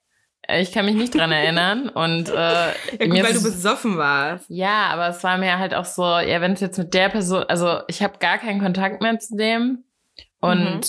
ich 0.47 0.71
kann 0.71 0.85
mich 0.85 0.95
nicht 0.95 1.15
dran 1.15 1.31
erinnern. 1.31 1.89
Und 1.93 2.29
äh, 2.29 2.33
ja, 2.33 2.71
gut, 2.99 3.23
weil 3.23 3.33
du 3.33 3.43
besoffen 3.43 3.97
warst. 3.97 4.45
Ja, 4.49 4.87
aber 4.91 5.09
es 5.09 5.23
war 5.23 5.37
mir 5.37 5.59
halt 5.59 5.73
auch 5.75 5.85
so, 5.85 6.03
ja, 6.03 6.41
wenn 6.41 6.53
es 6.53 6.59
jetzt 6.59 6.77
mit 6.77 6.93
der 6.93 7.09
Person, 7.09 7.43
also 7.47 7.81
ich 7.87 8.01
habe 8.01 8.17
gar 8.19 8.37
keinen 8.37 8.61
Kontakt 8.61 9.01
mehr 9.01 9.19
zu 9.19 9.35
dem 9.35 9.83
und 10.41 10.75
mhm. 10.75 10.81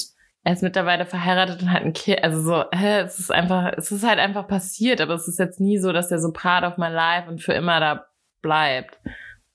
er 0.45 0.53
ist 0.53 0.63
mittlerweile 0.63 1.07
verheiratet 1.07 1.63
und 1.63 1.73
hat 1.73 1.83
ein 1.83 1.93
Kind. 1.93 2.23
Also 2.23 2.43
so, 2.43 2.65
hä, 2.73 3.01
es 3.01 3.19
ist 3.19 3.31
einfach, 3.33 3.73
es 3.77 3.91
ist 3.93 4.07
halt 4.07 4.19
einfach 4.19 4.47
passiert, 4.47 5.01
aber 5.01 5.15
es 5.15 5.29
ist 5.29 5.39
jetzt 5.39 5.61
nie 5.61 5.79
so, 5.79 5.93
dass 5.93 6.09
der 6.09 6.19
so 6.19 6.33
part 6.33 6.65
of 6.65 6.79
my 6.79 6.89
life 6.89 7.29
und 7.29 7.43
für 7.43 7.53
immer 7.53 7.81
da 7.81 8.07
bleibt. 8.43 8.99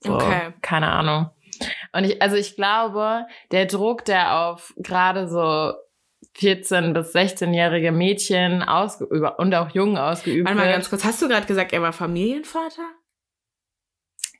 So, 0.00 0.14
okay. 0.14 0.52
Keine 0.62 0.90
Ahnung. 0.90 1.30
Und 1.92 2.04
ich, 2.04 2.20
also 2.20 2.36
ich 2.36 2.56
glaube, 2.56 3.26
der 3.50 3.66
Druck, 3.66 4.04
der 4.04 4.38
auf 4.38 4.74
gerade 4.76 5.28
so 5.28 5.72
14- 6.36 6.92
bis 6.92 7.14
16-jährige 7.14 7.92
Mädchen 7.92 8.62
ausgeübt 8.62 9.38
und 9.38 9.54
auch 9.54 9.70
Jungen 9.70 9.96
ausgeübt 9.96 10.46
Warte 10.46 10.58
mal 10.58 10.70
ganz 10.70 10.90
kurz, 10.90 11.04
hast 11.04 11.22
du 11.22 11.28
gerade 11.28 11.46
gesagt, 11.46 11.72
er 11.72 11.82
war 11.82 11.92
Familienvater? 11.92 12.82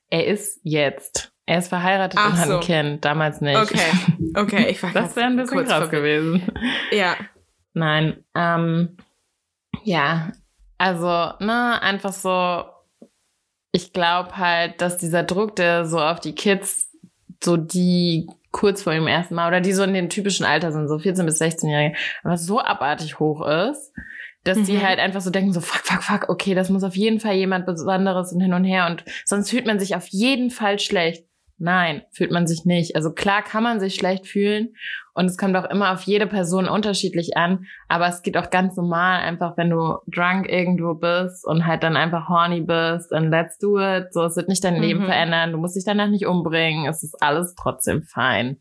Er 0.08 0.26
ist 0.26 0.60
jetzt. 0.62 1.32
Er 1.46 1.58
ist 1.58 1.68
verheiratet 1.68 2.18
Ach 2.20 2.30
und 2.30 2.38
hat 2.38 2.48
so. 2.48 2.54
ein 2.56 2.60
Kind, 2.60 3.04
damals 3.04 3.40
nicht. 3.40 3.56
Okay, 3.56 3.80
okay, 4.34 4.66
ich 4.68 4.82
war 4.82 4.90
Das 4.94 5.14
wäre 5.14 5.26
ein 5.26 5.36
bisschen 5.36 5.64
krass 5.64 5.90
gewesen. 5.90 6.42
Ja. 6.90 7.16
Nein, 7.72 8.24
ähm, 8.34 8.96
ja, 9.84 10.32
also, 10.78 11.06
ne, 11.06 11.80
einfach 11.82 12.12
so, 12.12 12.64
ich 13.70 13.92
glaube 13.92 14.36
halt, 14.36 14.80
dass 14.80 14.98
dieser 14.98 15.22
Druck, 15.22 15.56
der 15.56 15.84
so 15.84 16.00
auf 16.00 16.20
die 16.20 16.34
Kids, 16.34 16.90
so 17.42 17.56
die 17.56 18.26
kurz 18.50 18.82
vor 18.82 18.94
dem 18.94 19.06
ersten 19.06 19.34
Mal 19.34 19.48
oder 19.48 19.60
die 19.60 19.72
so 19.72 19.82
in 19.82 19.92
dem 19.92 20.08
typischen 20.08 20.46
Alter 20.46 20.72
sind, 20.72 20.88
so 20.88 20.98
14 20.98 21.26
bis 21.26 21.40
16-Jährige, 21.40 21.96
aber 22.24 22.38
so 22.38 22.60
abartig 22.60 23.18
hoch 23.18 23.46
ist, 23.46 23.92
dass 24.44 24.58
mhm. 24.58 24.64
die 24.64 24.82
halt 24.82 24.98
einfach 24.98 25.20
so 25.20 25.30
denken, 25.30 25.52
so 25.52 25.60
fuck, 25.60 25.84
fuck, 25.84 26.02
fuck, 26.02 26.28
okay, 26.28 26.54
das 26.54 26.70
muss 26.70 26.82
auf 26.82 26.96
jeden 26.96 27.20
Fall 27.20 27.34
jemand 27.34 27.66
Besonderes 27.66 28.32
und 28.32 28.40
hin 28.40 28.54
und 28.54 28.64
her 28.64 28.86
und 28.86 29.04
sonst 29.26 29.50
fühlt 29.50 29.66
man 29.66 29.78
sich 29.78 29.94
auf 29.94 30.06
jeden 30.08 30.50
Fall 30.50 30.78
schlecht. 30.78 31.26
Nein, 31.58 32.02
fühlt 32.12 32.30
man 32.30 32.46
sich 32.46 32.66
nicht. 32.66 32.96
Also 32.96 33.12
klar 33.12 33.42
kann 33.42 33.62
man 33.62 33.80
sich 33.80 33.94
schlecht 33.94 34.26
fühlen 34.26 34.74
und 35.14 35.24
es 35.24 35.38
kommt 35.38 35.56
auch 35.56 35.64
immer 35.70 35.92
auf 35.92 36.02
jede 36.02 36.26
Person 36.26 36.68
unterschiedlich 36.68 37.36
an, 37.36 37.64
aber 37.88 38.08
es 38.08 38.20
geht 38.20 38.36
auch 38.36 38.50
ganz 38.50 38.76
normal 38.76 39.22
einfach, 39.22 39.56
wenn 39.56 39.70
du 39.70 39.96
drunk 40.06 40.50
irgendwo 40.50 40.94
bist 40.94 41.46
und 41.46 41.64
halt 41.66 41.82
dann 41.82 41.96
einfach 41.96 42.28
horny 42.28 42.60
bist 42.60 43.10
und 43.10 43.30
let's 43.30 43.56
do 43.58 43.78
it. 43.78 44.12
So, 44.12 44.24
es 44.24 44.36
wird 44.36 44.48
nicht 44.48 44.64
dein 44.64 44.76
mhm. 44.76 44.82
Leben 44.82 45.04
verändern, 45.06 45.52
du 45.52 45.58
musst 45.58 45.76
dich 45.76 45.84
danach 45.84 46.08
nicht 46.08 46.26
umbringen, 46.26 46.86
es 46.86 47.02
ist 47.02 47.22
alles 47.22 47.54
trotzdem 47.54 48.02
fein. 48.02 48.58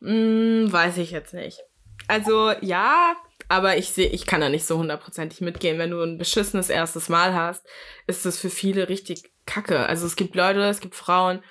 Mm, 0.00 0.72
weiß 0.72 0.98
ich 0.98 1.12
jetzt 1.12 1.34
nicht. 1.34 1.60
Also 2.08 2.50
ja, 2.62 3.14
aber 3.48 3.76
ich 3.76 3.90
sehe, 3.90 4.08
ich 4.08 4.26
kann 4.26 4.40
da 4.40 4.48
nicht 4.48 4.64
so 4.64 4.78
hundertprozentig 4.78 5.40
mitgehen. 5.40 5.78
Wenn 5.78 5.90
du 5.90 6.02
ein 6.02 6.18
beschissenes 6.18 6.70
erstes 6.70 7.08
Mal 7.08 7.34
hast, 7.34 7.64
ist 8.08 8.26
das 8.26 8.38
für 8.38 8.50
viele 8.50 8.88
richtig 8.88 9.30
kacke. 9.50 9.86
Also 9.86 10.06
es 10.06 10.16
gibt 10.16 10.34
Leute, 10.34 10.62
es 10.62 10.80
gibt 10.80 10.94
Frauen, 10.94 11.42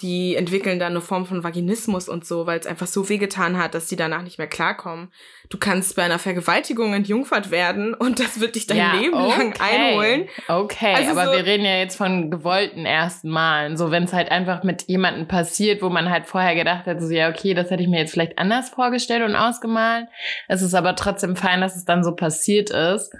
die 0.00 0.36
entwickeln 0.36 0.78
dann 0.78 0.92
eine 0.92 1.00
Form 1.00 1.26
von 1.26 1.42
Vaginismus 1.42 2.08
und 2.08 2.24
so, 2.24 2.46
weil 2.46 2.60
es 2.60 2.68
einfach 2.68 2.86
so 2.86 3.08
wehgetan 3.08 3.58
hat, 3.58 3.74
dass 3.74 3.88
die 3.88 3.96
danach 3.96 4.22
nicht 4.22 4.38
mehr 4.38 4.46
klarkommen. 4.46 5.12
Du 5.50 5.58
kannst 5.58 5.96
bei 5.96 6.04
einer 6.04 6.20
Vergewaltigung 6.20 6.94
entjungfert 6.94 7.50
werden 7.50 7.94
und 7.94 8.20
das 8.20 8.38
wird 8.38 8.54
dich 8.54 8.68
dein 8.68 8.76
ja, 8.76 8.92
Leben 8.92 9.14
okay. 9.14 9.28
lang 9.36 9.54
einholen. 9.60 10.28
Okay, 10.46 10.94
also 10.94 11.10
aber 11.10 11.26
so 11.26 11.32
wir 11.32 11.44
reden 11.44 11.64
ja 11.64 11.78
jetzt 11.78 11.96
von 11.96 12.30
gewollten 12.30 12.86
ersten 12.86 13.28
Malen. 13.28 13.76
So, 13.76 13.90
wenn 13.90 14.04
es 14.04 14.12
halt 14.12 14.30
einfach 14.30 14.62
mit 14.62 14.84
jemandem 14.86 15.26
passiert, 15.26 15.82
wo 15.82 15.88
man 15.88 16.10
halt 16.10 16.26
vorher 16.26 16.54
gedacht 16.54 16.86
hat, 16.86 17.00
so 17.02 17.10
ja, 17.10 17.28
okay, 17.28 17.54
das 17.54 17.70
hätte 17.70 17.82
ich 17.82 17.88
mir 17.88 17.98
jetzt 17.98 18.12
vielleicht 18.12 18.38
anders 18.38 18.68
vorgestellt 18.70 19.24
und 19.24 19.34
ausgemalt. 19.34 20.06
Es 20.46 20.62
ist 20.62 20.74
aber 20.74 20.94
trotzdem 20.94 21.34
fein, 21.34 21.60
dass 21.60 21.74
es 21.74 21.84
dann 21.84 22.04
so 22.04 22.14
passiert 22.14 22.70
ist. 22.70 23.12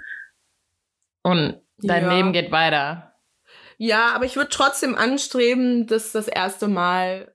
Und 1.23 1.59
dein 1.79 2.05
ja. 2.05 2.15
Leben 2.15 2.31
geht 2.31 2.51
weiter. 2.53 3.08
Ja, 3.81 4.11
aber 4.13 4.25
ich 4.25 4.35
würde 4.35 4.49
trotzdem 4.49 4.93
anstreben, 4.95 5.87
dass 5.87 6.11
das 6.11 6.27
erste 6.27 6.67
Mal 6.67 7.33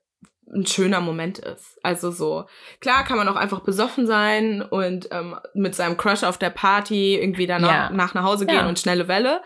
ein 0.54 0.66
schöner 0.66 1.00
Moment 1.00 1.38
ist. 1.38 1.78
Also 1.83 2.11
so, 2.11 2.44
klar 2.80 3.02
kann 3.04 3.16
man 3.16 3.28
auch 3.28 3.37
einfach 3.37 3.61
besoffen 3.61 4.07
sein 4.07 4.61
und 4.61 5.09
ähm, 5.11 5.37
mit 5.54 5.74
seinem 5.74 5.96
Crush 5.96 6.22
auf 6.22 6.37
der 6.37 6.50
Party 6.50 7.16
irgendwie 7.16 7.46
danach 7.46 7.88
ja. 7.88 7.90
nach 7.90 8.12
nach 8.12 8.24
Hause 8.24 8.44
gehen 8.44 8.57
ja. 8.57 8.68
und 8.68 8.78
schnelle 8.78 9.09
Welle. 9.09 9.40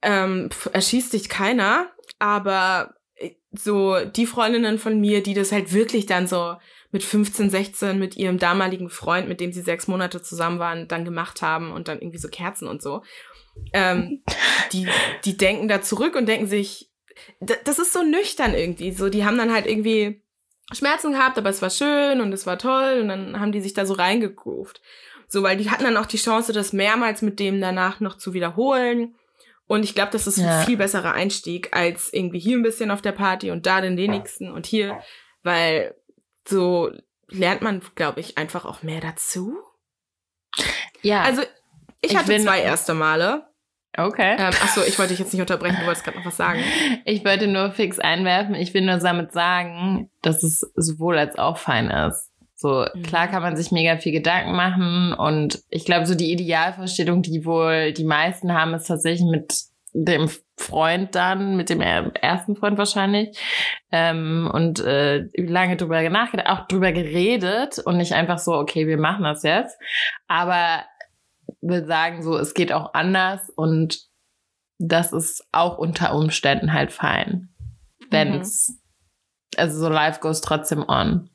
Ähm, 0.00 0.48
erschießt 0.72 1.12
dich 1.12 1.28
keiner, 1.28 1.90
aber 2.18 2.94
äh, 3.16 3.32
so 3.52 4.02
die 4.02 4.24
Freundinnen 4.24 4.78
von 4.78 4.98
mir, 4.98 5.22
die 5.22 5.34
das 5.34 5.52
halt 5.52 5.74
wirklich 5.74 6.06
dann 6.06 6.26
so 6.26 6.56
mit 6.92 7.04
15, 7.04 7.50
16 7.50 7.98
mit 7.98 8.16
ihrem 8.16 8.38
damaligen 8.38 8.88
Freund, 8.88 9.28
mit 9.28 9.38
dem 9.38 9.52
sie 9.52 9.60
sechs 9.60 9.86
Monate 9.86 10.22
zusammen 10.22 10.60
waren, 10.60 10.88
dann 10.88 11.04
gemacht 11.04 11.42
haben 11.42 11.72
und 11.72 11.88
dann 11.88 11.98
irgendwie 12.00 12.18
so 12.18 12.28
Kerzen 12.28 12.66
und 12.66 12.80
so 12.80 13.02
ähm, 13.72 14.22
die, 14.72 14.86
die 15.24 15.36
denken 15.36 15.68
da 15.68 15.82
zurück 15.82 16.16
und 16.16 16.26
denken 16.26 16.46
sich, 16.46 16.90
das 17.40 17.78
ist 17.78 17.92
so 17.92 18.02
nüchtern 18.02 18.54
irgendwie. 18.54 18.92
So, 18.92 19.08
die 19.08 19.24
haben 19.24 19.38
dann 19.38 19.52
halt 19.52 19.66
irgendwie 19.66 20.22
Schmerzen 20.72 21.12
gehabt, 21.12 21.38
aber 21.38 21.50
es 21.50 21.62
war 21.62 21.70
schön 21.70 22.20
und 22.20 22.32
es 22.32 22.46
war 22.46 22.58
toll 22.58 23.00
und 23.02 23.08
dann 23.08 23.40
haben 23.40 23.52
die 23.52 23.60
sich 23.60 23.74
da 23.74 23.86
so 23.86 23.94
reingegroovt. 23.94 24.80
So, 25.28 25.42
weil 25.42 25.56
die 25.56 25.70
hatten 25.70 25.84
dann 25.84 25.96
auch 25.96 26.06
die 26.06 26.16
Chance, 26.16 26.52
das 26.52 26.72
mehrmals 26.72 27.22
mit 27.22 27.38
dem 27.38 27.60
danach 27.60 28.00
noch 28.00 28.18
zu 28.18 28.34
wiederholen. 28.34 29.14
Und 29.66 29.84
ich 29.84 29.94
glaube, 29.94 30.10
das 30.10 30.26
ist 30.26 30.38
ja. 30.38 30.60
ein 30.60 30.66
viel 30.66 30.76
besserer 30.76 31.12
Einstieg 31.12 31.76
als 31.76 32.12
irgendwie 32.12 32.40
hier 32.40 32.56
ein 32.56 32.62
bisschen 32.62 32.90
auf 32.90 33.02
der 33.02 33.12
Party 33.12 33.52
und 33.52 33.66
da 33.66 33.80
den 33.80 33.96
wenigsten 33.96 34.50
und 34.50 34.66
hier, 34.66 35.00
weil 35.44 35.94
so 36.44 36.90
lernt 37.28 37.62
man, 37.62 37.80
glaube 37.94 38.18
ich, 38.18 38.36
einfach 38.36 38.64
auch 38.64 38.82
mehr 38.82 39.00
dazu. 39.00 39.56
Ja. 41.02 41.22
Also 41.22 41.42
ich 42.00 42.16
hatte 42.16 42.32
ich 42.32 42.42
zwei 42.42 42.60
erste 42.60 42.94
Male. 42.94 43.46
Okay. 43.96 44.36
Ähm, 44.38 44.54
achso, 44.62 44.82
ich 44.86 44.98
wollte 44.98 45.10
dich 45.10 45.18
jetzt 45.18 45.32
nicht 45.32 45.40
unterbrechen, 45.40 45.78
du 45.80 45.86
wolltest 45.86 46.04
gerade 46.04 46.18
noch 46.18 46.26
was 46.26 46.36
sagen. 46.36 46.60
Ich 47.04 47.24
wollte 47.24 47.48
nur 47.48 47.72
fix 47.72 47.98
einwerfen. 47.98 48.54
Ich 48.54 48.72
will 48.72 48.82
nur 48.82 48.98
damit 48.98 49.32
sagen, 49.32 50.10
dass 50.22 50.42
es 50.42 50.60
sowohl 50.76 51.18
als 51.18 51.36
auch 51.38 51.56
fein 51.56 51.90
ist. 51.90 52.30
So, 52.54 52.86
mhm. 52.92 53.02
klar 53.02 53.26
kann 53.26 53.42
man 53.42 53.56
sich 53.56 53.72
mega 53.72 53.96
viel 53.96 54.12
Gedanken 54.12 54.54
machen 54.54 55.14
und 55.14 55.62
ich 55.70 55.86
glaube, 55.86 56.04
so 56.06 56.14
die 56.14 56.30
Idealvorstellung, 56.30 57.22
die 57.22 57.46
wohl 57.46 57.92
die 57.92 58.04
meisten 58.04 58.52
haben, 58.52 58.74
ist 58.74 58.86
tatsächlich 58.86 59.26
mit 59.28 59.70
dem 59.92 60.28
Freund 60.56 61.14
dann, 61.14 61.56
mit 61.56 61.70
dem 61.70 61.80
ersten 61.80 62.56
Freund 62.56 62.76
wahrscheinlich, 62.76 63.36
ähm, 63.90 64.50
und 64.52 64.78
äh, 64.80 65.26
lange 65.36 65.76
drüber 65.76 66.08
nachgedacht, 66.10 66.48
auch 66.48 66.66
drüber 66.68 66.92
geredet 66.92 67.78
und 67.78 67.96
nicht 67.96 68.12
einfach 68.12 68.38
so, 68.38 68.52
okay, 68.52 68.86
wir 68.86 68.98
machen 68.98 69.24
das 69.24 69.42
jetzt. 69.42 69.78
Aber 70.28 70.84
will 71.60 71.86
sagen, 71.86 72.22
so, 72.22 72.36
es 72.36 72.54
geht 72.54 72.72
auch 72.72 72.94
anders 72.94 73.50
und 73.50 74.08
das 74.78 75.12
ist 75.12 75.46
auch 75.52 75.78
unter 75.78 76.14
Umständen 76.14 76.72
halt 76.72 76.92
fein. 76.92 77.50
Wenn's, 78.10 78.68
mhm. 78.68 79.60
also 79.60 79.78
so 79.78 79.88
life 79.88 80.20
goes 80.20 80.40
trotzdem 80.40 80.84
on. 80.88 81.30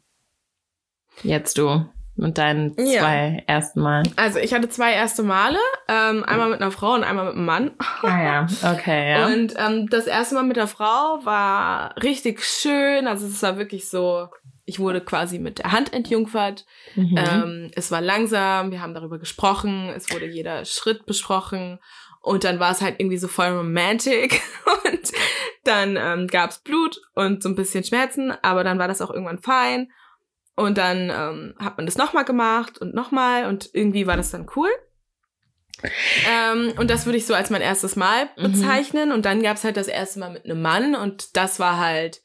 Jetzt 1.23 1.57
du 1.57 1.85
mit 2.17 2.37
deinen 2.37 2.73
zwei 2.75 3.43
ja. 3.47 3.53
ersten 3.53 3.81
Malen. 3.81 4.11
Also 4.15 4.39
ich 4.39 4.53
hatte 4.53 4.69
zwei 4.69 4.93
erste 4.93 5.21
Male, 5.23 5.59
ähm, 5.87 6.23
einmal 6.23 6.49
mit 6.49 6.61
einer 6.61 6.71
Frau 6.71 6.93
und 6.93 7.03
einmal 7.03 7.25
mit 7.25 7.35
einem 7.35 7.45
Mann. 7.45 7.71
Ah 8.03 8.23
ja, 8.23 8.47
okay, 8.73 9.11
ja. 9.11 9.27
Und 9.27 9.53
ähm, 9.57 9.89
das 9.89 10.07
erste 10.07 10.35
Mal 10.35 10.43
mit 10.43 10.55
der 10.55 10.67
Frau 10.67 11.19
war 11.23 11.95
richtig 12.01 12.43
schön. 12.43 13.07
Also 13.07 13.27
es 13.27 13.43
war 13.43 13.57
wirklich 13.57 13.89
so, 13.89 14.29
ich 14.65 14.79
wurde 14.79 15.01
quasi 15.01 15.39
mit 15.39 15.59
der 15.59 15.71
Hand 15.71 15.93
entjungfert. 15.93 16.65
Mhm. 16.95 17.17
Ähm, 17.17 17.71
es 17.75 17.91
war 17.91 18.01
langsam, 18.01 18.71
wir 18.71 18.81
haben 18.81 18.93
darüber 18.93 19.19
gesprochen, 19.19 19.89
es 19.95 20.11
wurde 20.11 20.25
jeder 20.25 20.65
Schritt 20.65 21.05
besprochen 21.05 21.79
und 22.21 22.43
dann 22.43 22.59
war 22.59 22.71
es 22.71 22.81
halt 22.81 22.95
irgendwie 22.99 23.17
so 23.17 23.27
voll 23.27 23.49
romantic 23.49 24.41
und 24.85 25.11
dann 25.63 25.97
ähm, 25.97 26.27
gab 26.27 26.49
es 26.49 26.59
Blut 26.59 27.01
und 27.13 27.43
so 27.43 27.49
ein 27.49 27.55
bisschen 27.55 27.83
Schmerzen, 27.83 28.33
aber 28.41 28.63
dann 28.63 28.79
war 28.79 28.87
das 28.87 29.01
auch 29.01 29.11
irgendwann 29.11 29.39
fein 29.39 29.91
und 30.55 30.77
dann 30.77 31.11
ähm, 31.11 31.55
hat 31.59 31.77
man 31.77 31.85
das 31.85 31.97
nochmal 31.97 32.25
gemacht 32.25 32.79
und 32.79 32.95
nochmal 32.95 33.45
und 33.45 33.69
irgendwie 33.73 34.07
war 34.07 34.17
das 34.17 34.31
dann 34.31 34.47
cool. 34.55 34.69
Ähm, 36.27 36.73
und 36.77 36.89
das 36.89 37.05
würde 37.05 37.17
ich 37.17 37.25
so 37.25 37.33
als 37.33 37.49
mein 37.49 37.61
erstes 37.61 37.95
Mal 37.95 38.29
mhm. 38.37 38.43
bezeichnen. 38.43 39.09
Mhm. 39.09 39.15
Und 39.15 39.25
dann 39.25 39.43
gab 39.43 39.57
es 39.57 39.63
halt 39.63 39.77
das 39.77 39.87
erste 39.87 40.19
Mal 40.19 40.31
mit 40.31 40.45
einem 40.45 40.61
Mann 40.61 40.95
und 40.95 41.35
das 41.35 41.59
war 41.59 41.77
halt 41.77 42.21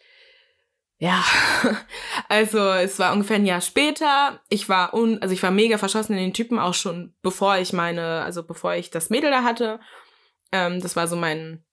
ja, 1.01 1.25
also 2.29 2.59
es 2.73 2.99
war 2.99 3.15
ungefähr 3.15 3.37
ein 3.37 3.47
Jahr 3.47 3.63
später. 3.63 4.39
Ich 4.51 4.69
war 4.69 4.93
un, 4.93 5.21
also 5.23 5.33
ich 5.33 5.43
war 5.43 5.51
mega 5.51 5.79
verschossen 5.79 6.13
in 6.13 6.23
den 6.23 6.35
Typen 6.35 6.59
auch 6.59 6.75
schon, 6.75 7.15
bevor 7.23 7.57
ich 7.57 7.73
meine, 7.73 8.23
also 8.23 8.43
bevor 8.43 8.75
ich 8.75 8.91
das 8.91 9.09
Mädel 9.09 9.31
da 9.31 9.43
hatte. 9.43 9.81
Ähm, 10.53 10.79
das 10.83 10.97
war 10.97 11.09
so 11.09 11.17
mein, 11.17 11.65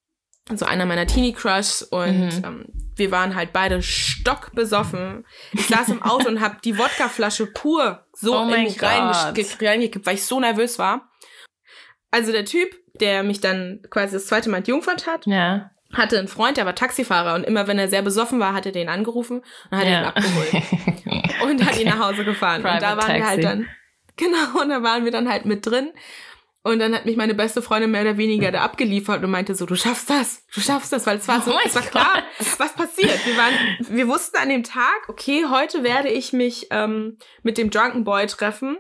so 0.54 0.66
einer 0.66 0.86
meiner 0.86 1.06
Teenie-Crush 1.06 1.82
und 1.90 2.38
mhm. 2.38 2.42
ähm, 2.46 2.66
wir 2.96 3.12
waren 3.12 3.36
halt 3.36 3.52
beide 3.52 3.82
stockbesoffen. 3.82 5.26
Ich 5.52 5.68
saß 5.68 5.90
im 5.90 6.04
Auto 6.04 6.30
und 6.30 6.40
hab 6.40 6.62
die 6.62 6.78
Wodkaflasche 6.78 7.48
pur 7.48 8.06
so 8.14 8.38
oh 8.38 8.44
in 8.44 8.64
mich 8.64 8.82
reingekippt, 8.82 10.06
weil 10.06 10.16
ich 10.16 10.24
so 10.24 10.40
nervös 10.40 10.80
war. 10.80 11.12
Also 12.12 12.32
der 12.32 12.46
Typ, 12.46 12.70
der 13.02 13.24
mich 13.24 13.42
dann 13.42 13.82
quasi 13.90 14.14
das 14.14 14.28
zweite 14.28 14.50
Mal 14.50 14.60
entjungfert 14.60 15.06
hat, 15.06 15.26
ja 15.26 15.72
hatte 15.94 16.20
einen 16.20 16.28
Freund, 16.28 16.58
der 16.58 16.66
war 16.66 16.76
Taxifahrer 16.76 17.36
und 17.36 17.44
immer 17.44 17.68
wenn 17.68 17.80
er 17.80 17.88
sehr 17.88 18.02
besoffen 18.02 18.40
war, 18.40 18.54
hat 18.54 18.66
er 18.66 18.72
den 18.72 18.90
angerufen 18.90 19.42
und 19.72 19.78
hat 19.78 19.86
ja. 19.86 20.00
ihn 20.00 20.06
abgeholt 20.06 20.54
und 21.44 21.66
hat 21.66 21.74
okay. 21.74 21.82
ihn 21.82 21.88
nach 21.88 22.00
Hause 22.00 22.26
gefahren. 22.26 22.62
Private 22.62 22.76
und 22.76 22.84
da 22.84 22.98
waren 22.98 23.08
Taxi. 23.08 23.20
wir 23.20 23.28
halt 23.28 23.44
dann, 23.44 23.68
genau, 24.18 24.62
und 24.62 24.70
da 24.70 24.84
waren 24.84 25.06
wir 25.06 25.12
dann 25.12 25.30
halt 25.30 25.46
mit 25.46 25.66
drin. 25.66 25.92
Und 26.64 26.80
dann 26.80 26.94
hat 26.94 27.06
mich 27.06 27.16
meine 27.16 27.34
beste 27.34 27.62
Freundin 27.62 27.92
mehr 27.92 28.02
oder 28.02 28.18
weniger 28.18 28.52
da 28.52 28.62
abgeliefert 28.62 29.24
und 29.24 29.32
meinte 29.32 29.56
so, 29.56 29.66
du 29.66 29.76
schaffst 29.76 30.10
das, 30.10 30.46
du 30.54 30.60
schaffst 30.60 30.92
das, 30.92 31.08
weil 31.08 31.16
es 31.16 31.28
war 31.28 31.42
so, 31.42 31.54
oh 31.54 31.60
es 31.64 31.74
war 31.76 31.82
klar, 31.82 32.24
was 32.58 32.74
passiert. 32.74 33.26
Wir 33.26 33.38
waren, 33.38 33.54
wir 33.80 34.10
wussten 34.10 34.36
an 34.36 34.50
dem 34.50 34.64
Tag, 34.64 35.08
okay, 35.08 35.46
heute 35.50 35.84
werde 35.86 36.10
ich 36.10 36.34
mich 36.34 36.68
ähm, 36.72 37.20
mit 37.42 37.58
dem 37.58 37.70
Drunken 37.70 38.04
Boy 38.04 38.28
treffen. 38.28 38.78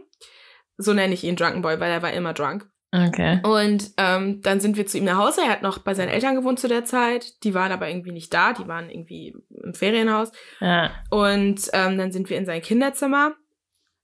So 0.75 0.91
nenne 0.91 1.13
ich 1.13 1.23
ihn 1.23 1.37
Drunken 1.37 1.61
Boy, 1.61 1.79
weil 1.79 1.89
er 1.89 2.01
war 2.01 2.11
immer 2.11 2.33
drunk. 2.33 2.67
Okay. 2.91 3.41
Und 3.43 3.91
ähm, 3.97 4.41
dann 4.41 4.59
sind 4.59 4.77
wir 4.77 4.85
zu 4.85 4.97
ihm 4.97 5.03
nach 5.03 5.17
Hause. 5.17 5.41
Er 5.41 5.49
hat 5.51 5.61
noch 5.61 5.79
bei 5.79 5.93
seinen 5.93 6.09
Eltern 6.09 6.35
gewohnt 6.35 6.59
zu 6.59 6.67
der 6.67 6.85
Zeit. 6.85 7.43
Die 7.43 7.53
waren 7.53 7.71
aber 7.71 7.89
irgendwie 7.89 8.11
nicht 8.11 8.33
da. 8.33 8.53
Die 8.53 8.67
waren 8.67 8.89
irgendwie 8.89 9.35
im 9.49 9.73
Ferienhaus. 9.73 10.31
Ja. 10.61 10.91
Und 11.09 11.69
ähm, 11.73 11.97
dann 11.97 12.11
sind 12.11 12.29
wir 12.29 12.37
in 12.37 12.45
sein 12.45 12.61
Kinderzimmer. 12.61 13.35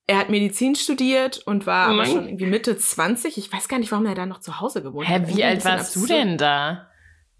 Er 0.05 0.17
hat 0.17 0.29
Medizin 0.29 0.75
studiert 0.75 1.39
und 1.45 1.65
war 1.65 1.89
oh 1.89 1.93
aber 1.93 2.05
schon 2.05 2.25
irgendwie 2.25 2.45
Mitte 2.45 2.77
20. 2.77 3.37
Ich 3.37 3.53
weiß 3.53 3.69
gar 3.69 3.79
nicht, 3.79 3.91
warum 3.91 4.05
er 4.05 4.15
da 4.15 4.25
noch 4.25 4.39
zu 4.39 4.59
Hause 4.59 4.83
gewohnt 4.83 5.07
hat. 5.07 5.27
Hä, 5.27 5.33
wie 5.33 5.43
alt 5.45 5.63
warst 5.63 5.95
absurd. 5.95 6.09
du 6.09 6.13
denn 6.13 6.37
da? 6.37 6.89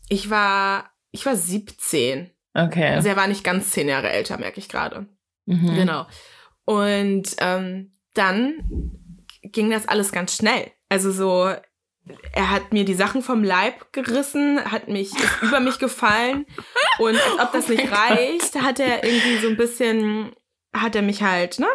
Ich 0.07 0.29
war, 0.29 0.91
ich 1.11 1.25
war 1.25 1.35
17. 1.35 2.31
Okay. 2.53 2.87
Also 2.93 3.09
er 3.09 3.17
war 3.17 3.27
nicht 3.27 3.43
ganz 3.43 3.71
zehn 3.71 3.89
Jahre 3.89 4.09
älter, 4.09 4.37
merke 4.37 4.59
ich 4.59 4.69
gerade. 4.69 5.07
Mhm. 5.45 5.75
Genau. 5.75 6.07
Und 6.63 7.35
ähm, 7.39 7.91
dann 8.13 8.53
ging 9.41 9.69
das 9.69 9.89
alles 9.89 10.13
ganz 10.13 10.37
schnell. 10.37 10.71
Also 10.93 11.11
so, 11.11 11.51
er 12.33 12.49
hat 12.51 12.71
mir 12.71 12.85
die 12.85 12.93
Sachen 12.93 13.21
vom 13.23 13.43
Leib 13.43 13.91
gerissen, 13.93 14.63
hat 14.71 14.87
mich 14.89 15.11
über 15.41 15.59
mich 15.59 15.79
gefallen 15.79 16.45
und 16.99 17.15
als 17.15 17.39
ob 17.41 17.51
das 17.51 17.67
oh 17.67 17.71
nicht 17.71 17.91
reicht, 17.91 18.55
hat 18.61 18.79
er 18.79 19.03
irgendwie 19.03 19.37
so 19.37 19.47
ein 19.47 19.57
bisschen, 19.57 20.35
hat 20.71 20.95
er 20.95 21.01
mich 21.01 21.23
halt, 21.23 21.57
ne, 21.57 21.67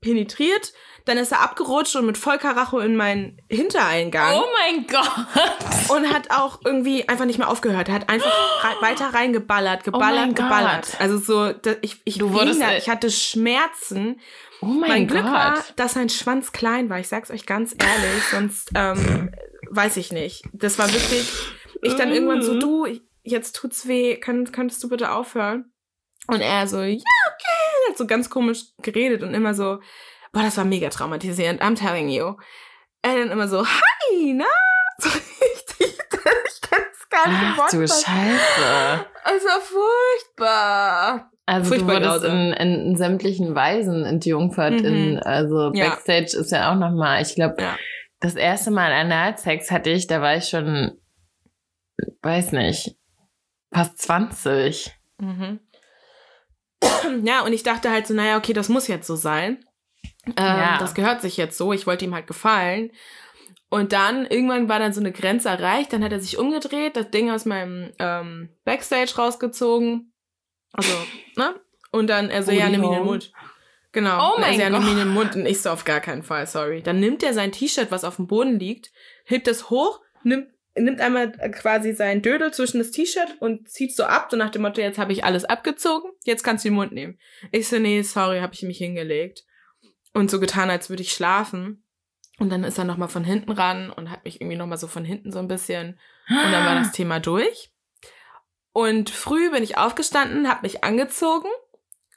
penetriert, 0.00 0.72
dann 1.06 1.18
ist 1.18 1.32
er 1.32 1.40
abgerutscht 1.40 1.96
und 1.96 2.06
mit 2.06 2.16
Vollkaracho 2.16 2.78
in 2.78 2.94
meinen 2.96 3.38
Hintereingang. 3.50 4.34
Oh 4.36 4.44
mein 4.60 4.86
Gott! 4.86 5.90
Und 5.90 6.12
hat 6.14 6.30
auch 6.30 6.60
irgendwie 6.64 7.08
einfach 7.08 7.24
nicht 7.26 7.38
mehr 7.38 7.48
aufgehört. 7.50 7.88
Er 7.88 7.94
hat 7.96 8.08
einfach 8.08 8.30
rei- 8.64 8.88
weiter 8.90 9.12
reingeballert, 9.12 9.84
geballert, 9.84 10.28
Oh 10.30 10.34
geballert. 10.34 10.86
Gott. 10.92 11.00
Also 11.00 11.18
so, 11.18 11.52
ich, 11.82 12.00
ich, 12.04 12.18
Du 12.18 12.32
wurdest, 12.32 12.60
da, 12.60 12.70
äh, 12.72 12.78
ich 12.78 12.88
hatte 12.88 13.10
Schmerzen. 13.10 14.20
Oh 14.64 14.78
mein, 14.80 14.90
Mein 14.90 15.06
Glück 15.06 15.22
Gott. 15.24 15.32
war, 15.32 15.64
dass 15.76 15.94
sein 15.94 16.08
Schwanz 16.08 16.52
klein 16.52 16.88
war. 16.90 16.98
Ich 16.98 17.08
sag's 17.08 17.30
euch 17.30 17.46
ganz 17.46 17.72
ehrlich, 17.78 18.22
sonst 18.30 18.70
ähm, 18.74 19.30
weiß 19.70 19.96
ich 19.98 20.12
nicht. 20.12 20.42
Das 20.52 20.78
war 20.78 20.92
wirklich. 20.92 21.30
Ich 21.82 21.94
dann 21.96 22.12
irgendwann 22.12 22.42
so, 22.42 22.54
Mhm. 22.54 22.60
du, 22.60 22.86
jetzt 23.22 23.56
tut's 23.56 23.86
weh, 23.86 24.16
Kann, 24.16 24.50
könntest 24.52 24.82
du 24.82 24.88
bitte 24.88 25.10
aufhören? 25.12 25.72
Und 26.28 26.40
er 26.40 26.66
so, 26.66 26.80
ja, 26.80 26.94
okay. 26.96 27.90
Hat 27.90 27.98
so 27.98 28.06
ganz 28.06 28.30
komisch 28.30 28.62
geredet 28.82 29.22
und 29.22 29.34
immer 29.34 29.52
so, 29.54 29.80
boah, 30.32 30.42
das 30.42 30.56
war 30.56 30.64
mega 30.64 30.88
traumatisierend, 30.88 31.60
I'm 31.62 31.76
telling 31.78 32.08
you. 32.08 32.34
Er 33.02 33.16
dann 33.18 33.30
immer 33.30 33.48
so, 33.48 33.66
hi, 33.66 34.32
na? 34.34 34.46
So 34.98 35.08
richtig, 35.10 35.98
ich 35.98 36.60
kann 36.62 36.82
es 36.92 37.08
gar 37.10 37.28
nicht 37.28 37.58
Ach 37.60 37.70
du. 37.70 37.86
Scheiße. 37.86 39.06
Es 39.36 39.44
war 39.44 39.60
furchtbar. 39.60 41.30
Also 41.46 41.68
Furchtbar 41.70 42.00
du 42.00 42.06
wurdest 42.06 42.24
in, 42.24 42.52
in, 42.54 42.86
in 42.88 42.96
sämtlichen 42.96 43.54
Weisen 43.54 44.04
entjungfert. 44.04 44.80
Mhm. 44.80 44.84
In, 44.86 45.18
also 45.18 45.72
Ja. 45.74 45.90
Backstage 45.90 46.36
ist 46.38 46.50
ja 46.52 46.72
auch 46.72 46.76
nochmal, 46.78 47.20
ich 47.22 47.34
glaube, 47.34 47.56
Ja. 47.60 47.76
das 48.20 48.34
erste 48.34 48.70
Mal 48.70 48.92
Analsex 48.92 49.70
hatte 49.70 49.90
ich, 49.90 50.06
da 50.06 50.22
war 50.22 50.36
ich 50.36 50.48
schon, 50.48 50.98
weiß 52.22 52.52
nicht, 52.52 52.96
fast 53.72 53.98
20. 53.98 54.90
Mhm. 55.20 55.60
Ja, 57.24 57.42
und 57.42 57.52
ich 57.52 57.62
dachte 57.62 57.90
halt 57.90 58.06
so, 58.06 58.14
naja, 58.14 58.36
okay, 58.38 58.52
das 58.54 58.68
muss 58.68 58.88
jetzt 58.88 59.06
so 59.06 59.16
sein. 59.16 59.64
Ähm, 60.26 60.32
Ja. 60.38 60.78
Das 60.78 60.94
gehört 60.94 61.20
sich 61.20 61.36
jetzt 61.36 61.58
so. 61.58 61.72
Ich 61.72 61.86
wollte 61.86 62.04
ihm 62.06 62.14
halt 62.14 62.26
gefallen. 62.26 62.90
Und 63.70 63.92
dann, 63.92 64.24
irgendwann 64.26 64.68
war 64.68 64.78
dann 64.78 64.92
so 64.92 65.00
eine 65.00 65.12
Grenze 65.12 65.48
erreicht. 65.48 65.92
Dann 65.92 66.02
hat 66.04 66.12
er 66.12 66.20
sich 66.20 66.38
umgedreht, 66.38 66.96
das 66.96 67.10
Ding 67.10 67.30
aus 67.30 67.44
meinem 67.44 67.92
ähm, 67.98 68.48
Backstage 68.64 69.14
rausgezogen. 69.18 70.13
Also, 70.74 70.92
ne? 71.36 71.54
Und 71.90 72.08
dann, 72.08 72.28
er 72.28 72.42
so, 72.42 72.50
Booty 72.50 72.60
ja, 72.60 72.68
nimm 72.68 72.82
ihn 72.82 72.92
in 72.92 72.98
den. 72.98 73.04
Mund. 73.04 73.32
Genau. 73.92 74.32
Oh 74.32 74.34
er 74.34 74.40
mein 74.40 74.60
ja, 74.60 74.70
nimm 74.70 74.82
ihn 74.82 74.88
in 74.88 74.98
den 74.98 75.14
Mund. 75.14 75.36
Und 75.36 75.46
ich 75.46 75.62
so, 75.62 75.70
auf 75.70 75.84
gar 75.84 76.00
keinen 76.00 76.24
Fall, 76.24 76.46
sorry. 76.46 76.82
Dann 76.82 76.98
nimmt 76.98 77.22
er 77.22 77.32
sein 77.32 77.52
T-Shirt, 77.52 77.90
was 77.90 78.04
auf 78.04 78.16
dem 78.16 78.26
Boden 78.26 78.58
liegt, 78.58 78.90
hebt 79.24 79.46
es 79.46 79.70
hoch, 79.70 80.00
nimmt, 80.24 80.48
nimmt 80.76 81.00
einmal 81.00 81.30
quasi 81.52 81.92
sein 81.92 82.20
Dödel 82.20 82.52
zwischen 82.52 82.78
das 82.78 82.90
T-Shirt 82.90 83.36
und 83.38 83.68
zieht 83.68 83.94
so 83.94 84.04
ab, 84.04 84.28
so 84.30 84.36
nach 84.36 84.50
dem 84.50 84.62
Motto, 84.62 84.80
jetzt 84.80 84.98
habe 84.98 85.12
ich 85.12 85.24
alles 85.24 85.44
abgezogen, 85.44 86.10
jetzt 86.24 86.42
kannst 86.42 86.64
du 86.64 86.70
den 86.70 86.74
Mund 86.74 86.92
nehmen. 86.92 87.18
Ich 87.52 87.68
so, 87.68 87.78
nee, 87.78 88.02
sorry, 88.02 88.40
habe 88.40 88.54
ich 88.54 88.62
mich 88.62 88.78
hingelegt. 88.78 89.44
Und 90.12 90.30
so 90.30 90.40
getan, 90.40 90.70
als 90.70 90.90
würde 90.90 91.02
ich 91.02 91.12
schlafen. 91.12 91.84
Und 92.38 92.50
dann 92.50 92.64
ist 92.64 92.78
er 92.78 92.84
nochmal 92.84 93.08
von 93.08 93.22
hinten 93.22 93.52
ran 93.52 93.90
und 93.90 94.10
hat 94.10 94.24
mich 94.24 94.40
irgendwie 94.40 94.56
nochmal 94.56 94.78
so 94.78 94.88
von 94.88 95.04
hinten 95.04 95.30
so 95.30 95.38
ein 95.38 95.48
bisschen. 95.48 95.98
Und 96.28 96.52
dann 96.52 96.66
war 96.66 96.74
das 96.74 96.90
Thema 96.90 97.20
durch. 97.20 97.70
Und 98.74 99.08
früh 99.08 99.50
bin 99.50 99.62
ich 99.62 99.78
aufgestanden, 99.78 100.48
habe 100.48 100.62
mich 100.62 100.82
angezogen. 100.82 101.48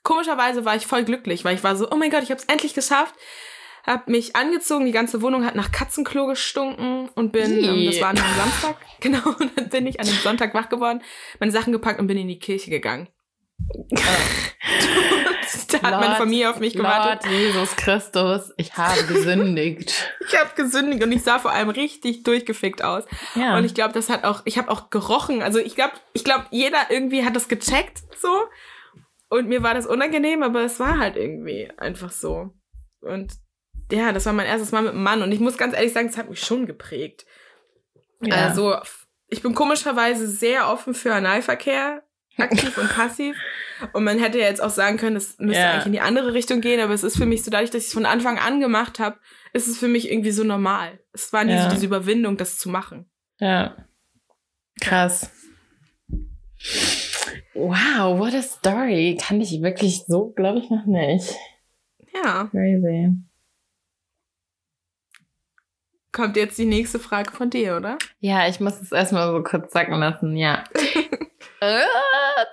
Komischerweise 0.02 0.66
war 0.66 0.76
ich 0.76 0.88
voll 0.88 1.04
glücklich, 1.04 1.46
weil 1.46 1.56
ich 1.56 1.64
war 1.64 1.76
so, 1.76 1.92
oh 1.92 1.96
mein 1.96 2.10
Gott, 2.10 2.24
ich 2.24 2.32
habe 2.32 2.42
es 2.42 2.46
endlich 2.46 2.74
geschafft. 2.74 3.14
Hab 3.86 4.08
mich 4.08 4.36
angezogen, 4.36 4.88
die 4.88 4.92
ganze 4.92 5.22
Wohnung 5.22 5.46
hat 5.46 5.54
nach 5.54 5.72
Katzenklo 5.72 6.26
gestunken 6.26 7.10
und 7.14 7.32
bin, 7.32 7.64
ähm, 7.64 7.86
das 7.86 8.02
war 8.02 8.10
an 8.10 8.18
einem 8.18 8.36
Samstag, 8.36 8.76
genau, 9.00 9.30
und 9.40 9.56
dann 9.56 9.70
bin 9.70 9.86
ich 9.86 10.00
an 10.00 10.08
dem 10.08 10.16
Sonntag 10.16 10.56
wach 10.56 10.68
geworden, 10.68 11.04
meine 11.40 11.52
Sachen 11.52 11.72
gepackt 11.72 12.00
und 12.00 12.08
bin 12.08 12.18
in 12.18 12.28
die 12.28 12.40
Kirche 12.40 12.72
gegangen. 12.72 13.08
da 15.68 15.82
hat 15.82 15.92
meine 15.92 16.06
Lord- 16.08 16.18
Familie 16.18 16.50
auf 16.50 16.60
mich 16.60 16.74
gewartet. 16.74 17.26
Lord 17.30 17.34
Jesus 17.40 17.76
Christus, 17.76 18.54
ich 18.58 18.76
habe 18.78 19.04
gesündigt. 19.04 19.94
Ich 20.30 20.38
habe 20.38 20.50
gesündigt 20.56 21.02
und 21.04 21.12
ich 21.14 21.24
sah 21.24 21.40
vor 21.40 21.52
allem 21.52 21.70
richtig 21.70 22.24
durchgefickt 22.24 22.84
aus. 22.84 23.06
Ja. 23.36 23.58
Und 23.58 23.64
ich 23.64 23.74
glaube, 23.74 23.94
das 23.94 24.10
hat 24.10 24.26
auch, 24.26 24.42
ich 24.44 24.58
habe 24.58 24.70
auch 24.70 24.90
gerochen. 24.90 25.42
Also 25.42 25.60
ich 25.60 25.74
glaube, 25.76 25.94
ich 26.12 26.26
glaube, 26.26 26.46
jeder 26.52 26.78
irgendwie 26.90 27.24
hat 27.24 27.34
das 27.36 27.48
gecheckt 27.48 28.02
so. 28.20 28.28
Und 29.30 29.48
mir 29.48 29.64
war 29.64 29.74
das 29.74 29.86
unangenehm, 29.88 30.44
aber 30.44 30.62
es 30.64 30.80
war 30.82 30.98
halt 31.00 31.16
irgendwie 31.16 31.72
einfach 31.78 32.12
so. 32.12 32.50
Und 33.00 33.34
ja, 33.90 34.12
das 34.12 34.26
war 34.26 34.34
mein 34.34 34.48
erstes 34.48 34.74
Mal 34.74 34.82
mit 34.82 34.92
einem 34.92 35.04
Mann. 35.04 35.22
Und 35.22 35.32
ich 35.32 35.40
muss 35.40 35.58
ganz 35.58 35.74
ehrlich 35.74 35.94
sagen, 35.94 36.10
es 36.10 36.18
hat 36.18 36.30
mich 36.30 36.42
schon 36.42 36.66
geprägt. 36.66 37.26
ja. 38.22 38.36
Also, 38.36 38.76
ich 39.30 39.42
bin 39.42 39.54
komischerweise 39.56 40.28
sehr 40.28 40.70
offen 40.70 40.94
für 40.94 41.14
Analverkehr, 41.14 42.04
aktiv 42.38 42.78
und 42.78 42.90
passiv. 42.90 43.36
Und 43.94 44.04
man 44.04 44.20
hätte 44.20 44.40
ja 44.40 44.46
jetzt 44.46 44.62
auch 44.62 44.70
sagen 44.72 44.98
können, 44.98 45.16
das 45.16 45.38
müsste 45.40 45.62
Ja. 45.62 45.72
eigentlich 45.72 45.86
in 45.88 45.92
die 45.94 46.00
andere 46.02 46.34
Richtung 46.34 46.62
gehen, 46.62 46.80
aber 46.80 46.94
es 46.94 47.04
ist 47.04 47.18
für 47.18 47.26
mich 47.26 47.44
so, 47.44 47.52
dadurch, 47.52 47.70
dass 47.70 47.82
ich 47.84 47.88
es 47.88 47.94
von 47.94 48.06
Anfang 48.06 48.40
an 48.40 48.60
gemacht 48.60 49.00
habe, 49.00 49.18
ist 49.54 49.68
es 49.68 49.78
für 49.78 49.88
mich 49.88 50.12
irgendwie 50.12 50.32
so 50.32 50.44
normal. 50.44 51.00
Es 51.14 51.32
war 51.34 51.44
nie 51.44 51.54
Ja. 51.54 51.64
so 51.70 51.76
diese 51.76 51.86
Überwindung, 51.86 52.38
das 52.38 52.58
zu 52.58 52.70
machen. 52.70 53.10
Ja. 53.40 53.78
Krass. 54.82 55.32
Wow, 57.54 58.20
what 58.20 58.34
a 58.34 58.42
story. 58.42 59.18
Kann 59.22 59.42
ich 59.42 59.62
wirklich 59.62 60.04
so, 60.08 60.32
glaube 60.32 60.60
ich, 60.60 60.70
noch 60.70 60.86
nicht. 60.86 61.36
Ja. 62.14 62.46
Crazy. 62.52 63.14
Kommt 66.12 66.36
jetzt 66.36 66.58
die 66.58 66.66
nächste 66.66 67.00
Frage 67.00 67.32
von 67.32 67.50
dir, 67.52 67.78
oder? 67.78 67.98
Ja, 68.20 68.48
ich 68.48 68.60
muss 68.60 68.80
es 68.82 68.92
erstmal 68.92 69.32
so 69.32 69.44
kurz 69.44 69.72
sacken 69.72 70.00
lassen, 70.00 70.36
ja. 70.36 70.64
äh, 71.60 71.82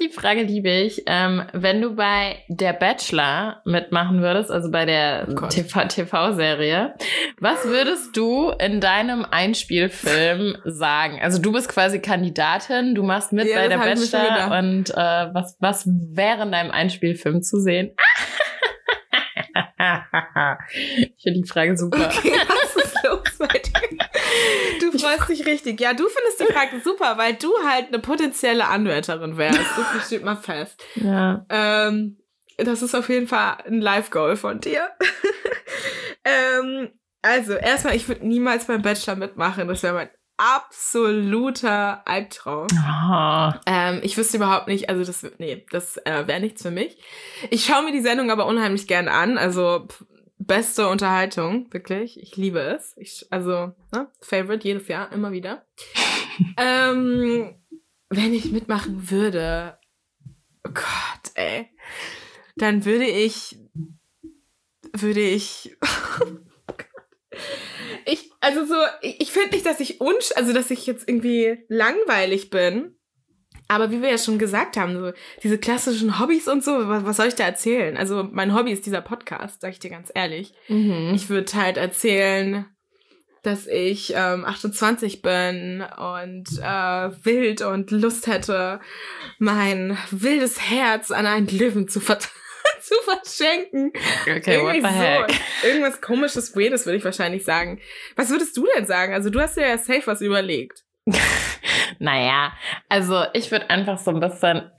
die 0.01 0.09
Frage 0.09 0.43
liebe 0.43 0.71
ich. 0.71 1.03
Ähm, 1.07 1.45
wenn 1.53 1.81
du 1.81 1.95
bei 1.95 2.37
Der 2.49 2.73
Bachelor 2.73 3.61
mitmachen 3.65 4.23
würdest, 4.23 4.51
also 4.51 4.71
bei 4.71 4.85
der 4.85 5.27
Oh. 5.29 5.47
TV 5.49 5.85
TV-Serie, 5.87 6.95
was 7.41 7.65
würdest 7.65 8.17
du 8.17 8.51
in 8.59 8.81
deinem 8.81 9.25
Einspielfilm 9.25 10.57
sagen? 10.65 11.19
Also 11.23 11.41
du 11.41 11.53
bist 11.53 11.69
quasi 11.69 12.01
Kandidatin, 12.01 12.95
du 12.95 13.03
machst 13.03 13.33
mit 13.33 13.47
Ja, 13.49 13.57
bei 13.57 13.69
Der 13.69 13.79
Bachelor 13.79 14.59
und 14.59 14.91
äh, 14.91 14.95
was, 15.35 15.57
was 15.61 15.85
wäre 15.87 16.43
in 16.43 16.53
deinem 16.53 16.71
Einspielfilm 16.71 17.43
zu 17.43 17.61
sehen? 17.61 17.95
ich 21.17 21.23
finde 21.23 21.41
die 21.43 21.49
Frage 21.49 21.77
super. 21.77 22.07
Okay, 22.07 22.33
was 22.49 22.77
ist 22.85 23.05
los 23.05 23.39
bei 23.39 23.59
dir? 23.59 23.74
Du 24.81 24.99
freust 24.99 25.29
dich 25.29 25.47
richtig. 25.47 25.81
Ja, 25.81 25.95
du 25.95 26.07
findest 26.09 26.41
die 26.41 26.53
Frage 26.53 26.81
super, 26.83 27.17
weil 27.19 27.35
du 27.35 27.53
halt 27.65 27.89
eine 27.89 27.99
potenzielle 27.99 28.67
Anwärterin 28.67 29.37
wärst. 29.37 29.59
Viel 29.59 30.01
steht 30.01 30.25
mal 30.25 30.37
fest. 30.37 30.83
Ja. 30.97 31.45
Ähm, 31.49 32.19
das 32.57 32.83
ist 32.83 32.95
auf 32.95 33.09
jeden 33.09 33.27
Fall 33.27 33.59
ein 33.67 33.81
Live-Goal 33.81 34.37
von 34.37 34.61
dir. 34.61 34.89
ähm, 36.25 36.91
also, 37.23 37.55
erstmal, 37.55 37.97
ich 37.97 38.09
würde 38.09 38.27
niemals 38.27 38.67
beim 38.67 38.83
Bachelor 38.83 39.17
mitmachen. 39.17 39.67
Das 39.67 39.83
wäre 39.83 39.95
mein 39.95 40.11
absoluter 40.37 42.07
Albtraum. 42.07 42.67
Oh. 42.73 43.53
Ähm, 43.67 44.01
ich 44.03 44.17
wüsste 44.17 44.39
überhaupt 44.39 44.67
nicht, 44.67 44.89
also 44.89 45.05
das, 45.05 45.25
nee, 45.39 45.65
das 45.71 45.97
äh, 45.99 46.27
wäre 46.27 46.41
nichts 46.41 46.63
für 46.63 46.71
mich. 46.71 46.99
Ich 47.51 47.65
schaue 47.65 47.85
mir 47.85 47.93
die 47.93 48.01
Sendung 48.01 48.31
aber 48.31 48.47
unheimlich 48.47 48.87
gern 48.87 49.09
an, 49.09 49.39
also 49.39 49.87
pff, 49.89 50.05
beste 50.47 50.89
Unterhaltung, 50.89 51.73
wirklich. 51.73 52.21
Ich 52.21 52.37
liebe 52.37 52.61
es. 52.61 52.95
Ich, 52.97 53.27
also, 53.31 53.73
ne, 53.93 54.09
Favorite 54.21 54.67
jedes 54.67 54.89
Jahr, 54.89 55.13
immer 55.13 55.33
wieder. 55.33 55.67
ähm, 56.57 57.55
wenn 58.11 58.35
ich 58.35 58.51
mitmachen 58.51 59.11
würde, 59.11 59.79
oh 60.67 60.73
Gott, 60.73 61.33
ey, 61.35 61.69
dann 62.57 62.85
würde 62.85 63.07
ich, 63.07 63.59
würde 64.93 65.21
ich, 65.21 65.77
ich, 68.07 68.31
also 68.41 68.65
so, 68.65 68.77
ich, 69.03 69.21
ich 69.21 69.33
finde 69.33 69.51
nicht, 69.51 69.67
dass 69.67 69.81
ich 69.81 70.01
unsch, 70.01 70.33
also 70.37 70.53
dass 70.53 70.71
ich 70.71 70.87
jetzt 70.87 71.09
irgendwie 71.09 71.65
langweilig 71.69 72.51
bin. 72.51 72.97
Aber 73.69 73.91
wie 73.91 74.03
wir 74.03 74.11
ja 74.11 74.19
schon 74.19 74.39
gesagt 74.39 74.77
haben, 74.77 74.99
so 74.99 75.13
diese 75.43 75.59
klassischen 75.59 76.21
Hobbys 76.21 76.49
und 76.49 76.63
so, 76.63 76.89
was, 76.89 77.05
was 77.05 77.17
soll 77.17 77.29
ich 77.29 77.35
da 77.35 77.45
erzählen? 77.45 77.97
Also 77.97 78.29
mein 78.31 78.55
Hobby 78.55 78.73
ist 78.73 78.87
dieser 78.87 79.01
Podcast, 79.01 79.61
sag 79.61 79.71
ich 79.73 79.79
dir 79.79 79.91
ganz 79.91 80.11
ehrlich. 80.15 80.53
Mhm. 80.69 81.13
Ich 81.15 81.31
würde 81.31 81.53
halt 81.55 81.77
erzählen, 81.77 82.67
dass 83.45 83.67
ich 83.67 84.13
ähm, 84.17 84.45
28 84.45 85.23
bin 85.23 85.85
und 85.97 86.47
äh, 86.61 87.25
wild 87.25 87.63
und 87.63 87.91
Lust 87.91 88.27
hätte, 88.27 88.81
mein 89.39 89.99
wildes 90.11 90.61
Herz 90.61 91.11
an 91.11 91.27
einen 91.27 91.47
Löwen 91.49 91.89
zu, 91.89 92.01
ver 92.01 92.19
zu 92.83 92.95
verschenken. 93.05 93.93
Okay, 94.23 94.63
what 94.63 94.75
the 94.75 94.87
heck? 94.87 95.31
So. 95.31 95.69
Irgendwas 95.69 96.01
komisches, 96.01 96.57
weirdes 96.57 96.87
würde 96.87 96.97
ich 96.97 97.05
wahrscheinlich 97.05 97.45
sagen. 97.45 97.81
Was 98.17 98.31
würdest 98.31 98.57
du 98.57 98.67
denn 98.75 98.87
sagen? 98.87 99.13
Also 99.13 99.31
du 99.31 99.41
hast 99.41 99.57
dir 99.57 99.69
ja 99.69 99.79
safe 99.79 100.07
was 100.07 100.21
überlegt. 100.21 100.85
Naja, 101.99 102.53
also 102.89 103.25
ich 103.33 103.51
würde 103.51 103.71
einfach 103.71 103.99
so 103.99 104.11
ein 104.11 104.21
bisschen, 104.21 104.71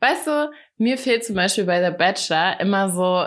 weißt 0.00 0.26
du, 0.26 0.50
mir 0.78 0.98
fehlt 0.98 1.24
zum 1.24 1.36
Beispiel 1.36 1.64
bei 1.64 1.82
The 1.84 1.96
Bachelor 1.96 2.60
immer 2.60 2.88
so 2.90 3.26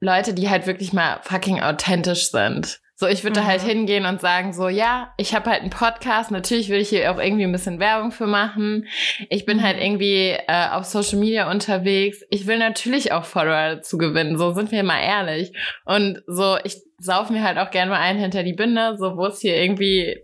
Leute, 0.00 0.34
die 0.34 0.50
halt 0.50 0.66
wirklich 0.66 0.92
mal 0.92 1.20
fucking 1.22 1.60
authentisch 1.62 2.30
sind. 2.30 2.80
So, 2.98 3.06
ich 3.06 3.24
würde 3.24 3.40
Mhm. 3.40 3.44
da 3.44 3.50
halt 3.50 3.60
hingehen 3.62 4.06
und 4.06 4.22
sagen 4.22 4.54
so, 4.54 4.68
ja, 4.68 5.12
ich 5.18 5.34
habe 5.34 5.50
halt 5.50 5.60
einen 5.60 5.68
Podcast, 5.70 6.30
natürlich 6.30 6.70
will 6.70 6.80
ich 6.80 6.88
hier 6.88 7.12
auch 7.12 7.18
irgendwie 7.20 7.44
ein 7.44 7.52
bisschen 7.52 7.78
Werbung 7.78 8.10
für 8.10 8.26
machen. 8.26 8.86
Ich 9.28 9.44
bin 9.44 9.58
Mhm. 9.58 9.62
halt 9.62 9.78
irgendwie 9.82 10.30
äh, 10.30 10.68
auf 10.70 10.84
Social 10.86 11.18
Media 11.18 11.50
unterwegs. 11.50 12.22
Ich 12.30 12.46
will 12.46 12.56
natürlich 12.58 13.12
auch 13.12 13.24
Follower 13.26 13.76
dazu 13.76 13.98
gewinnen, 13.98 14.38
so 14.38 14.52
sind 14.52 14.70
wir 14.72 14.82
mal 14.82 15.00
ehrlich. 15.02 15.52
Und 15.84 16.22
so, 16.26 16.56
ich 16.64 16.76
sauf 16.98 17.28
mir 17.28 17.42
halt 17.42 17.58
auch 17.58 17.70
gerne 17.70 17.90
mal 17.90 18.00
einen 18.00 18.18
hinter 18.18 18.42
die 18.42 18.54
Binde, 18.54 18.96
so 18.98 19.18
wo 19.18 19.26
es 19.26 19.40
hier 19.40 19.56
irgendwie 19.56 20.18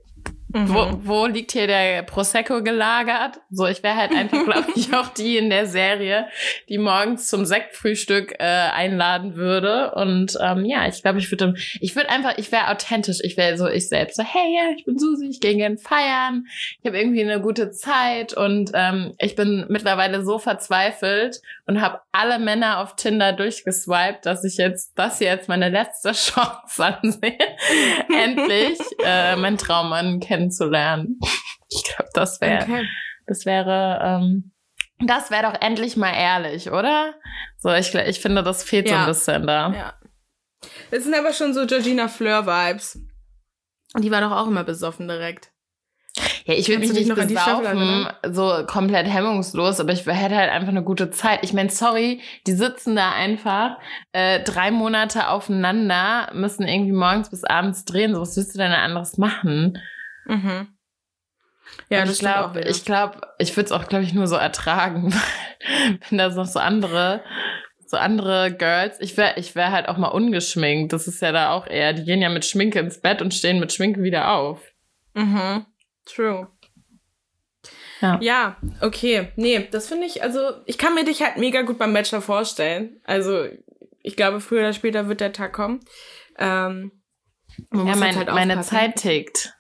Mhm. 0.55 0.69
wo, 0.69 1.01
wo 1.05 1.27
liegt 1.27 1.53
hier 1.53 1.67
der 1.67 2.03
Prosecco 2.03 2.63
gelagert? 2.63 3.41
So, 3.51 3.67
ich 3.67 3.83
wäre 3.83 3.97
halt 3.97 4.13
einfach, 4.13 4.45
glaube 4.45 4.69
ich, 4.75 4.95
auch 4.95 5.09
die 5.09 5.39
in 5.39 5.49
der 5.49 5.67
Serie, 5.67 6.27
die 6.69 6.79
morgens 6.79 7.29
zum 7.29 7.45
Sektfrühstück 7.45 8.35
äh, 8.39 8.45
einladen 8.45 9.37
würde. 9.37 9.93
Und 9.95 10.37
ähm, 10.41 10.65
ja, 10.65 10.87
ich 10.87 11.03
glaube, 11.03 11.19
ich 11.21 11.31
würde, 11.31 11.55
ich 11.81 11.97
würde 11.97 12.11
einfach, 12.11 12.37
ich 12.37 12.53
wäre 12.53 12.71
authentisch. 12.71 13.19
Ich 13.23 13.37
wäre 13.37 13.57
so 13.57 13.67
ich 13.67 13.89
selbst. 13.89 14.17
So, 14.17 14.23
hey, 14.23 14.55
ja, 14.55 14.75
ich 14.77 14.85
bin 14.85 14.99
Susi, 14.99 15.27
ich 15.27 15.41
gehe 15.41 15.57
gern 15.57 15.79
feiern. 15.79 16.47
Ich 16.81 16.87
habe 16.87 16.99
irgendwie 16.99 17.23
eine 17.23 17.41
gute 17.41 17.71
Zeit 17.71 18.35
und 18.35 18.73
ähm, 18.75 19.15
ich 19.19 19.37
bin 19.37 19.65
mittlerweile 19.69 20.23
so 20.25 20.39
verzweifelt 20.39 21.41
und 21.67 21.81
habe 21.81 22.01
alle 22.13 22.39
Männer 22.39 22.81
auf 22.81 22.97
Tinder 22.97 23.33
durchgeswiped, 23.33 24.27
dass 24.27 24.45
ich 24.45 24.59
jetzt 24.59 24.93
das 24.97 25.19
hier 25.19 25.29
jetzt 25.29 25.49
meine 25.49 25.71
letzte 25.71 26.13
Chance 26.13 26.85
ansehe, 26.85 27.39
endlich 28.09 28.79
äh, 29.05 29.37
meinen 29.37 29.57
Traummann 29.57 30.21
kennenzulernen. 30.21 30.42
Ich 31.75 31.85
glaube, 31.85 32.11
das 32.13 32.41
wäre, 32.43 32.63
Okay. 32.65 32.87
das 33.27 33.47
wäre, 33.47 33.99
ähm, 34.03 34.53
das 34.99 35.31
wäre 35.31 35.45
doch 35.51 35.61
endlich 35.63 35.97
mal 35.97 36.13
ehrlich, 36.13 36.71
oder? 36.71 37.15
So, 37.57 37.73
ich, 37.73 37.95
ich 37.95 38.21
finde, 38.21 38.43
das 38.43 38.63
fehlt 38.63 38.89
so 38.89 38.95
Ja. 38.95 39.01
ein 39.03 39.07
bisschen 39.07 39.47
da. 39.47 39.73
Ja. 39.73 39.95
Das 40.91 41.05
sind 41.05 41.15
aber 41.15 41.33
schon 41.33 41.55
so 41.55 41.67
Georgina 41.67 42.09
Fleur-Vibes. 42.09 43.01
Und 43.95 44.05
die 44.05 44.11
war 44.11 44.21
doch 44.21 44.33
auch 44.33 44.47
immer 44.49 44.65
besoffen 44.65 45.09
direkt. 45.09 45.51
Ja, 46.45 46.53
ich 46.55 46.69
will 46.69 46.79
mich 46.79 46.93
nicht 46.93 47.09
noch 47.09 47.17
an 47.17 47.29
die 47.29 47.37
Staffel 47.39 47.75
besaufen, 47.75 48.07
so 48.35 48.67
komplett 48.67 49.07
hemmungslos, 49.07 49.81
aber 49.81 49.93
ich 49.93 50.05
hätte 50.05 50.37
halt 50.37 50.51
einfach 50.51 50.69
eine 50.69 50.83
gute 50.83 51.11
Zeit. 51.11 51.39
Ich 51.43 51.55
meine, 51.55 51.71
sorry, 51.71 52.21
die 52.47 52.53
sitzen 52.53 52.95
da 52.97 53.13
einfach 53.13 53.79
äh, 54.13 54.41
drei 54.43 54.71
Monate 54.71 55.29
aufeinander, 55.29 56.29
müssen 56.35 56.69
irgendwie 56.69 56.93
morgens 56.93 57.31
bis 57.31 57.45
abends 57.45 57.87
drehen. 57.87 58.15
So, 58.15 58.21
was 58.21 58.37
willst 58.37 58.55
du 58.55 58.59
denn 58.59 58.73
anderes 58.73 59.17
machen? 59.17 59.79
Mhm. 60.27 60.69
Ja, 61.89 62.05
ich 62.05 62.19
glaube, 62.19 62.61
wieder. 62.61 62.69
ich 62.69 62.85
glaube, 62.85 63.21
ich 63.39 63.57
würde 63.57 63.67
es 63.67 63.73
auch, 63.73 63.89
glaube 63.89 64.05
ich, 64.05 64.13
nur 64.13 64.27
so 64.27 64.37
ertragen, 64.37 65.13
weil 65.15 65.99
wenn 66.09 66.19
da 66.19 66.29
noch 66.29 66.47
so 66.47 66.59
andere, 66.59 67.23
so 67.87 67.97
andere 67.97 68.53
Girls, 68.53 69.01
ich 69.01 69.17
wäre, 69.17 69.39
ich 69.39 69.55
wäre 69.55 69.73
halt 69.73 69.89
auch 69.89 69.97
mal 69.97 70.09
ungeschminkt. 70.09 70.93
Das 70.93 71.07
ist 71.09 71.23
ja 71.23 71.33
da 71.33 71.53
auch 71.53 71.67
eher, 71.67 71.93
die 71.93 72.05
gehen 72.05 72.21
ja 72.21 72.29
mit 72.29 72.45
Schminke 72.45 72.79
ins 72.79 73.01
Bett 73.01 73.23
und 73.23 73.33
stehen 73.35 73.61
mit 73.61 73.73
Schminke 73.73 74.03
wieder 74.03 74.33
auf. 74.33 74.61
Mhm. 75.15 75.67
True. 76.05 76.49
Ja. 78.01 78.19
Ja, 78.21 78.57
okay. 78.81 79.29
Nee, 79.37 79.69
das 79.71 79.87
finde 79.87 80.07
ich, 80.07 80.23
also 80.23 80.41
ich 80.67 80.77
kann 80.77 80.95
mir 80.95 81.05
dich 81.05 81.23
halt 81.23 81.37
mega 81.37 81.63
gut 81.63 81.79
beim 81.79 81.95
Bachelor 81.95 82.21
vorstellen. 82.21 83.01
Also 83.05 83.47
ich 84.03 84.17
glaube, 84.17 84.41
früher 84.41 84.61
oder 84.61 84.73
später 84.73 85.09
wird 85.09 85.21
der 85.21 85.33
Tag 85.33 85.53
kommen. 85.53 85.81
Ähm, 86.39 86.91
Ja, 87.73 87.95
mein, 87.97 88.17
halt 88.17 88.33
meine. 88.33 88.61
Zeit 88.63 88.97
tickt. 88.97 89.55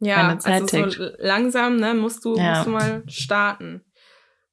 Ja, 0.00 0.38
also 0.42 0.66
tickt. 0.66 0.92
so 0.94 1.10
langsam, 1.18 1.76
ne, 1.76 1.94
musst 1.94 2.24
du, 2.24 2.36
Ja. 2.36 2.50
musst 2.54 2.66
du 2.66 2.70
mal 2.70 3.02
starten. 3.08 3.84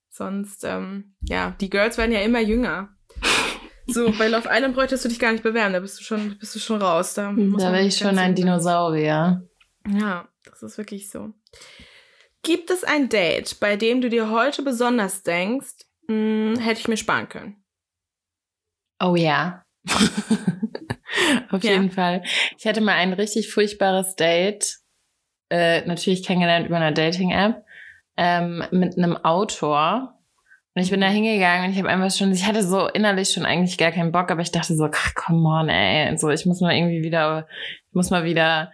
Sonst, 0.10 0.64
ähm, 0.64 1.16
ja, 1.22 1.56
die 1.62 1.70
Girls 1.70 1.98
werden 1.98 2.12
ja 2.12 2.22
immer 2.22 2.39
jünger. 2.41 2.89
So, 3.86 4.12
bei 4.18 4.28
Love 4.28 4.50
Island 4.52 4.76
bräuchtest 4.76 5.06
du 5.06 5.10
dich 5.10 5.20
gar 5.20 5.32
nicht 5.32 5.43
bewerben, 5.43 5.74
da 5.74 5.80
bist 5.80 6.00
du 6.00 6.04
schon, 6.04 6.38
bist 6.38 6.54
du 6.56 6.60
schon 6.60 6.82
raus. 6.82 7.14
Da, 7.14 7.34
Da 7.34 7.72
nicht 7.72 7.88
ich 7.88 7.98
schon 7.98 8.18
ein. 8.18 8.36
Dinosaurier. 8.36 9.48
Ja, 9.88 10.28
das 10.43 10.64
ist 10.64 10.78
wirklich 10.78 11.10
so. 11.10 11.34
Gibt 12.43 12.70
es 12.70 12.84
ein 12.84 13.10
Date, 13.10 13.60
bei 13.60 13.76
dem 13.78 14.02
du 14.02 14.10
dir 14.10 14.30
heute 14.30 14.64
besonders 14.64 15.24
denkst, 15.24 15.76
mh, 16.08 16.60
hätte 16.60 16.80
ich 16.82 16.88
mir 16.88 16.98
sparen 16.98 17.30
können? 17.30 17.64
Oh 19.00 19.16
ja. 19.16 19.64
Auf 21.52 21.64
Ja. 21.64 21.72
jeden 21.74 21.91
Fall. 21.91 22.24
Ich 22.58 22.66
hatte 22.68 22.82
mal 22.82 22.93
ein 22.95 23.14
richtig 23.14 23.52
furchtbares 23.52 24.16
Date, 24.16 24.78
äh, 25.50 25.86
natürlich 25.86 26.24
kennengelernt 26.24 26.68
über 26.68 26.78
eine 26.78 26.93
Dating-App, 26.93 27.64
ähm, 28.18 28.64
mit 28.72 28.98
einem 28.98 29.18
Autor. 29.18 30.14
Und 30.76 30.82
ich 30.84 30.91
bin 30.91 31.02
da 31.02 31.08
hingegangen 31.08 31.66
und 31.66 31.72
ich 31.72 31.80
habe 31.80 31.89
einfach 31.89 32.16
schon, 32.16 32.32
ich 32.32 32.45
hatte 32.45 32.64
so 32.64 32.88
innerlich 32.88 33.30
schon 33.30 33.45
eigentlich 33.45 33.78
gar 33.78 33.91
keinen 33.91 34.12
Bock, 34.12 34.30
aber 34.30 34.41
ich 34.41 34.52
dachte 34.52 34.76
so, 34.76 34.86
ach, 34.86 35.16
come 35.16 35.48
on, 35.48 35.70
ey. 35.70 36.16
So, 36.18 36.30
ich 36.30 36.45
muss 36.45 36.62
mal 36.62 36.76
irgendwie 36.76 37.04
wieder, 37.04 37.48
ich 37.89 37.95
muss 37.95 38.12
mal 38.12 38.24
wieder 38.24 38.72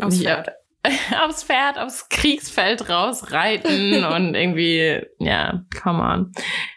Aufs 0.00 0.22
Pferd. 0.22 0.50
aufs 1.24 1.42
Pferd, 1.42 1.78
aufs 1.78 2.08
Kriegsfeld 2.08 2.88
rausreiten 2.88 4.04
und 4.14 4.34
irgendwie, 4.34 5.02
ja, 5.18 5.64
come 5.82 6.02
on. 6.02 6.32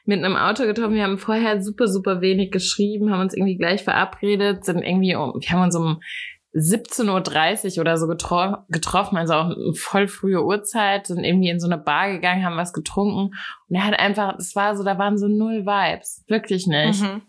Mit 0.05 0.23
einem 0.23 0.35
Auto 0.35 0.63
getroffen, 0.63 0.95
wir 0.95 1.03
haben 1.03 1.19
vorher 1.19 1.61
super, 1.61 1.87
super 1.87 2.21
wenig 2.21 2.51
geschrieben, 2.51 3.11
haben 3.11 3.21
uns 3.21 3.35
irgendwie 3.35 3.57
gleich 3.57 3.83
verabredet, 3.83 4.65
sind 4.65 4.81
irgendwie 4.81 5.15
um, 5.15 5.33
wir 5.39 5.49
haben 5.49 5.63
uns 5.63 5.75
um 5.75 6.01
17.30 6.53 7.75
Uhr 7.75 7.81
oder 7.81 7.97
so 7.97 8.07
getro 8.07 8.57
getroffen, 8.69 9.17
also 9.17 9.33
auch 9.33 9.45
eine 9.45 9.73
voll 9.75 10.07
frühe 10.07 10.43
Uhrzeit, 10.43 11.07
sind 11.07 11.23
irgendwie 11.23 11.49
in 11.49 11.59
so 11.59 11.67
eine 11.67 11.77
Bar 11.77 12.11
gegangen, 12.11 12.43
haben 12.43 12.57
was 12.57 12.73
getrunken 12.73 13.35
und 13.67 13.75
er 13.75 13.85
hat 13.85 13.99
einfach, 13.99 14.37
es 14.37 14.55
war 14.55 14.75
so, 14.75 14.83
da 14.83 14.97
waren 14.97 15.17
so 15.17 15.27
null 15.27 15.65
Vibes, 15.65 16.23
wirklich 16.27 16.67
nicht. 16.67 17.01
Mhm. 17.01 17.21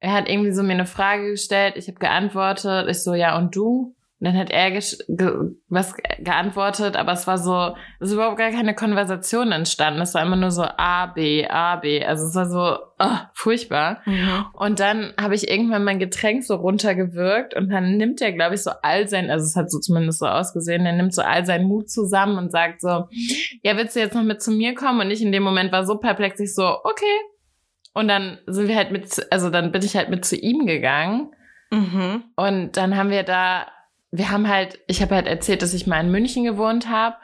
Er 0.00 0.12
hat 0.12 0.28
irgendwie 0.28 0.52
so 0.52 0.62
mir 0.62 0.74
eine 0.74 0.86
Frage 0.86 1.30
gestellt, 1.30 1.76
ich 1.76 1.88
habe 1.88 1.98
geantwortet, 1.98 2.88
ich 2.88 3.02
so, 3.02 3.14
ja, 3.14 3.38
und 3.38 3.56
du? 3.56 3.95
Und 4.18 4.28
dann 4.28 4.38
hat 4.38 4.50
er 4.50 4.70
ge 4.70 4.80
was 5.68 5.94
ge- 5.94 6.24
geantwortet, 6.24 6.96
aber 6.96 7.12
es 7.12 7.26
war 7.26 7.36
so, 7.36 7.76
es 8.00 8.08
ist 8.08 8.14
überhaupt 8.14 8.38
gar 8.38 8.50
keine 8.50 8.74
Konversation 8.74 9.52
entstanden. 9.52 10.00
Es 10.00 10.14
war 10.14 10.22
immer 10.22 10.36
nur 10.36 10.50
so 10.50 10.62
A, 10.62 11.04
B, 11.04 11.46
A, 11.46 11.76
B. 11.76 12.02
Also 12.02 12.24
es 12.26 12.34
war 12.34 12.46
so 12.46 12.78
oh, 12.98 13.18
furchtbar. 13.34 14.00
Mhm. 14.06 14.46
Und 14.54 14.80
dann 14.80 15.12
habe 15.20 15.34
ich 15.34 15.50
irgendwann 15.50 15.84
mein 15.84 15.98
Getränk 15.98 16.44
so 16.44 16.54
runtergewirkt 16.54 17.54
und 17.54 17.68
dann 17.68 17.98
nimmt 17.98 18.22
er, 18.22 18.32
glaube 18.32 18.54
ich, 18.54 18.62
so 18.62 18.70
all 18.82 19.06
sein, 19.06 19.30
also 19.30 19.44
es 19.44 19.54
hat 19.54 19.70
so 19.70 19.80
zumindest 19.80 20.20
so 20.20 20.26
ausgesehen, 20.26 20.86
er 20.86 20.94
nimmt 20.94 21.14
so 21.14 21.20
all 21.20 21.44
seinen 21.44 21.66
Mut 21.66 21.90
zusammen 21.90 22.38
und 22.38 22.50
sagt 22.50 22.80
so, 22.80 23.08
ja, 23.62 23.76
willst 23.76 23.96
du 23.96 24.00
jetzt 24.00 24.14
noch 24.14 24.22
mit 24.22 24.40
zu 24.40 24.50
mir 24.50 24.74
kommen? 24.74 25.00
Und 25.02 25.10
ich 25.10 25.20
in 25.20 25.30
dem 25.30 25.42
Moment 25.42 25.72
war 25.72 25.84
so 25.84 25.98
perplex, 25.98 26.40
ich 26.40 26.54
so, 26.54 26.64
okay. 26.84 27.04
Und 27.92 28.08
dann 28.08 28.38
sind 28.46 28.68
wir 28.68 28.76
halt 28.76 28.92
mit, 28.92 29.26
also 29.30 29.50
dann 29.50 29.72
bin 29.72 29.82
ich 29.82 29.94
halt 29.94 30.08
mit 30.08 30.24
zu 30.24 30.36
ihm 30.36 30.64
gegangen. 30.64 31.32
Mhm. 31.70 32.24
Und 32.36 32.78
dann 32.78 32.96
haben 32.96 33.10
wir 33.10 33.22
da, 33.22 33.66
wir 34.10 34.30
haben 34.30 34.48
halt, 34.48 34.78
ich 34.86 35.02
habe 35.02 35.14
halt 35.14 35.26
erzählt, 35.26 35.62
dass 35.62 35.74
ich 35.74 35.86
mal 35.86 36.00
in 36.00 36.10
München 36.10 36.44
gewohnt 36.44 36.88
habe. 36.88 37.16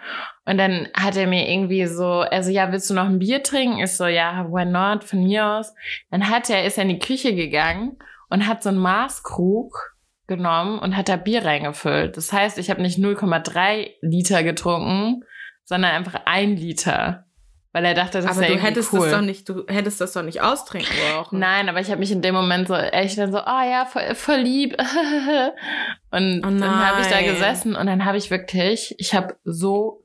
Und 0.44 0.58
dann 0.58 0.88
hat 0.94 1.16
er 1.16 1.26
mir 1.26 1.48
irgendwie 1.48 1.86
so, 1.86 2.20
also 2.20 2.50
ja, 2.50 2.72
willst 2.72 2.90
du 2.90 2.94
noch 2.94 3.06
ein 3.06 3.18
Bier 3.18 3.42
trinken? 3.42 3.78
Ich 3.78 3.96
so, 3.96 4.06
ja, 4.06 4.46
why 4.50 4.64
not, 4.64 5.04
von 5.04 5.22
mir 5.22 5.46
aus. 5.46 5.74
Dann 6.10 6.28
hat 6.28 6.50
er, 6.50 6.64
ist 6.64 6.78
er 6.78 6.82
in 6.82 6.90
die 6.90 6.98
Küche 6.98 7.34
gegangen 7.34 7.98
und 8.28 8.46
hat 8.46 8.62
so 8.62 8.70
einen 8.70 8.78
Maßkrug 8.78 9.96
genommen 10.26 10.78
und 10.78 10.96
hat 10.96 11.08
da 11.08 11.16
Bier 11.16 11.44
reingefüllt. 11.44 12.16
Das 12.16 12.32
heißt, 12.32 12.58
ich 12.58 12.70
habe 12.70 12.82
nicht 12.82 12.98
0,3 12.98 13.90
Liter 14.00 14.42
getrunken, 14.42 15.24
sondern 15.64 15.92
einfach 15.92 16.22
ein 16.24 16.56
Liter. 16.56 17.26
Weil 17.72 17.86
er 17.86 17.94
dachte, 17.94 18.20
das 18.20 18.26
Aber 18.26 18.40
wäre 18.40 18.46
du 18.48 18.52
irgendwie 18.52 18.66
hättest 18.68 18.92
cool. 18.92 19.00
das 19.00 19.10
doch 19.12 19.20
nicht, 19.22 19.48
du 19.48 19.64
hättest 19.66 20.00
das 20.00 20.12
doch 20.12 20.22
nicht 20.22 20.42
austrinken 20.42 20.94
brauchen. 21.10 21.38
Nein, 21.38 21.70
aber 21.70 21.80
ich 21.80 21.88
habe 21.88 22.00
mich 22.00 22.12
in 22.12 22.20
dem 22.20 22.34
Moment 22.34 22.68
so 22.68 22.74
echt 22.74 23.16
dann 23.16 23.32
so, 23.32 23.38
oh 23.38 23.62
ja, 23.70 23.86
voll, 23.86 24.14
voll 24.14 24.40
lieb. 24.40 24.76
und 26.10 26.40
Oh 26.44 26.50
dann 26.50 26.86
habe 26.86 27.00
ich 27.00 27.06
da 27.06 27.22
gesessen 27.22 27.74
und 27.74 27.86
dann 27.86 28.04
habe 28.04 28.18
ich 28.18 28.30
wirklich, 28.30 28.94
ich 28.98 29.14
habe 29.14 29.36
so 29.44 30.01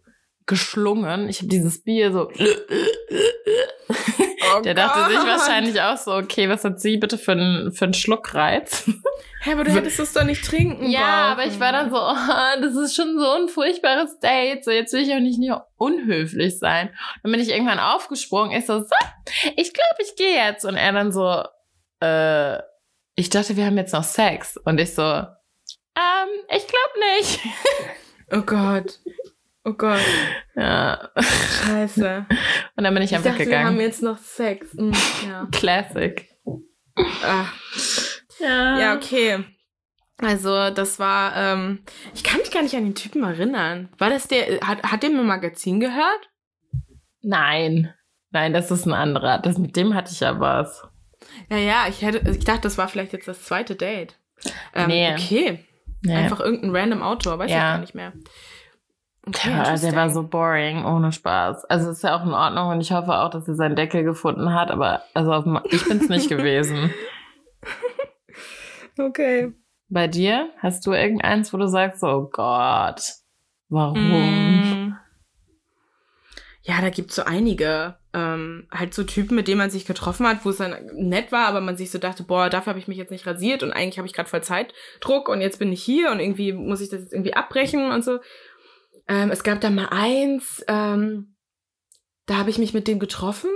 geschlungen, 0.48 1.30
ich 1.30 1.40
habe 1.40 1.50
dieses 1.50 1.84
Bier 1.84 2.12
so, 2.12 2.32
Oh 4.56 4.62
der 4.62 4.74
dachte 4.74 5.10
sich 5.12 5.20
wahrscheinlich 5.20 5.82
auch 5.82 5.98
so, 5.98 6.14
okay, 6.14 6.50
was 6.50 6.64
hat 6.64 6.80
sie 6.80 6.98
bitte 6.98 7.18
für 7.18 7.34
einen 7.34 7.72
für 7.72 7.86
einen 7.86 7.94
Schluckreiz? 7.94 8.90
Hä, 9.42 9.54
aber 9.54 9.64
du 9.64 9.72
hättest 9.72 10.00
das 10.00 10.14
doch 10.14 10.24
nicht 10.24 10.44
trinken 10.44 10.90
ja, 10.90 11.00
brauchen. 11.00 11.32
aber 11.32 11.46
ich 11.46 11.60
war 11.60 11.72
dann 11.72 11.90
so, 11.90 11.98
oh, 12.00 12.62
das 12.62 12.76
ist 12.76 12.96
schon 12.96 13.18
so 13.20 13.30
ein 13.32 13.48
furchtbares 13.50 14.20
Date, 14.20 14.64
so 14.64 14.72
jetzt 14.72 14.94
will 14.94 15.02
ich 15.02 15.14
auch 15.14 15.20
nicht 15.20 15.40
nur 15.40 15.66
unhöflich 15.78 16.60
sein. 16.60 16.90
Dann 17.24 17.32
bin 17.32 17.42
ich 17.42 17.50
irgendwann 17.50 17.80
aufgesprungen, 17.80 18.58
ich 18.58 18.66
so, 18.66 18.80
so, 18.80 18.96
ich 19.56 19.74
glaube, 19.74 20.02
ich 20.02 20.16
gehe 20.16 20.36
jetzt. 20.36 20.66
Und 20.66 20.76
er 20.76 20.92
dann 20.92 21.12
so, 21.12 21.44
äh, 22.02 22.58
ich 23.16 23.30
dachte, 23.30 23.58
wir 23.58 23.66
haben 23.66 23.78
jetzt 23.78 23.94
noch 23.94 24.04
Sex. 24.04 24.58
Und 24.58 24.80
ich 24.80 24.94
so, 24.94 25.02
ähm, 25.02 26.30
ich 26.50 26.68
glaube 26.68 27.18
nicht. 27.18 27.40
Oh 28.32 28.42
Gott. 28.42 29.00
Oh 29.68 29.74
Gott. 29.74 30.00
Ja. 30.56 31.10
Scheiße. 31.20 32.26
Und 32.78 32.84
dann 32.86 32.94
bin 32.94 33.04
ich, 33.04 33.12
Ich 33.12 33.18
einfach 33.18 33.32
dachte, 33.32 33.50
wir 33.50 33.60
haben 33.60 33.66
gegangen. 33.76 33.82
jetzt 33.82 34.02
noch 34.02 34.18
Sex. 34.18 34.72
Hm, 34.72 34.94
ja. 35.28 35.46
Classic. 35.52 36.26
Ah. 37.22 37.46
Ja. 38.40 38.80
Ja, 38.80 38.96
okay. 38.96 39.44
Also, 40.20 40.70
das 40.70 41.00
war, 41.00 41.36
ähm, 41.36 41.84
ich 42.16 42.24
kann 42.24 42.40
mich 42.40 42.50
gar 42.50 42.64
nicht 42.64 42.76
an 42.76 42.86
den 42.86 42.96
Typen 42.96 43.24
erinnern. 43.24 43.90
War 43.98 44.10
das 44.10 44.30
der, 44.30 44.62
hat, 44.62 44.84
hat 44.84 45.04
der 45.04 45.10
mir 45.10 45.24
Magazin 45.24 45.82
gehört? 45.82 46.30
Nein. 47.22 47.94
Nein, 48.32 48.54
das 48.54 48.72
ist 48.72 48.86
ein 48.86 48.94
anderer. 48.94 49.40
Das, 49.40 49.58
mit 49.58 49.76
dem 49.76 49.94
hatte 49.96 50.14
ich 50.14 50.22
ja 50.22 50.40
was. 50.40 50.88
Ja, 51.50 51.58
ja, 51.58 51.86
ich 51.90 52.02
hätte, 52.04 52.30
ich 52.32 52.46
dachte, 52.46 52.62
das 52.62 52.78
war 52.78 52.88
vielleicht 52.88 53.12
jetzt 53.12 53.28
das 53.28 53.44
zweite 53.44 53.76
Date. 53.76 54.18
Ähm, 54.74 54.88
Nee. 54.88 55.12
Okay. 55.12 55.66
Nee. 56.04 56.16
Einfach 56.16 56.40
irgendein 56.40 56.76
random 56.76 57.02
Autor, 57.02 57.38
weiß 57.38 57.52
ja. 57.52 57.58
ich 57.58 57.64
gar 57.64 57.78
nicht 57.80 57.96
mehr. 57.96 58.14
Okay, 59.28 59.52
ja, 59.52 59.76
der 59.76 59.96
war 59.96 60.10
so 60.10 60.24
boring, 60.24 60.86
ohne 60.86 61.12
Spaß. 61.12 61.66
Also 61.66 61.92
ist 61.92 62.04
ja 62.04 62.18
auch 62.18 62.26
in 62.26 62.34
Ordnung 62.34 62.70
und 62.70 62.82
ich 62.82 62.92
hoffe 62.92 63.14
auch, 63.14 63.30
dass 63.30 63.48
er 63.48 63.56
seinen 63.56 63.76
Deckel 63.76 64.04
gefunden 64.04 64.54
hat, 64.54 64.72
aber 64.72 65.02
also 65.14 65.62
ich 65.66 65.86
bin's 65.86 66.10
nicht 66.10 66.30
gewesen. 66.30 66.94
Okay. 69.00 69.54
Bei 69.90 70.08
dir? 70.08 70.50
Hast 70.58 70.86
du 70.86 70.94
irgendeins, 70.94 71.54
wo 71.54 71.58
du 71.58 71.68
sagst, 71.68 72.04
oh 72.04 72.30
Gott, 72.32 73.02
warum? 73.70 74.90
Mm. 74.90 74.98
Ja, 76.64 76.82
da 76.82 76.90
gibt's 76.90 77.16
so 77.16 77.24
einige. 77.24 77.96
Ähm, 78.14 78.68
halt 78.72 78.94
so 78.94 79.04
Typen, 79.04 79.36
mit 79.36 79.48
denen 79.48 79.60
man 79.60 79.70
sich 79.70 79.86
getroffen 79.86 80.28
hat, 80.28 80.44
wo 80.44 80.50
es 80.50 80.58
dann 80.58 80.76
nett 80.96 81.32
war, 81.32 81.48
aber 81.48 81.62
man 81.62 81.78
sich 81.78 81.92
so 81.92 81.98
dachte, 81.98 82.24
boah, 82.24 82.50
dafür 82.50 82.72
habe 82.72 82.80
ich 82.80 82.90
mich 82.90 82.98
jetzt 82.98 83.12
nicht 83.12 83.26
rasiert 83.26 83.64
und 83.64 83.72
eigentlich 83.72 84.00
habe 84.00 84.08
ich 84.08 84.14
gerade 84.14 84.28
voll 84.28 84.44
Zeitdruck 84.44 85.30
und 85.30 85.40
jetzt 85.40 85.60
bin 85.60 85.72
ich 85.72 85.82
hier 85.82 86.12
und 86.12 86.20
irgendwie 86.20 86.52
muss 86.52 86.82
ich 86.82 86.90
das 86.90 87.02
jetzt 87.02 87.14
irgendwie 87.14 87.36
abbrechen 87.36 87.92
und 87.92 88.04
so. 88.04 88.20
Ähm, 89.08 89.32
es 89.32 89.44
gab 89.44 89.62
da 89.62 89.70
mal 89.70 89.88
eins, 89.90 90.64
ähm, 90.68 91.36
da 92.26 92.38
habe 92.38 92.50
ich 92.50 92.58
mich 92.58 92.74
mit 92.74 92.88
dem 92.88 93.00
getroffen 93.00 93.50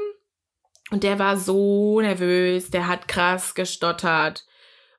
und 0.92 1.04
der 1.04 1.20
war 1.20 1.38
so 1.38 2.00
nervös, 2.02 2.70
der 2.70 2.88
hat 2.88 3.08
krass 3.08 3.54
gestottert. 3.56 4.46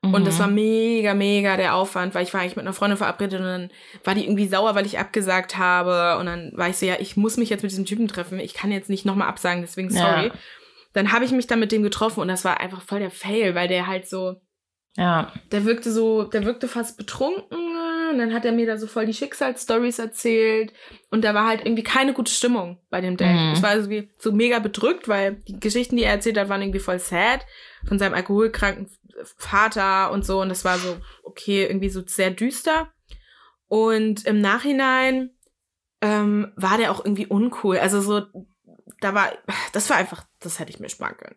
Und 0.03 0.27
das 0.27 0.37
war 0.37 0.47
mhm. 0.47 0.55
mega, 0.55 1.13
mega 1.13 1.55
der 1.55 1.75
Aufwand, 1.75 2.13
weil 2.13 2.23
ich 2.23 2.33
war 2.33 2.41
eigentlich 2.41 2.57
mit 2.57 2.65
einer 2.65 2.73
Freundin 2.73 2.97
verabredet 2.97 3.39
und 3.39 3.45
dann 3.45 3.71
war 4.03 4.13
die 4.13 4.25
irgendwie 4.25 4.49
sauer, 4.49 4.75
weil 4.75 4.85
ich 4.85 4.99
abgesagt 4.99 5.57
habe. 5.57 6.19
Und 6.19 6.25
dann 6.25 6.51
war 6.55 6.67
ich 6.67 6.75
so, 6.75 6.85
ja, 6.85 6.95
ich 6.99 7.15
muss 7.15 7.37
mich 7.37 7.49
jetzt 7.49 7.61
mit 7.61 7.71
diesem 7.71 7.85
Typen 7.85 8.09
treffen. 8.09 8.37
Ich 8.37 8.53
kann 8.53 8.69
jetzt 8.69 8.89
nicht 8.89 9.05
nochmal 9.05 9.29
absagen, 9.29 9.61
deswegen 9.61 9.89
sorry. 9.89 10.27
Ja. 10.27 10.33
Dann 10.91 11.13
habe 11.13 11.23
ich 11.23 11.31
mich 11.31 11.47
dann 11.47 11.61
mit 11.61 11.71
dem 11.71 11.83
getroffen 11.83 12.19
und 12.19 12.27
das 12.27 12.43
war 12.43 12.59
einfach 12.59 12.81
voll 12.81 12.99
der 12.99 13.11
Fail, 13.11 13.55
weil 13.55 13.69
der 13.69 13.87
halt 13.87 14.09
so, 14.09 14.35
ja. 14.97 15.31
Der 15.53 15.63
wirkte 15.63 15.89
so, 15.89 16.23
der 16.23 16.43
wirkte 16.43 16.67
fast 16.67 16.97
betrunken. 16.97 17.57
Und 18.13 18.19
dann 18.19 18.33
hat 18.33 18.45
er 18.45 18.51
mir 18.51 18.65
da 18.65 18.77
so 18.77 18.87
voll 18.87 19.05
die 19.05 19.13
Schicksalsstories 19.13 19.99
erzählt. 19.99 20.73
Und 21.09 21.23
da 21.23 21.33
war 21.33 21.47
halt 21.47 21.65
irgendwie 21.65 21.83
keine 21.83 22.13
gute 22.13 22.31
Stimmung 22.31 22.79
bei 22.89 23.01
dem 23.01 23.17
Date. 23.17 23.35
Mhm. 23.35 23.53
Es 23.53 23.63
war 23.63 23.89
wie 23.89 24.09
so 24.19 24.31
mega 24.31 24.59
bedrückt, 24.59 25.07
weil 25.07 25.35
die 25.47 25.59
Geschichten, 25.59 25.97
die 25.97 26.03
er 26.03 26.13
erzählt 26.13 26.37
hat, 26.37 26.49
waren 26.49 26.61
irgendwie 26.61 26.79
voll 26.79 26.99
sad. 26.99 27.45
Von 27.87 27.99
seinem 27.99 28.13
alkoholkranken 28.13 28.89
Vater 29.37 30.11
und 30.11 30.25
so. 30.25 30.41
Und 30.41 30.49
das 30.49 30.63
war 30.63 30.77
so, 30.77 30.97
okay, 31.23 31.65
irgendwie 31.65 31.89
so 31.89 32.01
sehr 32.05 32.31
düster. 32.31 32.91
Und 33.67 34.25
im 34.25 34.39
Nachhinein 34.39 35.31
ähm, 36.01 36.51
war 36.55 36.77
der 36.77 36.91
auch 36.91 37.03
irgendwie 37.03 37.27
uncool. 37.27 37.77
Also 37.77 38.01
so, 38.01 38.21
da 38.99 39.13
war, 39.13 39.31
das 39.71 39.89
war 39.89 39.97
einfach, 39.97 40.25
das 40.39 40.59
hätte 40.59 40.71
ich 40.71 40.79
mir 40.79 40.89
sparen 40.89 41.17
können. 41.17 41.35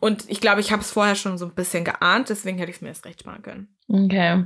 Und 0.00 0.28
ich 0.28 0.40
glaube, 0.40 0.60
ich 0.60 0.72
habe 0.72 0.82
es 0.82 0.90
vorher 0.90 1.14
schon 1.14 1.38
so 1.38 1.46
ein 1.46 1.54
bisschen 1.54 1.84
geahnt, 1.84 2.28
deswegen 2.28 2.58
hätte 2.58 2.70
ich 2.70 2.76
es 2.76 2.82
mir 2.82 2.88
erst 2.88 3.04
recht 3.04 3.20
sparen 3.20 3.42
können. 3.42 3.76
Okay. 3.88 4.44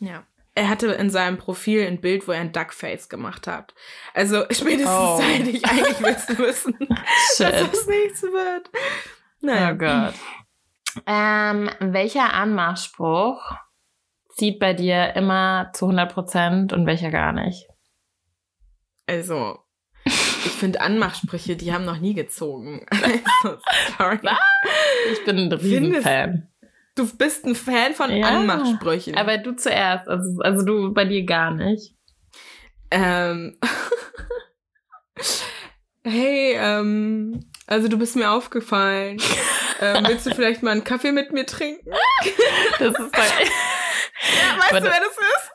Ja. 0.00 0.24
Er 0.54 0.68
hatte 0.68 0.88
in 0.88 1.08
seinem 1.08 1.38
Profil 1.38 1.86
ein 1.86 2.00
Bild, 2.00 2.26
wo 2.26 2.32
er 2.32 2.40
ein 2.40 2.52
Duckface 2.52 3.08
gemacht 3.08 3.46
hat. 3.46 3.74
Also 4.14 4.42
spätestens 4.50 4.88
oh. 4.88 5.18
seit 5.18 5.46
ich 5.46 5.64
eigentlich 5.64 6.00
wissen 6.00 6.36
müssen, 6.38 6.76
dass 6.78 7.38
das 7.38 7.86
nichts 7.86 8.22
wird. 8.22 8.70
Naja. 9.40 9.72
Oh 9.72 9.76
Gott. 9.76 10.14
Ähm, 11.06 11.70
welcher 11.78 12.32
Anmachspruch 12.34 13.40
zieht 14.34 14.58
bei 14.58 14.74
dir 14.74 15.14
immer 15.14 15.70
zu 15.74 15.84
100 15.86 16.12
Prozent 16.12 16.72
und 16.72 16.86
welcher 16.86 17.10
gar 17.10 17.32
nicht? 17.32 17.68
Also, 19.06 19.60
ich 20.04 20.52
finde 20.52 20.80
Anmachsprüche, 20.80 21.56
die 21.56 21.72
haben 21.72 21.84
noch 21.84 21.98
nie 21.98 22.14
gezogen. 22.14 22.84
Also, 23.44 23.58
sorry. 23.96 24.18
Ich 25.12 25.24
bin 25.24 25.38
ein 25.38 25.52
Riesenfan. 25.52 26.48
Du 26.98 27.06
bist 27.06 27.44
ein 27.44 27.54
Fan 27.54 27.94
von 27.94 28.10
ja, 28.10 28.26
Anmachsprüchen. 28.26 29.16
Aber 29.16 29.38
du 29.38 29.54
zuerst, 29.54 30.08
also, 30.08 30.40
also 30.40 30.64
du 30.64 30.92
bei 30.92 31.04
dir 31.04 31.24
gar 31.24 31.52
nicht. 31.52 31.94
Ähm. 32.90 33.56
hey, 36.02 36.54
ähm, 36.56 37.48
also 37.68 37.86
du 37.86 37.98
bist 37.98 38.16
mir 38.16 38.32
aufgefallen. 38.32 39.22
ähm, 39.80 40.06
willst 40.08 40.26
du 40.26 40.34
vielleicht 40.34 40.64
mal 40.64 40.72
einen 40.72 40.82
Kaffee 40.82 41.12
mit 41.12 41.32
mir 41.32 41.46
trinken? 41.46 41.88
Das 42.80 42.98
ist 42.98 43.16
halt. 43.16 43.32
ja, 43.42 44.60
weißt 44.60 44.84
du, 44.84 44.90
wer 44.90 45.00
das 45.00 45.18
ist? 45.18 45.50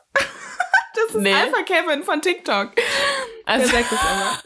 Das 0.94 1.14
ist 1.14 1.20
nee. 1.20 1.32
Alpha 1.32 1.62
Kevin 1.62 2.02
von 2.04 2.22
TikTok. 2.22 2.72
Also. 3.44 3.70
Der 3.70 3.82
sagt 3.82 3.92
es 3.92 3.98
immer. 4.00 4.40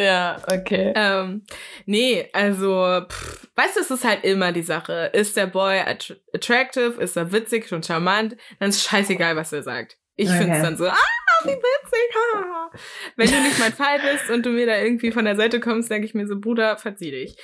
Ja, 0.00 0.36
okay. 0.52 0.92
Ähm, 0.94 1.44
nee, 1.86 2.28
also, 2.32 3.02
pff, 3.08 3.48
weißt 3.56 3.76
du, 3.76 3.80
es 3.80 3.90
ist 3.90 4.04
halt 4.04 4.24
immer 4.24 4.52
die 4.52 4.62
Sache. 4.62 5.10
Ist 5.12 5.36
der 5.36 5.46
Boy 5.46 5.80
att 5.80 6.16
attractive? 6.34 7.00
Ist 7.00 7.16
er 7.16 7.32
witzig 7.32 7.72
und 7.72 7.86
charmant? 7.86 8.36
Dann 8.58 8.70
ist 8.70 8.82
scheißegal, 8.82 9.36
was 9.36 9.52
er 9.52 9.62
sagt. 9.62 9.98
Ich 10.16 10.28
okay. 10.28 10.38
finde 10.38 10.56
es 10.56 10.62
dann 10.62 10.76
so, 10.76 10.86
ah, 10.86 10.96
wie 11.44 11.50
witzig, 11.50 12.14
ha. 12.14 12.70
Wenn 13.16 13.30
du 13.30 13.40
nicht 13.40 13.58
mein 13.58 13.72
Fall 13.72 14.00
bist 14.00 14.30
und 14.30 14.44
du 14.44 14.50
mir 14.50 14.66
da 14.66 14.78
irgendwie 14.78 15.12
von 15.12 15.24
der 15.24 15.36
Seite 15.36 15.60
kommst, 15.60 15.90
denke 15.90 16.06
ich 16.06 16.14
mir 16.14 16.26
so, 16.26 16.38
Bruder, 16.38 16.76
verzieh 16.76 17.10
dich. 17.10 17.36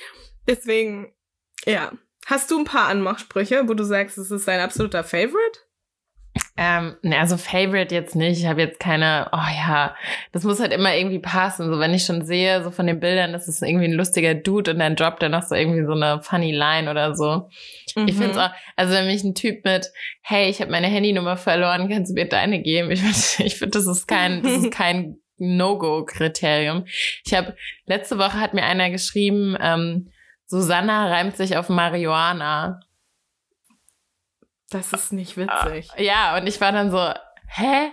Deswegen, 0.47 1.13
ja. 1.65 1.91
Hast 2.25 2.51
du 2.51 2.59
ein 2.59 2.65
paar 2.65 2.89
Anmachsprüche, 2.89 3.69
wo 3.69 3.73
du 3.73 3.85
sagst, 3.85 4.17
es 4.17 4.31
ist 4.31 4.47
dein 4.47 4.59
absoluter 4.59 5.05
Favorite? 5.05 5.61
Ähm, 6.57 6.95
ne, 7.03 7.19
also 7.19 7.37
Favorite 7.37 7.93
jetzt 7.93 8.15
nicht. 8.15 8.39
Ich 8.39 8.45
habe 8.47 8.61
jetzt 8.61 8.79
keine, 8.79 9.29
oh 9.31 9.37
ja, 9.55 9.95
das 10.31 10.43
muss 10.43 10.59
halt 10.59 10.73
immer 10.73 10.95
irgendwie 10.95 11.19
passen. 11.19 11.71
So, 11.71 11.79
wenn 11.79 11.93
ich 11.93 12.05
schon 12.05 12.25
sehe, 12.25 12.63
so 12.63 12.71
von 12.71 12.87
den 12.87 12.99
Bildern, 12.99 13.31
das 13.31 13.47
ist 13.47 13.61
irgendwie 13.61 13.85
ein 13.85 13.93
lustiger 13.93 14.33
Dude 14.33 14.71
und 14.71 14.79
dann 14.79 14.95
droppt 14.95 15.21
er 15.23 15.29
noch 15.29 15.43
so 15.43 15.55
irgendwie 15.55 15.85
so 15.85 15.93
eine 15.93 16.21
funny 16.21 16.51
Line 16.51 16.89
oder 16.89 17.15
so. 17.15 17.49
Mhm. 17.95 18.07
Ich 18.07 18.15
finde 18.15 18.31
es 18.31 18.37
auch, 18.37 18.49
also 18.75 18.93
wenn 18.93 19.07
mich 19.07 19.23
ein 19.23 19.35
Typ 19.35 19.63
mit, 19.65 19.91
hey, 20.21 20.49
ich 20.49 20.59
habe 20.59 20.71
meine 20.71 20.87
Handynummer 20.87 21.37
verloren, 21.37 21.89
kannst 21.89 22.11
du 22.11 22.15
mir 22.15 22.27
deine 22.27 22.61
geben? 22.61 22.89
Ich 22.91 23.01
finde, 23.01 23.15
ich 23.47 23.55
find, 23.55 23.75
das 23.75 23.85
ist 23.85 24.07
kein, 24.07 24.41
das 24.41 24.53
ist 24.53 24.71
kein 24.75 25.17
No-Go-Kriterium. 25.37 26.85
Ich 27.25 27.33
habe, 27.33 27.55
letzte 27.85 28.17
Woche 28.17 28.39
hat 28.39 28.53
mir 28.53 28.63
einer 28.63 28.89
geschrieben, 28.89 29.55
ähm, 29.61 30.09
Susanna 30.47 31.07
reimt 31.07 31.35
sich 31.35 31.57
auf 31.57 31.69
Marihuana. 31.69 32.79
Das 34.69 34.91
ist 34.91 35.13
nicht 35.13 35.37
witzig. 35.37 35.89
Ja, 35.97 36.37
und 36.37 36.47
ich 36.47 36.59
war 36.59 36.71
dann 36.71 36.91
so, 36.91 37.11
hä? 37.47 37.91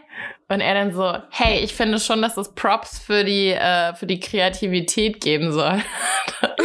Und 0.49 0.61
er 0.61 0.75
dann 0.75 0.93
so, 0.93 1.16
hey, 1.31 1.61
ich 1.61 1.75
finde 1.75 1.99
schon, 1.99 2.20
dass 2.20 2.37
es 2.37 2.55
Props 2.55 2.99
für 2.99 3.25
die, 3.25 3.51
äh, 3.51 3.95
für 3.95 4.07
die 4.07 4.20
Kreativität 4.20 5.20
geben 5.20 5.53
soll. 5.53 5.83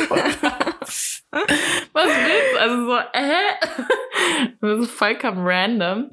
Was 1.32 2.06
willst 2.06 2.54
du? 2.54 2.60
Also 2.60 2.86
so, 2.86 3.00
hä? 3.14 4.48
Das 4.62 4.80
ist 4.80 4.92
vollkommen 4.92 5.46
random. 5.46 6.10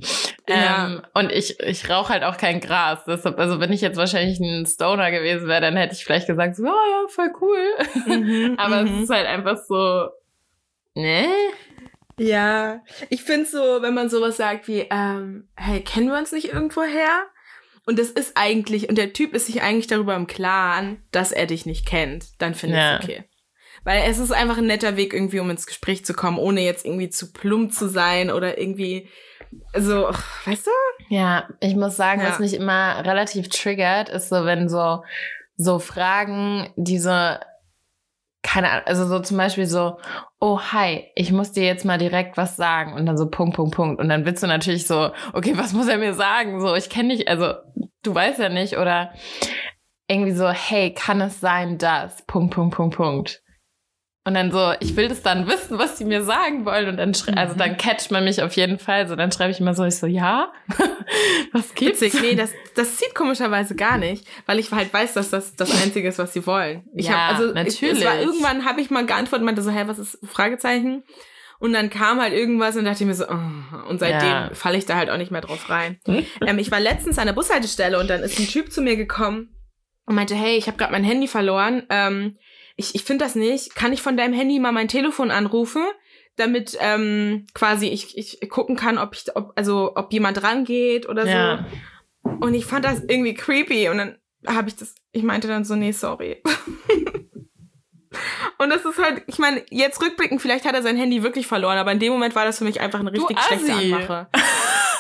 Ja. 0.49 0.87
Ähm, 0.87 1.03
und 1.15 1.33
ich, 1.33 1.59
ich 1.61 1.89
rauche 1.89 2.13
halt 2.13 2.23
auch 2.23 2.37
kein 2.37 2.61
Gras. 2.61 3.05
Deshalb, 3.07 3.39
also 3.39 3.59
wenn 3.61 3.73
ich 3.73 3.81
jetzt 3.81 3.97
wahrscheinlich 3.97 4.39
ein 4.41 4.67
Stoner 4.67 5.11
gewesen 5.11 5.49
wäre, 5.49 5.63
dann 5.63 5.77
hätte 5.77 5.95
ich 5.95 6.05
vielleicht 6.05 6.27
gesagt, 6.27 6.57
so, 6.57 6.65
oh 6.65 6.67
ja, 6.67 7.09
voll 7.09 7.33
cool. 7.41 7.75
Mhm, 8.07 8.55
Aber 8.59 8.83
es 8.83 8.91
mhm. 8.91 9.03
ist 9.03 9.11
halt 9.11 9.27
einfach 9.27 9.57
so, 9.57 10.09
ne? 10.95 11.27
Ja, 12.19 12.83
ich 13.11 13.23
finde 13.23 13.47
so, 13.47 13.83
wenn 13.83 13.95
man 13.95 14.09
sowas 14.09 14.37
sagt 14.37 14.69
wie, 14.69 14.87
ähm, 14.91 15.49
hey, 15.55 15.83
kennen 15.83 16.09
wir 16.09 16.19
uns 16.19 16.33
nicht 16.33 16.53
irgendwo 16.53 16.83
her? 16.83 17.27
Und 17.85 17.99
das 17.99 18.11
ist 18.11 18.37
eigentlich, 18.37 18.89
und 18.89 18.99
der 18.99 19.13
Typ 19.13 19.35
ist 19.35 19.47
sich 19.47 19.63
eigentlich 19.63 19.87
darüber 19.87 20.17
im 20.17 20.27
Klaren, 20.27 21.03
dass 21.13 21.31
er 21.31 21.47
dich 21.47 21.67
nicht 21.67 21.87
kennt, 21.87 22.41
dann 22.41 22.55
finde 22.55 22.79
ja. 22.79 22.99
ich 22.99 23.05
okay. 23.05 23.25
Weil 23.85 24.03
es 24.11 24.19
ist 24.19 24.33
einfach 24.33 24.59
ein 24.59 24.67
netter 24.67 24.97
Weg, 24.97 25.15
irgendwie, 25.15 25.39
um 25.39 25.49
ins 25.51 25.67
Gespräch 25.67 26.05
zu 26.05 26.13
kommen, 26.13 26.39
ohne 26.39 26.63
jetzt 26.63 26.85
irgendwie 26.85 27.11
zu 27.11 27.33
plump 27.33 27.73
zu 27.73 27.89
sein 27.89 28.33
oder 28.33 28.59
irgendwie 28.59 29.09
so, 29.77 30.09
weißt 30.45 30.67
du? 30.67 30.71
Ja, 31.09 31.49
ich 31.61 31.77
muss 31.77 31.97
sagen, 31.97 32.21
ja. 32.21 32.29
was 32.29 32.41
mich 32.41 32.55
immer 32.55 33.05
relativ 33.05 33.49
triggert, 33.49 34.09
ist 34.09 34.31
so, 34.31 34.45
wenn 34.45 34.69
so, 34.69 35.05
so 35.57 35.79
Fragen, 35.79 36.73
die 36.75 36.99
so 36.99 37.37
keine 38.47 38.71
Ahnung, 38.71 38.87
also 38.87 39.07
so 39.07 39.19
zum 39.19 39.37
Beispiel 39.39 39.67
so, 39.67 39.99
oh 40.39 40.61
hi, 40.61 41.11
ich 41.17 41.33
muss 41.33 41.51
dir 41.51 41.65
jetzt 41.65 41.85
mal 41.85 41.99
direkt 41.99 42.37
was 42.37 42.57
sagen 42.57 42.93
und 42.93 43.05
dann 43.05 43.19
so 43.19 43.29
Punkt, 43.29 43.57
Punkt, 43.57 43.75
Punkt. 43.75 44.01
Und 44.01 44.09
dann 44.09 44.25
willst 44.25 44.41
du 44.41 44.47
natürlich 44.47 44.87
so, 44.87 45.11
okay, 45.33 45.55
was 45.57 45.73
muss 45.73 45.89
er 45.89 45.99
mir 45.99 46.15
sagen? 46.15 46.61
So, 46.61 46.77
ich 46.77 46.89
kenne 46.89 47.17
dich, 47.17 47.29
also 47.29 47.55
du 48.05 48.15
weißt 48.15 48.39
ja 48.39 48.49
nicht 48.49 48.79
oder 48.79 49.13
irgendwie 50.07 50.33
so, 50.33 50.49
hey, 50.49 50.95
kann 50.95 51.21
es 51.21 51.41
sein, 51.41 51.77
dass, 51.79 52.25
Punkt, 52.27 52.55
Punkt, 52.55 52.77
Punkt, 52.77 52.97
Punkt. 52.97 53.43
Und 54.27 54.35
dann 54.35 54.51
so, 54.51 54.73
ich 54.81 54.97
will 54.97 55.07
das 55.07 55.23
dann 55.23 55.47
wissen, 55.47 55.79
was 55.79 55.99
sie 55.99 56.05
mir 56.05 56.25
sagen 56.25 56.65
wollen. 56.65 56.89
Und 56.89 56.97
dann, 56.97 57.11
mhm. 57.11 57.39
also 57.39 57.55
dann 57.55 57.77
catcht 57.77 58.11
man 58.11 58.25
mich 58.25 58.43
auf 58.43 58.55
jeden 58.55 58.81
Fall. 58.81 59.07
So, 59.07 59.15
dann 59.15 59.31
schreibe 59.31 59.53
ich 59.53 59.61
immer 59.61 59.73
so, 59.73 59.85
ich 59.85 59.99
so, 59.99 60.09
ja, 60.09 60.53
was 61.53 61.77
gibt's? 61.77 62.01
Witzig, 62.01 62.21
nee, 62.21 62.35
das, 62.35 62.51
das 62.75 62.97
zieht 62.97 63.15
komischerweise 63.15 63.77
gar 63.77 63.99
nicht, 63.99 64.27
weil 64.47 64.59
ich 64.59 64.73
halt 64.73 64.93
weiß, 64.93 65.15
dass 65.15 65.31
das 65.31 65.55
das 65.55 65.71
Einzige 65.81 66.09
ist, 66.09 66.19
was 66.19 66.33
sie 66.33 66.45
wollen. 66.45 66.83
Ich 66.93 67.07
ja, 67.07 67.29
hab, 67.29 67.39
also, 67.39 67.55
natürlich. 67.55 68.01
Ich, 68.01 68.05
war, 68.05 68.19
irgendwann 68.19 68.65
habe 68.65 68.81
ich 68.81 68.91
mal 68.91 69.07
geantwortet, 69.07 69.45
meinte 69.45 69.63
so, 69.63 69.71
hä, 69.71 69.85
was 69.87 70.01
ist, 70.01 70.19
Fragezeichen? 70.27 71.05
Und 71.61 71.73
dann 71.73 71.89
kam 71.89 72.21
halt 72.21 72.33
irgendwas 72.33 72.75
und 72.75 72.85
dachte 72.85 73.05
ich 73.05 73.07
mir 73.07 73.15
so, 73.15 73.27
oh, 73.29 73.89
und 73.89 74.01
seitdem 74.01 74.29
ja. 74.29 74.51
falle 74.55 74.77
ich 74.77 74.87
da 74.87 74.97
halt 74.97 75.09
auch 75.09 75.19
nicht 75.19 75.31
mehr 75.31 75.41
drauf 75.41 75.71
rein. 75.71 76.01
ähm, 76.45 76.59
ich 76.59 76.73
war 76.73 76.81
letztens 76.81 77.21
an 77.21 77.27
der 77.27 77.33
Bushaltestelle 77.33 77.97
und 78.01 78.11
dann 78.11 78.25
ist 78.25 78.41
ein 78.41 78.49
Typ 78.49 78.73
zu 78.73 78.83
mir 78.83 78.97
gekommen 78.97 79.55
und 80.05 80.17
meinte, 80.17 80.35
hey, 80.35 80.57
ich 80.57 80.67
habe 80.67 80.79
gerade 80.79 80.91
mein 80.91 81.05
Handy 81.05 81.29
verloren. 81.29 81.85
Ähm, 81.91 82.39
ich, 82.77 82.95
ich 82.95 83.05
finde 83.05 83.25
das 83.25 83.35
nicht. 83.35 83.75
Kann 83.75 83.93
ich 83.93 84.03
von 84.03 84.17
deinem 84.17 84.35
Handy 84.35 84.59
mal 84.59 84.73
mein 84.73 84.89
Telefon 84.89 85.31
anrufen? 85.31 85.85
damit 86.37 86.77
ähm, 86.81 87.47
quasi 87.55 87.89
ich, 87.89 88.17
ich 88.17 88.49
gucken 88.49 88.77
kann, 88.77 88.99
ob 88.99 89.15
ich, 89.15 89.35
ob, 89.35 89.53
also 89.57 89.93
ob 89.97 90.13
jemand 90.13 90.43
rangeht 90.43 91.09
oder 91.09 91.23
so. 91.23 91.31
Ja. 91.31 91.67
Und 92.41 92.55
ich 92.55 92.67
fand 92.67 92.85
das 92.85 93.01
irgendwie 93.01 93.35
creepy 93.35 93.89
und 93.89 93.99
dann 93.99 94.19
habe 94.47 94.69
ich 94.69 94.77
das, 94.77 94.95
ich 95.13 95.23
meinte 95.23 95.49
dann 95.49 95.65
so, 95.65 95.75
nee, 95.75 95.93
sorry. 95.93 96.43
und 98.59 98.71
das 98.71 98.85
ist 98.85 99.03
halt, 99.03 99.23
ich 99.27 99.39
meine, 99.39 99.65
jetzt 99.71 100.03
rückblickend, 100.03 100.43
vielleicht 100.43 100.67
hat 100.67 100.75
er 100.75 100.83
sein 100.83 100.97
Handy 100.97 101.23
wirklich 101.23 101.47
verloren, 101.47 101.79
aber 101.79 101.93
in 101.93 102.01
dem 102.01 102.13
Moment 102.13 102.35
war 102.35 102.45
das 102.45 102.59
für 102.59 102.65
mich 102.65 102.81
einfach 102.81 103.01
eine 103.01 103.13
richtig 103.13 103.41
schlechte. 103.41 103.73
Anmache. 103.73 104.29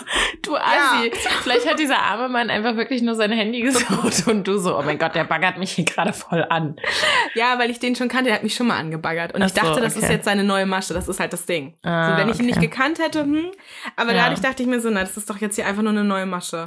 Du 0.42 0.56
Assi. 0.56 1.10
Vielleicht 1.42 1.68
hat 1.68 1.78
dieser 1.78 1.98
arme 1.98 2.28
Mann 2.28 2.50
einfach 2.50 2.76
wirklich 2.76 3.02
nur 3.02 3.14
sein 3.16 3.32
Handy 3.32 3.62
gesucht 3.62 4.28
und 4.28 4.46
du 4.46 4.58
so, 4.58 4.78
oh 4.78 4.82
mein 4.82 4.98
Gott, 4.98 5.14
der 5.14 5.24
baggert 5.24 5.58
mich 5.58 5.72
hier 5.72 5.84
gerade 5.84 6.12
voll 6.12 6.44
an. 6.48 6.76
Ja, 7.34 7.58
weil 7.58 7.70
ich 7.70 7.80
den 7.80 7.96
schon 7.96 8.08
kannte, 8.08 8.26
der 8.26 8.34
hat 8.34 8.42
mich 8.44 8.54
schon 8.54 8.68
mal 8.68 8.78
angebaggert. 8.78 9.34
Und 9.34 9.42
Ach 9.42 9.46
ich 9.46 9.54
dachte, 9.54 9.74
so, 9.74 9.80
das 9.80 9.96
ist 9.96 10.04
okay. 10.04 10.12
jetzt 10.14 10.24
seine 10.24 10.44
neue 10.44 10.66
Masche, 10.66 10.94
das 10.94 11.08
ist 11.08 11.18
halt 11.18 11.32
das 11.32 11.46
Ding. 11.46 11.76
Ah, 11.82 12.10
so, 12.12 12.16
wenn 12.18 12.28
ich 12.28 12.38
ihn 12.38 12.46
nicht 12.46 12.58
okay. 12.58 12.68
gekannt 12.68 12.98
hätte, 13.00 13.22
hm. 13.22 13.50
Aber 13.96 14.12
Ja. 14.14 14.24
dadurch 14.24 14.40
dachte 14.40 14.62
ich 14.62 14.68
mir 14.68 14.80
so, 14.80 14.90
na, 14.90 15.00
das 15.00 15.16
ist 15.16 15.28
doch 15.28 15.38
jetzt 15.38 15.56
hier 15.56 15.66
einfach 15.66 15.82
nur 15.82 15.92
eine 15.92 16.04
neue 16.04 16.26
Masche. 16.26 16.66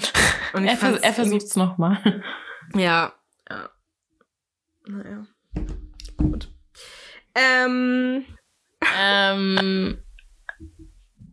Und 0.54 0.66
ich 0.66 0.72
Er, 0.72 0.78
vers 0.78 1.00
er 1.00 1.14
versucht's 1.14 1.56
nochmal. 1.56 1.98
Ja. 2.76 3.14
ja. 3.50 3.70
Naja. 4.86 5.26
Gut. 6.18 6.52
Ähm, 7.36 8.26
ähm, 9.00 9.98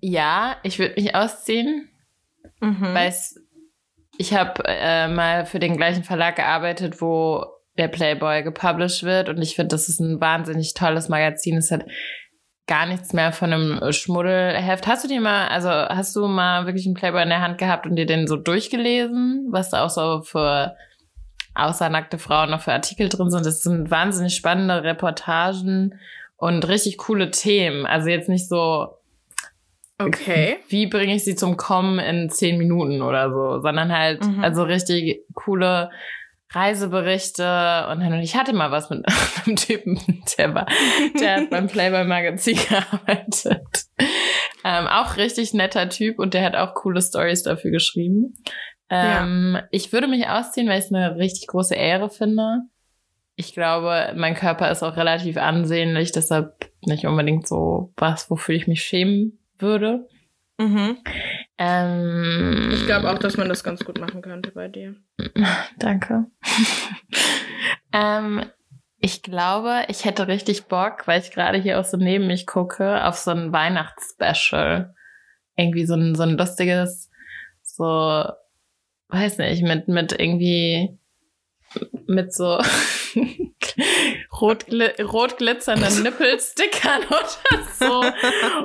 ja, 0.00 0.56
ich 0.62 0.78
würde 0.78 0.94
mich 1.00 1.14
ausziehen, 1.14 1.88
mhm. 2.60 2.94
weil 2.94 3.14
ich 4.18 4.34
habe 4.34 4.62
äh, 4.66 5.08
mal 5.08 5.46
für 5.46 5.58
den 5.58 5.76
gleichen 5.76 6.04
Verlag 6.04 6.36
gearbeitet, 6.36 7.00
wo 7.00 7.44
der 7.76 7.88
Playboy 7.88 8.42
gepublished 8.42 9.02
wird 9.02 9.28
und 9.28 9.42
ich 9.42 9.54
finde, 9.54 9.68
das 9.68 9.88
ist 9.88 10.00
ein 10.00 10.20
wahnsinnig 10.20 10.74
tolles 10.74 11.08
Magazin. 11.08 11.58
Es 11.58 11.70
hat 11.70 11.84
gar 12.66 12.86
nichts 12.86 13.12
mehr 13.12 13.32
von 13.32 13.52
einem 13.52 13.92
Schmuddelheft. 13.92 14.86
Hast 14.86 15.04
du 15.04 15.08
dir 15.08 15.20
mal, 15.20 15.48
also 15.48 15.68
hast 15.70 16.16
du 16.16 16.26
mal 16.26 16.66
wirklich 16.66 16.86
einen 16.86 16.94
Playboy 16.94 17.22
in 17.22 17.28
der 17.28 17.40
Hand 17.40 17.58
gehabt 17.58 17.86
und 17.86 17.96
dir 17.96 18.06
den 18.06 18.26
so 18.26 18.36
durchgelesen, 18.36 19.48
was 19.50 19.70
da 19.70 19.84
auch 19.84 19.90
so 19.90 20.22
für 20.22 20.74
außer 21.54 21.88
nackte 21.88 22.18
Frauen 22.18 22.50
noch 22.50 22.62
für 22.62 22.72
Artikel 22.72 23.08
drin 23.08 23.30
sind? 23.30 23.46
Das 23.46 23.62
sind 23.62 23.90
wahnsinnig 23.90 24.34
spannende 24.34 24.82
Reportagen 24.82 25.94
und 26.36 26.66
richtig 26.66 26.98
coole 26.98 27.30
Themen. 27.30 27.86
Also 27.86 28.08
jetzt 28.08 28.28
nicht 28.28 28.48
so, 28.48 28.95
Okay. 29.98 30.58
wie 30.68 30.86
bringe 30.86 31.14
ich 31.14 31.24
sie 31.24 31.34
zum 31.36 31.56
Kommen 31.56 31.98
in 31.98 32.28
zehn 32.30 32.58
Minuten 32.58 33.02
oder 33.02 33.30
so, 33.30 33.60
sondern 33.60 33.96
halt, 33.96 34.24
Mhm. 34.24 34.42
also 34.44 34.62
richtig 34.62 35.20
coole 35.34 35.90
Reiseberichte 36.52 37.86
und 37.90 38.02
und 38.02 38.20
ich 38.20 38.36
hatte 38.36 38.52
mal 38.52 38.70
was 38.70 38.90
mit 38.90 39.04
einem 39.46 39.56
Typen, 39.56 40.00
der 40.38 40.54
war, 40.54 40.66
der 41.20 41.36
hat 41.36 41.50
beim 41.50 41.66
Playboy 41.66 42.04
Magazin 42.04 42.56
gearbeitet. 42.68 43.86
Ähm, 44.64 44.86
auch 44.86 45.16
richtig 45.16 45.54
netter 45.54 45.88
Typ 45.88 46.18
und 46.18 46.34
der 46.34 46.44
hat 46.44 46.56
auch 46.56 46.74
coole 46.74 47.00
Stories 47.00 47.42
dafür 47.42 47.70
geschrieben. 47.70 48.34
Ähm, 48.90 49.58
Ich 49.70 49.92
würde 49.92 50.08
mich 50.08 50.28
ausziehen, 50.28 50.68
weil 50.68 50.78
ich 50.78 50.86
es 50.86 50.92
eine 50.92 51.16
richtig 51.16 51.46
große 51.48 51.74
Ehre 51.74 52.10
finde. 52.10 52.60
Ich 53.36 53.52
glaube, 53.52 54.12
mein 54.16 54.34
Körper 54.34 54.70
ist 54.70 54.82
auch 54.82 54.96
relativ 54.96 55.36
ansehnlich, 55.36 56.10
deshalb 56.12 56.70
nicht 56.84 57.06
unbedingt 57.06 57.46
so 57.46 57.92
was, 57.96 58.30
wofür 58.30 58.54
ich 58.54 58.66
mich 58.66 58.82
schämen 58.82 59.38
würde. 59.60 60.08
Mhm. 60.58 60.98
Ähm, 61.58 62.70
Ich 62.72 62.86
glaube 62.86 63.10
auch, 63.10 63.18
dass 63.18 63.36
man 63.36 63.48
das 63.48 63.62
ganz 63.64 63.84
gut 63.84 64.00
machen 64.00 64.22
könnte 64.22 64.50
bei 64.52 64.68
dir. 64.68 64.96
Danke. 65.78 66.26
ähm, 67.92 68.44
ich 68.98 69.22
glaube, 69.22 69.84
ich 69.88 70.04
hätte 70.04 70.28
richtig 70.28 70.64
Bock, 70.64 71.06
weil 71.06 71.20
ich 71.20 71.30
gerade 71.30 71.58
hier 71.58 71.78
auch 71.78 71.84
so 71.84 71.96
neben 71.96 72.26
mich 72.26 72.46
gucke, 72.46 73.04
auf 73.04 73.16
so 73.16 73.30
ein 73.30 73.52
Weihnachtsspecial. 73.52 74.94
Irgendwie 75.56 75.86
so 75.86 75.94
ein, 75.94 76.14
so 76.14 76.22
ein 76.22 76.36
lustiges, 76.36 77.10
so, 77.62 78.24
weiß 79.08 79.38
nicht, 79.38 79.62
mit, 79.62 79.88
mit 79.88 80.18
irgendwie, 80.18 80.98
mit 82.06 82.32
so 82.32 82.58
rot, 84.40 84.66
rot 85.12 85.38
glitzernden 85.38 86.02
Nippelstickern 86.02 87.02
oder 87.08 87.64
so 87.78 88.02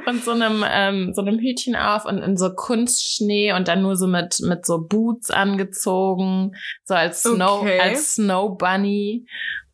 und 0.10 0.24
so 0.24 0.32
einem, 0.32 0.64
ähm, 0.68 1.14
so 1.14 1.22
einem 1.22 1.40
Hütchen 1.40 1.76
auf 1.76 2.06
und 2.06 2.20
in 2.20 2.38
so 2.38 2.54
Kunstschnee 2.54 3.54
und 3.54 3.68
dann 3.68 3.82
nur 3.82 3.96
so 3.96 4.08
mit, 4.08 4.40
mit 4.42 4.66
so 4.66 4.80
Boots 4.80 5.32
angezogen, 5.32 6.52
so 6.84 6.94
als 6.94 7.24
Snow, 7.24 7.62
Okay. 7.62 7.80
als 7.80 8.16
Snow 8.16 8.58
Bunny 8.58 9.26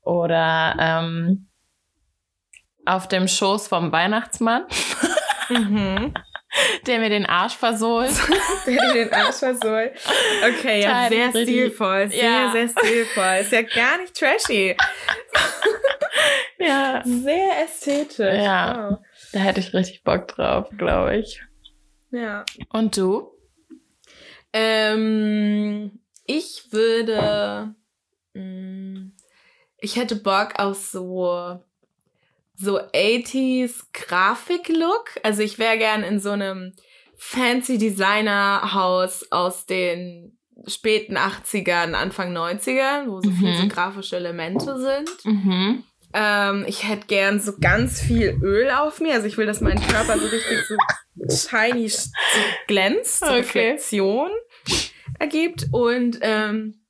oder 0.02 0.76
ähm, 0.80 1.48
auf 2.86 3.08
dem 3.08 3.28
Schoß 3.28 3.68
vom 3.68 3.92
Weihnachtsmann, 3.92 4.64
Mhm. 5.50 6.14
Der 6.86 7.00
mir 7.00 7.10
den 7.10 7.26
Arsch 7.26 7.56
versohlt. 7.56 8.12
Der 8.66 8.74
dir 8.74 9.06
den 9.06 9.14
Arsch 9.14 9.36
versohlt. 9.38 9.92
Okay, 10.44 10.82
ja, 10.82 11.08
sehr 11.10 11.30
stilvoll. 11.30 12.10
Sehr, 12.10 12.24
Ja. 12.24 12.52
sehr 12.52 12.68
stilvoll. 12.70 13.38
Ist 13.42 13.52
ja 13.52 13.62
gar 13.62 13.98
nicht 14.00 14.14
trashy. 14.16 14.76
ja, 16.60 17.02
Sehr 17.06 17.64
ästhetisch. 17.64 18.44
Ja. 18.44 18.90
Wow. 18.92 19.00
da 19.34 19.40
hätte 19.40 19.60
ich 19.60 19.74
richtig 19.74 20.04
Bock 20.04 20.28
drauf, 20.28 20.70
glaube 20.78 21.18
ich. 21.18 21.42
Ja. 22.12 22.44
Und 22.72 22.98
du? 22.98 23.32
Ähm, 24.54 26.00
ich 26.26 26.68
würde. 26.72 27.76
mh, 28.34 29.12
Ich 29.80 29.96
hätte 29.96 30.16
Bock 30.16 30.54
auf 30.58 30.78
so. 30.78 31.64
So 32.60 32.80
80s 32.80 33.86
Grafiklook. 33.94 35.12
Also 35.24 35.44
ich 35.44 35.60
wäre 35.60 35.78
gern 35.78 36.04
in 36.04 36.20
so 36.20 36.32
einem 36.32 36.74
fancy 37.18 37.78
Designerhaus 37.78 39.32
aus 39.32 39.66
den 39.66 40.38
späten 40.68 41.18
80ern, 41.18 41.94
Anfang 41.94 42.34
90ern, 42.36 43.08
wo 43.10 43.22
so 43.22 43.30
Mhm. 43.30 43.56
so 43.56 43.68
grafische 43.68 44.16
Elemente 44.18 44.80
sind. 44.80 45.10
Mhm. 45.26 45.84
Ähm, 46.14 46.66
ich 46.68 46.88
hätte 46.88 47.06
gern 47.08 47.40
so 47.40 47.54
ganz 47.60 48.02
viel 48.02 48.40
Öl 48.42 48.72
auf 48.72 49.00
mir. 49.02 49.14
Also 49.14 49.28
ich 49.28 49.38
will, 49.38 49.46
dass 49.46 49.62
mein 49.62 49.80
Körper 49.80 50.18
so 50.18 50.26
richtig 50.28 50.60
so 50.68 50.78
shiny 51.50 51.90
so 51.90 52.10
glänzt, 52.68 53.20
so 53.20 53.26
Okay. 53.28 53.38
Reflexion 53.38 54.32
ergibt. 55.20 55.68
Und 55.72 56.18
ähm, 56.22 56.84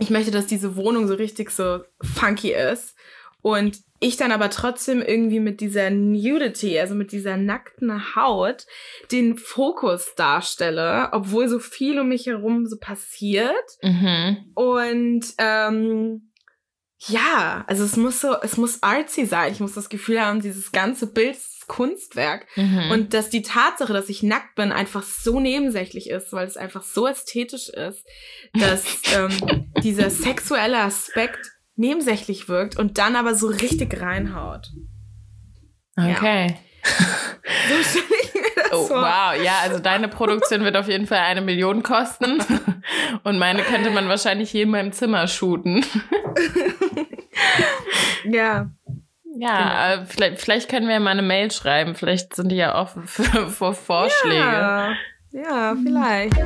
ich 0.00 0.10
möchte, 0.10 0.30
dass 0.32 0.46
diese 0.46 0.74
Wohnung 0.74 1.06
so 1.06 1.14
richtig 1.14 1.50
so 1.50 1.80
funky 2.02 2.52
ist. 2.52 2.96
Und 3.42 3.78
ich 4.00 4.16
dann 4.16 4.32
aber 4.32 4.50
trotzdem 4.50 5.00
irgendwie 5.02 5.40
mit 5.40 5.60
dieser 5.60 5.90
Nudity, 5.90 6.78
also 6.78 6.94
mit 6.94 7.12
dieser 7.12 7.36
nackten 7.36 8.16
Haut, 8.16 8.66
den 9.12 9.36
Fokus 9.36 10.14
darstelle, 10.16 11.10
obwohl 11.12 11.48
so 11.48 11.58
viel 11.58 12.00
um 12.00 12.08
mich 12.08 12.26
herum 12.26 12.66
so 12.66 12.78
passiert. 12.78 13.54
Mhm. 13.82 14.52
Und 14.54 15.26
ähm, 15.38 16.32
ja, 17.06 17.64
also 17.66 17.84
es 17.84 17.96
muss 17.96 18.20
so, 18.20 18.34
es 18.42 18.56
muss 18.56 18.82
artsy 18.82 19.26
sein. 19.26 19.52
Ich 19.52 19.60
muss 19.60 19.74
das 19.74 19.88
Gefühl 19.88 20.20
haben, 20.20 20.40
dieses 20.40 20.72
ganze 20.72 21.06
Bild 21.06 21.36
ist 21.36 21.66
Kunstwerk. 21.68 22.46
Mhm. 22.56 22.90
Und 22.90 23.14
dass 23.14 23.30
die 23.30 23.42
Tatsache, 23.42 23.92
dass 23.92 24.08
ich 24.08 24.22
nackt 24.22 24.56
bin, 24.56 24.72
einfach 24.72 25.02
so 25.02 25.40
nebensächlich 25.40 26.10
ist, 26.10 26.32
weil 26.32 26.46
es 26.46 26.56
einfach 26.56 26.82
so 26.82 27.06
ästhetisch 27.06 27.68
ist, 27.68 28.04
dass 28.52 28.84
ähm, 29.14 29.70
dieser 29.82 30.10
sexuelle 30.10 30.78
Aspekt 30.78 31.51
nebensächlich 31.76 32.48
wirkt 32.48 32.76
und 32.78 32.98
dann 32.98 33.16
aber 33.16 33.34
so 33.34 33.46
richtig 33.48 34.00
reinhaut. 34.00 34.70
okay. 35.96 36.56
So 37.68 37.82
stelle 37.82 38.04
ich 38.22 38.34
mir 38.34 38.62
das 38.62 38.72
Oh, 38.72 38.86
vor. 38.86 39.02
wow, 39.02 39.34
ja, 39.42 39.58
also 39.62 39.78
deine 39.80 40.08
Produktion 40.08 40.62
wird 40.64 40.76
auf 40.76 40.88
jeden 40.88 41.06
Fall 41.06 41.18
eine 41.18 41.40
Million 41.40 41.82
kosten. 41.82 42.38
Und 43.24 43.38
meine 43.38 43.62
könnte 43.62 43.90
man 43.90 44.08
wahrscheinlich 44.08 44.50
hier 44.50 44.62
in 44.62 44.70
meinem 44.70 44.92
Zimmer 44.92 45.26
shooten. 45.26 45.84
Ja. 48.24 48.70
Ja, 49.36 49.94
äh, 49.94 50.06
vielleicht, 50.06 50.40
vielleicht 50.40 50.68
können 50.68 50.86
wir 50.86 50.94
ja 50.94 51.00
mal 51.00 51.10
eine 51.10 51.22
Mail 51.22 51.50
schreiben. 51.50 51.94
Vielleicht 51.94 52.36
sind 52.36 52.50
die 52.50 52.56
ja 52.56 52.78
offen 52.80 53.06
für, 53.06 53.48
für 53.48 53.72
Vorschläge. 53.74 54.36
Ja, 54.36 54.94
ja, 55.32 55.74
vielleicht. 55.82 56.36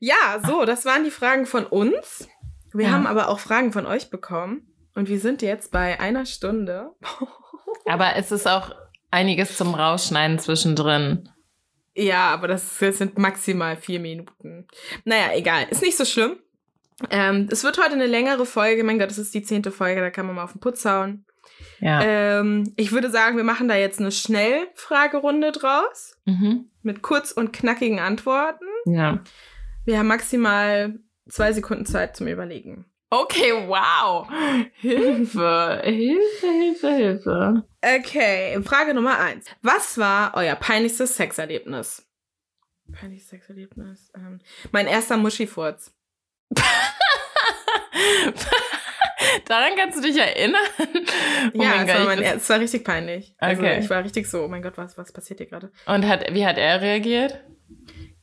Ja, 0.00 0.40
so, 0.46 0.64
das 0.64 0.84
waren 0.84 1.04
die 1.04 1.10
Fragen 1.10 1.44
von 1.46 1.66
uns. 1.66 2.28
Wir 2.74 2.86
Ja. 2.86 2.92
haben 2.92 3.06
aber 3.06 3.28
auch 3.28 3.38
Fragen 3.38 3.72
von 3.72 3.86
euch 3.86 4.10
bekommen. 4.10 4.68
Und 4.94 5.08
wir 5.08 5.18
sind 5.20 5.40
jetzt 5.42 5.70
bei 5.72 5.98
einer 6.00 6.26
Stunde. 6.26 6.90
Aber 7.86 8.14
es 8.16 8.30
ist 8.30 8.46
auch 8.46 8.74
einiges 9.10 9.56
zum 9.56 9.74
Rausschneiden 9.74 10.38
zwischendrin. 10.38 11.28
Ja, 11.94 12.32
aber 12.32 12.46
das, 12.48 12.78
das 12.78 12.98
sind 12.98 13.18
maximal 13.18 13.76
vier 13.76 14.00
Minuten. 14.00 14.66
Naja, 15.04 15.30
egal. 15.34 15.66
Ist 15.68 15.82
nicht 15.82 15.96
so 15.96 16.04
schlimm. 16.04 16.36
Ähm, 17.10 17.48
es 17.50 17.64
wird 17.64 17.78
heute 17.78 17.94
eine 17.94 18.06
längere 18.06 18.46
Folge. 18.46 18.84
Mein 18.84 18.98
Gott, 18.98 19.10
es 19.10 19.18
ist 19.18 19.34
die 19.34 19.42
zehnte 19.42 19.72
Folge, 19.72 20.00
da 20.00 20.10
kann 20.10 20.26
man 20.26 20.36
mal 20.36 20.44
auf 20.44 20.52
den 20.52 20.60
Putz 20.60 20.84
hauen. 20.84 21.26
Ja. 21.80 22.00
Ähm, 22.02 22.72
ich 22.76 22.92
würde 22.92 23.10
sagen, 23.10 23.36
wir 23.36 23.44
machen 23.44 23.66
da 23.68 23.74
jetzt 23.74 23.98
eine 23.98 24.12
Schnellfragerunde 24.12 25.52
draus. 25.52 26.14
Mhm. 26.24 26.70
Mit 26.82 27.02
kurz 27.02 27.32
und 27.32 27.52
knackigen 27.52 27.98
Antworten. 27.98 28.64
Ja. 28.86 29.20
Wir 29.84 29.98
haben 29.98 30.06
maximal 30.06 30.98
zwei 31.32 31.52
Sekunden 31.52 31.86
Zeit 31.86 32.16
zum 32.16 32.26
Überlegen. 32.28 32.84
Okay, 33.10 33.52
wow. 33.66 34.28
Hilfe, 34.74 35.80
Hilfe, 35.84 36.46
Hilfe, 36.46 36.90
Hilfe. 36.94 37.64
Okay, 37.82 38.62
Frage 38.62 38.94
Nummer 38.94 39.18
eins. 39.18 39.46
Was 39.60 39.98
war 39.98 40.32
euer 40.34 40.54
peinlichstes 40.54 41.16
Sexerlebnis? 41.16 42.06
Peinlichstes 42.92 43.30
Sexerlebnis? 43.30 44.10
Ähm, 44.16 44.40
mein 44.70 44.86
erster 44.86 45.16
Muschifurz. 45.16 45.92
Daran 49.46 49.72
kannst 49.76 49.98
du 49.98 50.02
dich 50.02 50.16
erinnern? 50.16 50.60
Oh 51.54 51.62
ja, 51.62 51.82
es 51.82 51.88
war, 51.88 52.04
mein, 52.04 52.22
es 52.22 52.48
war 52.48 52.60
richtig 52.60 52.84
peinlich. 52.84 53.34
Also 53.38 53.62
Okay. 53.62 53.78
ich 53.80 53.90
war 53.90 54.02
richtig 54.04 54.26
so, 54.28 54.44
oh 54.44 54.48
mein 54.48 54.62
Gott, 54.62 54.76
was, 54.76 54.96
was 54.96 55.12
passiert 55.12 55.38
hier 55.40 55.48
gerade? 55.48 55.70
Und 55.86 56.06
hat, 56.06 56.32
wie 56.32 56.46
hat 56.46 56.56
er 56.58 56.80
reagiert? 56.80 57.40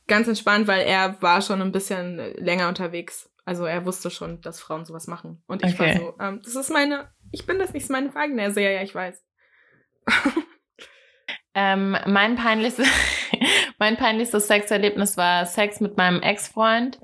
Ganz 0.09 0.27
entspannt, 0.27 0.67
weil 0.67 0.81
er 0.81 1.21
war 1.21 1.41
schon 1.41 1.61
ein 1.61 1.71
bisschen 1.71 2.17
länger 2.35 2.67
unterwegs. 2.67 3.31
Also 3.45 3.63
er 3.65 3.85
wusste 3.85 4.11
schon, 4.11 4.41
dass 4.41 4.59
Frauen 4.59 4.83
sowas 4.85 5.07
machen. 5.07 5.41
Und 5.47 5.63
ich 5.63 5.73
Okay. 5.79 5.95
war 5.95 5.97
so, 5.97 6.13
ähm, 6.19 6.41
das 6.43 6.55
ist 6.55 6.69
meine, 6.69 7.07
ich 7.31 7.45
bin 7.45 7.57
das 7.59 7.71
nicht, 7.73 7.83
ist 7.83 7.89
meine 7.89 8.11
Frage. 8.11 8.33
Er 8.39 8.51
so, 8.51 8.59
ja, 8.59 8.69
ja, 8.71 8.81
ich 8.81 8.93
weiß. 8.93 9.23
Ähm, 11.55 11.97
mein 12.05 12.35
peinlichstes, 12.35 12.87
mein 13.79 13.97
peinlichstes 13.97 14.47
Sexerlebnis 14.47 15.17
war 15.17 15.45
Sex 15.47 15.79
mit 15.81 15.97
meinem 15.97 16.21
Ex-Freund, 16.21 16.99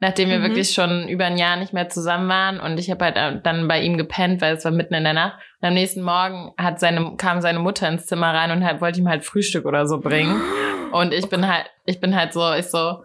nachdem 0.00 0.28
wir 0.28 0.38
Mhm. 0.38 0.42
wirklich 0.42 0.70
schon 0.74 1.08
über 1.08 1.24
ein 1.24 1.38
Jahr 1.38 1.56
nicht 1.56 1.72
mehr 1.72 1.88
zusammen 1.88 2.28
waren 2.28 2.60
und 2.60 2.78
ich 2.78 2.90
habe 2.90 3.04
halt 3.06 3.16
äh, 3.16 3.40
dann 3.42 3.66
bei 3.68 3.80
ihm 3.80 3.96
gepennt, 3.96 4.42
weil 4.42 4.54
es 4.56 4.64
war 4.66 4.70
mitten 4.72 4.92
in 4.94 5.04
der 5.04 5.14
Nacht. 5.14 5.38
Und 5.62 5.68
am 5.68 5.74
nächsten 5.74 6.02
Morgen 6.02 6.52
hat 6.58 6.78
seine, 6.78 7.16
kam 7.16 7.40
seine 7.40 7.58
Mutter 7.58 7.88
ins 7.88 8.06
Zimmer 8.06 8.34
rein 8.34 8.50
und 8.50 8.64
halt, 8.64 8.82
wollte 8.82 9.00
ihm 9.00 9.08
halt 9.08 9.24
Frühstück 9.24 9.64
oder 9.64 9.86
so 9.86 9.98
bringen. 9.98 10.40
Und 10.92 11.12
ich 11.12 11.28
bin 11.28 11.46
halt, 11.46 11.70
ich 11.84 12.00
bin 12.00 12.14
halt 12.14 12.32
so, 12.32 12.52
ich 12.52 12.66
so, 12.66 12.78
oh 12.78 13.02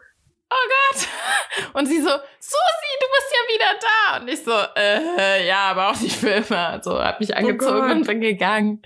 Gott. 0.50 1.08
Und 1.74 1.86
sie 1.86 2.00
so, 2.00 2.10
Susi, 2.10 2.92
du 3.00 3.08
bist 3.14 3.34
ja 3.34 3.54
wieder 3.54 3.80
da. 3.80 4.22
Und 4.22 4.28
ich 4.28 4.44
so, 4.44 4.52
äh, 4.76 5.48
ja, 5.48 5.72
aber 5.72 5.90
auch 5.90 6.00
nicht 6.00 6.16
für 6.16 6.30
immer. 6.30 6.82
So, 6.84 7.00
hab 7.00 7.20
mich 7.20 7.36
angezogen 7.36 7.80
Gott. 7.80 7.92
und 7.92 8.08
bin 8.08 8.22
gegangen. 8.22 8.82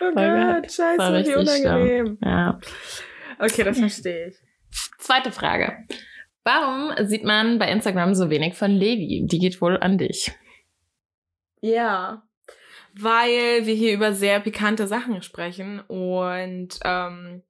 Oh 0.00 0.14
geil. 0.14 0.60
Gott, 0.60 0.72
scheiße, 0.72 1.24
wie 1.26 1.34
unangenehm. 1.34 2.18
Ja. 2.22 2.58
Okay, 3.38 3.64
das 3.64 3.78
verstehe 3.78 4.28
ich. 4.28 4.36
Zweite 4.98 5.32
Frage. 5.32 5.76
Warum 6.44 6.92
sieht 7.06 7.24
man 7.24 7.58
bei 7.58 7.70
Instagram 7.70 8.14
so 8.14 8.30
wenig 8.30 8.54
von 8.54 8.70
Levi? 8.70 9.26
Die 9.26 9.38
geht 9.38 9.60
wohl 9.60 9.78
an 9.78 9.98
dich. 9.98 10.32
Ja. 11.60 12.22
Weil 12.96 13.66
wir 13.66 13.74
hier 13.74 13.94
über 13.94 14.12
sehr 14.12 14.40
pikante 14.40 14.86
Sachen 14.86 15.22
sprechen 15.22 15.80
und 15.80 16.78
ähm, 16.84 17.42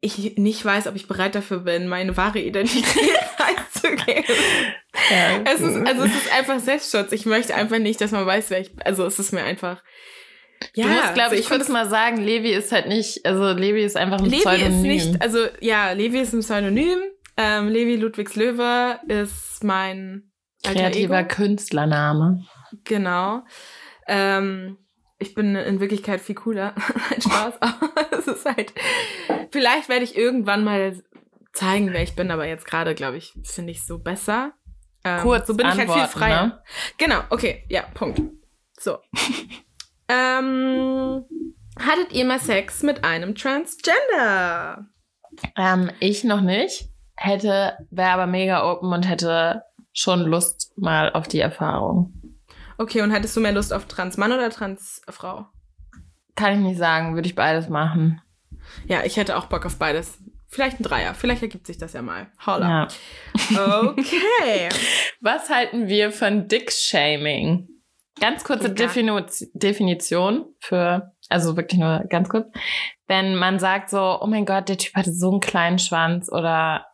ich 0.00 0.36
nicht 0.36 0.64
weiß, 0.64 0.86
ob 0.86 0.94
ich 0.94 1.08
bereit 1.08 1.34
dafür 1.34 1.60
bin, 1.60 1.88
meine 1.88 2.16
wahre 2.16 2.38
Identität 2.38 2.84
preiszugeben. 3.36 4.24
Ja. 5.10 5.42
Es 5.44 5.60
ist, 5.60 5.86
also 5.86 6.02
es 6.04 6.14
ist 6.14 6.32
einfach 6.32 6.60
Selbstschutz. 6.60 7.12
Ich 7.12 7.26
möchte 7.26 7.54
einfach 7.54 7.78
nicht, 7.78 8.00
dass 8.00 8.12
man 8.12 8.24
weiß, 8.24 8.50
wer 8.50 8.60
ich 8.60 8.70
bin. 8.70 8.82
Also 8.82 9.04
es 9.06 9.18
ist 9.18 9.32
mir 9.32 9.42
einfach. 9.42 9.82
Ja, 10.74 10.86
du 10.86 10.90
musst, 10.90 11.14
glaube 11.14 11.30
also 11.30 11.34
ich, 11.34 11.48
kurz 11.48 11.64
find 11.64 11.72
mal 11.72 11.88
sagen, 11.88 12.16
Levi 12.18 12.50
ist 12.50 12.72
halt 12.72 12.88
nicht, 12.88 13.24
also 13.24 13.52
Levi 13.52 13.82
ist 13.82 13.96
einfach 13.96 14.18
ein 14.18 14.24
Levi 14.24 14.38
Pseudonym. 14.38 14.90
ist 14.90 15.06
nicht, 15.06 15.22
also 15.22 15.46
ja, 15.60 15.92
Levi 15.92 16.18
ist 16.18 16.32
ein 16.32 16.40
Pseudonym. 16.40 16.98
Ähm, 17.36 17.68
Levi 17.68 17.96
Ludwigs 17.96 18.34
Löwe 18.34 18.98
ist 19.06 19.62
mein 19.62 20.32
alter 20.64 20.80
kreativer 20.80 21.20
Ego. 21.20 21.28
Künstlername. 21.28 22.44
Genau. 22.84 23.42
Ähm, 24.08 24.78
ich 25.18 25.34
bin 25.34 25.56
in 25.56 25.80
Wirklichkeit 25.80 26.20
viel 26.20 26.34
cooler. 26.34 26.74
Nein, 27.10 27.20
Spaß. 27.20 27.54
Aber 27.60 28.12
es 28.12 28.26
ist 28.26 28.44
halt. 28.44 28.72
Vielleicht 29.50 29.88
werde 29.88 30.04
ich 30.04 30.16
irgendwann 30.16 30.64
mal 30.64 31.02
zeigen, 31.52 31.92
wer 31.92 32.02
ich 32.02 32.14
bin, 32.14 32.30
aber 32.30 32.46
jetzt 32.46 32.66
gerade, 32.66 32.94
glaube 32.94 33.16
ich, 33.16 33.34
finde 33.42 33.72
ich 33.72 33.84
so 33.84 33.98
besser. 33.98 34.52
Ähm, 35.04 35.22
Kurz 35.22 35.46
so 35.46 35.54
bin 35.56 35.66
ich 35.66 35.72
halt 35.72 35.90
viel 35.90 36.02
antworten, 36.02 36.18
freier. 36.18 36.46
ne? 36.46 36.62
Genau, 36.98 37.20
okay, 37.30 37.64
ja, 37.68 37.82
Punkt. 37.94 38.20
So. 38.78 38.98
ähm, 40.08 41.24
hattet 41.78 42.12
ihr 42.12 42.24
mal 42.24 42.38
Sex 42.38 42.82
mit 42.82 43.02
einem 43.04 43.34
Transgender? 43.34 44.86
Ähm, 45.56 45.90
ich 46.00 46.22
noch 46.22 46.42
nicht. 46.42 46.88
Hätte, 47.16 47.76
wäre 47.90 48.10
aber 48.10 48.26
mega 48.26 48.70
open 48.70 48.92
und 48.92 49.08
hätte 49.08 49.62
schon 49.92 50.20
Lust 50.20 50.72
mal 50.76 51.12
auf 51.12 51.26
die 51.26 51.40
Erfahrung. 51.40 52.17
Okay, 52.78 53.02
und 53.02 53.12
hattest 53.12 53.36
du 53.36 53.40
mehr 53.40 53.52
Lust 53.52 53.72
auf 53.72 53.86
Transmann 53.86 54.32
oder 54.32 54.50
Transfrau? 54.50 55.46
Kann 56.36 56.54
ich 56.54 56.58
nicht 56.60 56.78
sagen, 56.78 57.14
würde 57.14 57.26
ich 57.28 57.34
beides 57.34 57.68
machen. 57.68 58.22
Ja, 58.86 59.02
ich 59.04 59.16
hätte 59.16 59.36
auch 59.36 59.46
Bock 59.46 59.66
auf 59.66 59.78
beides. 59.78 60.18
Vielleicht 60.46 60.80
ein 60.80 60.84
Dreier. 60.84 61.14
Vielleicht 61.14 61.42
ergibt 61.42 61.66
sich 61.66 61.76
das 61.76 61.92
ja 61.92 62.00
mal. 62.00 62.28
Holla. 62.46 62.88
Ja. 63.52 63.88
Okay. 63.90 64.68
Was 65.20 65.50
halten 65.50 65.88
wir 65.88 66.12
von 66.12 66.48
Dick-Shaming? 66.48 67.68
Ganz 68.20 68.44
kurze 68.44 68.68
Ja. 68.68 68.74
Definu 68.74 69.20
Definition 69.52 70.46
für, 70.60 71.12
also 71.28 71.56
wirklich 71.56 71.80
nur 71.80 72.04
ganz 72.08 72.28
kurz. 72.28 72.46
Wenn 73.06 73.34
man 73.34 73.58
sagt 73.58 73.90
so, 73.90 74.18
oh 74.20 74.26
mein 74.26 74.46
Gott, 74.46 74.68
der 74.68 74.78
Typ 74.78 74.94
hatte 74.94 75.12
so 75.12 75.30
einen 75.30 75.40
kleinen 75.40 75.78
Schwanz 75.78 76.30
oder 76.30 76.86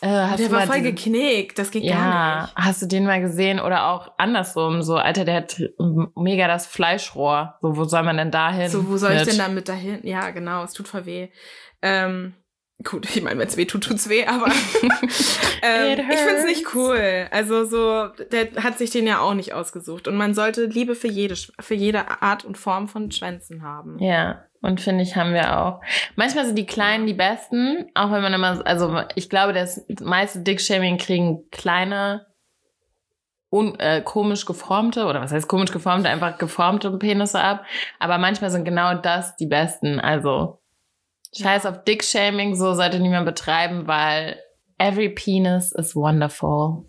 äh, 0.00 0.36
Der 0.36 0.50
war 0.50 0.66
voll 0.66 0.80
geknickt. 0.80 1.58
Das 1.58 1.70
geht 1.70 1.82
gar 1.82 1.90
ja, 1.90 2.42
nicht. 2.42 2.54
hast 2.56 2.82
du 2.82 2.86
den 2.86 3.04
mal 3.04 3.20
gesehen 3.20 3.58
oder 3.58 3.88
auch 3.88 4.12
andersrum, 4.16 4.82
so, 4.82 4.96
Alter, 4.96 5.24
der 5.24 5.36
hat 5.36 5.60
mega 6.14 6.46
das 6.46 6.66
Fleischrohr. 6.66 7.58
So, 7.62 7.76
wo 7.76 7.84
soll 7.84 8.04
man 8.04 8.16
denn 8.16 8.30
da 8.30 8.52
hin? 8.52 8.68
So, 8.68 8.88
wo 8.88 8.96
soll 8.96 9.12
ich 9.12 9.20
mit? 9.20 9.28
denn 9.28 9.38
damit 9.38 9.68
dahin? 9.68 10.00
Ja, 10.02 10.30
genau. 10.30 10.62
Es 10.62 10.72
tut 10.72 10.86
voll 10.86 11.06
weh. 11.06 11.28
Ähm, 11.82 12.34
gut, 12.84 13.08
ich 13.14 13.22
meine, 13.22 13.40
wenn 13.40 13.48
es 13.48 13.56
weh 13.56 13.64
tut, 13.64 13.84
tut's 13.84 14.08
weh, 14.08 14.24
aber 14.24 14.46
ähm, 15.62 15.98
ich 16.10 16.16
find's 16.16 16.44
nicht 16.44 16.74
cool. 16.74 17.26
Also 17.30 17.64
so, 17.64 18.08
der 18.30 18.62
hat 18.62 18.78
sich 18.78 18.90
den 18.90 19.06
ja 19.06 19.20
auch 19.20 19.34
nicht 19.34 19.52
ausgesucht. 19.52 20.06
Und 20.06 20.16
man 20.16 20.34
sollte 20.34 20.66
Liebe 20.66 20.94
für 20.94 21.08
jede, 21.08 21.34
für 21.58 21.74
jede 21.74 22.22
Art 22.22 22.44
und 22.44 22.56
Form 22.56 22.88
von 22.88 23.10
Schwänzen 23.10 23.62
haben. 23.62 23.98
Ja, 23.98 24.44
und 24.60 24.80
finde 24.80 25.02
ich, 25.02 25.16
haben 25.16 25.34
wir 25.34 25.58
auch. 25.58 25.80
Manchmal 26.16 26.46
sind 26.46 26.56
die 26.56 26.66
Kleinen 26.66 27.06
die 27.06 27.14
Besten, 27.14 27.90
auch 27.94 28.10
wenn 28.10 28.22
man 28.22 28.34
immer, 28.34 28.66
also 28.66 29.00
ich 29.14 29.30
glaube, 29.30 29.52
das 29.52 29.84
meiste 30.00 30.40
Dick-Shaming 30.40 30.98
kriegen 30.98 31.48
kleine, 31.50 32.26
un, 33.50 33.78
äh, 33.78 34.02
komisch 34.02 34.44
geformte, 34.46 35.06
oder 35.06 35.20
was 35.20 35.32
heißt 35.32 35.48
komisch 35.48 35.72
geformte, 35.72 36.08
einfach 36.08 36.38
geformte 36.38 36.90
Penisse 36.98 37.40
ab. 37.40 37.64
Aber 37.98 38.18
manchmal 38.18 38.50
sind 38.50 38.64
genau 38.64 38.94
das 38.94 39.36
die 39.36 39.46
Besten. 39.46 40.00
Also 40.00 40.60
scheiß 41.36 41.66
auf 41.66 41.84
Dick-Shaming, 41.84 42.54
so 42.54 42.74
sollte 42.74 42.98
niemand 42.98 43.26
betreiben, 43.26 43.86
weil 43.86 44.40
every 44.78 45.08
penis 45.08 45.72
is 45.72 45.94
wonderful. 45.94 46.84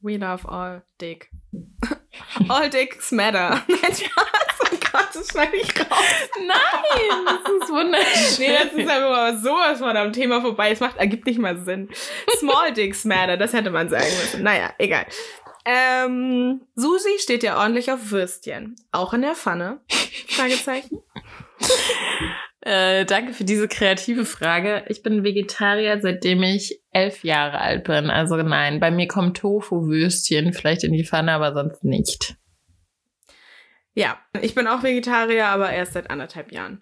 We 0.00 0.16
love 0.16 0.48
all 0.48 0.82
dick. 1.00 1.30
all 2.48 2.68
dicks 2.70 3.12
matter. 3.12 3.62
Nein, 3.68 3.94
Spaß. 3.94 4.26
Oh 4.64 4.76
Gott, 4.92 5.08
das 5.14 5.28
schneide 5.28 5.56
ich 5.56 5.80
raus. 5.80 5.88
Nein, 6.38 7.24
das 7.26 7.52
ist 7.62 7.70
wunderschön. 7.70 8.46
Nee, 8.46 8.52
das 8.54 8.72
ist 8.72 8.88
einfach 8.88 9.10
mal 9.10 9.36
sowas 9.38 9.78
von 9.78 9.96
am 9.96 10.12
Thema 10.12 10.40
vorbei. 10.40 10.70
Es 10.70 10.80
macht, 10.80 10.96
ergibt 10.96 11.26
nicht 11.26 11.38
mal 11.38 11.58
Sinn. 11.58 11.88
Small 12.38 12.72
Dicks 12.72 13.04
Matter, 13.04 13.36
das 13.36 13.52
hätte 13.52 13.70
man 13.70 13.88
sagen 13.88 14.04
müssen. 14.20 14.42
Naja, 14.42 14.72
egal. 14.78 15.06
Ähm, 15.64 16.62
Susi 16.74 17.18
steht 17.18 17.42
ja 17.42 17.58
ordentlich 17.58 17.90
auf 17.92 18.10
Würstchen. 18.10 18.76
Auch 18.90 19.14
in 19.14 19.22
der 19.22 19.34
Pfanne? 19.34 19.80
Fragezeichen. 20.28 21.02
Äh, 22.64 23.04
danke 23.06 23.32
für 23.34 23.42
diese 23.42 23.66
kreative 23.66 24.24
Frage. 24.24 24.84
Ich 24.88 25.02
bin 25.02 25.24
Vegetarier, 25.24 26.00
seitdem 26.00 26.44
ich 26.44 26.80
elf 26.92 27.24
Jahre 27.24 27.60
alt 27.60 27.84
bin. 27.84 28.08
Also 28.08 28.36
nein, 28.36 28.78
bei 28.78 28.92
mir 28.92 29.08
kommt 29.08 29.38
Tofu-Würstchen 29.38 30.52
vielleicht 30.52 30.84
in 30.84 30.92
die 30.92 31.04
Pfanne, 31.04 31.32
aber 31.32 31.54
sonst 31.54 31.82
nicht. 31.82 32.36
Ja, 33.94 34.18
ich 34.40 34.54
bin 34.54 34.68
auch 34.68 34.84
Vegetarier, 34.84 35.46
aber 35.46 35.70
erst 35.70 35.94
seit 35.94 36.08
anderthalb 36.08 36.52
Jahren. 36.52 36.80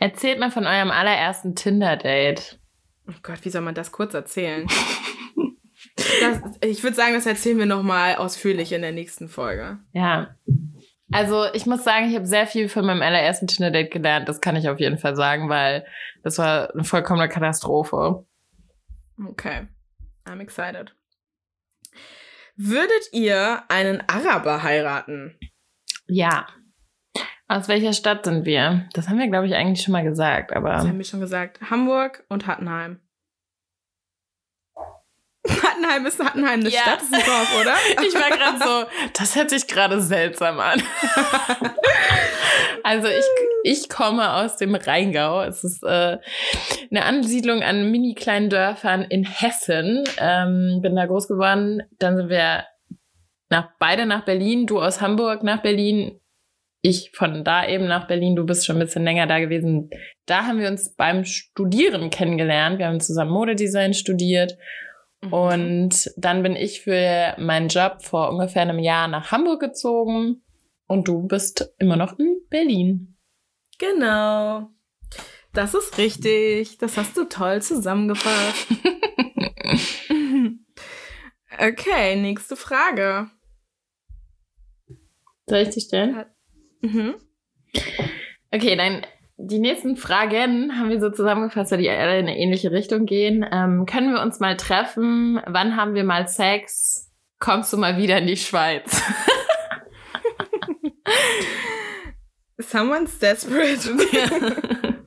Erzählt 0.00 0.38
mal 0.38 0.50
von 0.50 0.66
eurem 0.66 0.90
allerersten 0.90 1.54
Tinder-Date. 1.54 2.58
Oh 3.06 3.14
Gott, 3.22 3.44
wie 3.44 3.50
soll 3.50 3.62
man 3.62 3.74
das 3.74 3.92
kurz 3.92 4.14
erzählen? 4.14 4.66
Das, 6.20 6.40
ich 6.62 6.82
würde 6.82 6.96
sagen, 6.96 7.14
das 7.14 7.26
erzählen 7.26 7.58
wir 7.58 7.66
nochmal 7.66 8.16
ausführlich 8.16 8.72
in 8.72 8.82
der 8.82 8.92
nächsten 8.92 9.28
Folge. 9.28 9.78
Ja. 9.92 10.36
Also 11.12 11.44
ich 11.52 11.66
muss 11.66 11.84
sagen, 11.84 12.08
ich 12.08 12.16
habe 12.16 12.26
sehr 12.26 12.46
viel 12.46 12.68
von 12.68 12.84
meinem 12.84 13.02
allerersten 13.02 13.46
Tinder-Date 13.46 13.92
gelernt. 13.92 14.28
Das 14.28 14.40
kann 14.40 14.56
ich 14.56 14.68
auf 14.68 14.80
jeden 14.80 14.98
Fall 14.98 15.14
sagen, 15.14 15.48
weil 15.48 15.86
das 16.22 16.38
war 16.38 16.72
eine 16.74 16.84
vollkommene 16.84 17.28
Katastrophe. 17.28 18.26
Okay, 19.24 19.68
I'm 20.26 20.40
excited. 20.40 20.94
Würdet 22.56 23.12
ihr 23.12 23.62
einen 23.68 24.02
Araber 24.08 24.62
heiraten? 24.62 25.38
Ja. 26.06 26.46
Aus 27.48 27.68
welcher 27.68 27.92
Stadt 27.92 28.24
sind 28.24 28.44
wir? 28.44 28.88
Das 28.92 29.08
haben 29.08 29.18
wir, 29.18 29.28
glaube 29.28 29.46
ich, 29.46 29.54
eigentlich 29.54 29.84
schon 29.84 29.92
mal 29.92 30.02
gesagt, 30.02 30.52
aber. 30.52 30.72
Das 30.72 30.88
haben 30.88 30.98
wir 30.98 31.04
schon 31.04 31.20
gesagt. 31.20 31.60
Hamburg 31.70 32.24
und 32.28 32.46
Hattenheim. 32.46 33.00
Hattenheim 35.48 36.06
ist 36.06 36.22
Hattenheim 36.22 36.60
eine 36.60 36.68
Ja. 36.68 36.80
Stadt, 36.80 37.02
ist 37.02 37.14
ein 37.14 37.20
Dorf, 37.24 37.60
oder? 37.60 37.74
Ich 38.06 38.14
war 38.14 38.30
gerade 38.30 38.58
so, 38.58 38.90
das 39.14 39.36
hört 39.36 39.50
sich 39.50 39.66
gerade 39.66 40.00
seltsam 40.00 40.60
an. 40.60 40.82
also 42.82 43.08
ich, 43.08 43.24
ich 43.64 43.88
komme 43.88 44.32
aus 44.34 44.56
dem 44.56 44.74
Rheingau. 44.74 45.42
Es 45.42 45.64
ist 45.64 45.82
äh, 45.82 46.18
eine 46.90 47.04
Ansiedlung 47.04 47.62
an 47.62 47.90
mini 47.90 48.14
kleinen 48.14 48.50
Dörfern 48.50 49.02
in 49.02 49.24
Hessen. 49.24 50.04
Ähm, 50.18 50.80
bin 50.82 50.96
da 50.96 51.06
groß 51.06 51.28
geworden. 51.28 51.82
Dann 51.98 52.16
sind 52.16 52.28
wir 52.28 52.64
nach 53.48 53.70
beide 53.78 54.06
nach 54.06 54.24
Berlin, 54.24 54.66
du 54.66 54.80
aus 54.80 55.00
Hamburg 55.00 55.42
nach 55.42 55.62
Berlin, 55.62 56.20
ich 56.82 57.10
von 57.14 57.42
da 57.42 57.66
eben 57.66 57.86
nach 57.86 58.06
Berlin, 58.06 58.36
du 58.36 58.44
bist 58.44 58.64
schon 58.64 58.76
ein 58.76 58.84
bisschen 58.84 59.04
länger 59.04 59.26
da 59.26 59.40
gewesen. 59.40 59.90
Da 60.26 60.44
haben 60.46 60.60
wir 60.60 60.68
uns 60.68 60.94
beim 60.94 61.24
Studieren 61.24 62.10
kennengelernt. 62.10 62.78
Wir 62.78 62.86
haben 62.86 63.00
zusammen 63.00 63.32
Modedesign 63.32 63.92
studiert. 63.94 64.56
Mhm. 65.26 65.32
Und 65.32 66.10
dann 66.16 66.42
bin 66.42 66.56
ich 66.56 66.82
für 66.82 67.34
meinen 67.38 67.68
Job 67.68 68.02
vor 68.02 68.30
ungefähr 68.30 68.62
einem 68.62 68.78
Jahr 68.78 69.08
nach 69.08 69.30
Hamburg 69.32 69.60
gezogen. 69.60 70.42
Und 70.86 71.08
du 71.08 71.26
bist 71.26 71.74
immer 71.78 71.96
noch 71.96 72.18
in 72.18 72.40
Berlin. 72.48 73.16
Genau. 73.78 74.70
Das 75.52 75.74
ist 75.74 75.98
richtig. 75.98 76.78
Das 76.78 76.96
hast 76.96 77.16
du 77.16 77.24
toll 77.24 77.62
zusammengefasst. 77.62 78.66
okay, 81.58 82.16
nächste 82.16 82.56
Frage. 82.56 83.30
Soll 85.46 85.60
ich 85.60 85.70
die 85.70 85.80
stellen? 85.80 86.26
Mhm. 86.82 87.14
Okay, 88.50 88.76
dann 88.76 89.06
die 89.38 89.58
nächsten 89.58 89.96
Fragen 89.96 90.78
haben 90.78 90.88
wir 90.88 91.00
so 91.00 91.10
zusammengefasst, 91.10 91.70
weil 91.70 91.78
die 91.78 91.90
alle 91.90 92.18
in 92.18 92.26
eine 92.26 92.38
ähnliche 92.38 92.70
Richtung 92.72 93.04
gehen. 93.04 93.44
Ähm, 93.50 93.84
können 93.84 94.12
wir 94.12 94.22
uns 94.22 94.40
mal 94.40 94.56
treffen? 94.56 95.40
Wann 95.46 95.76
haben 95.76 95.94
wir 95.94 96.04
mal 96.04 96.26
Sex? 96.26 97.12
Kommst 97.38 97.72
du 97.72 97.76
mal 97.76 97.98
wieder 97.98 98.18
in 98.18 98.26
die 98.26 98.36
Schweiz? 98.38 99.02
Someone's 102.58 103.18
desperate. 103.18 103.90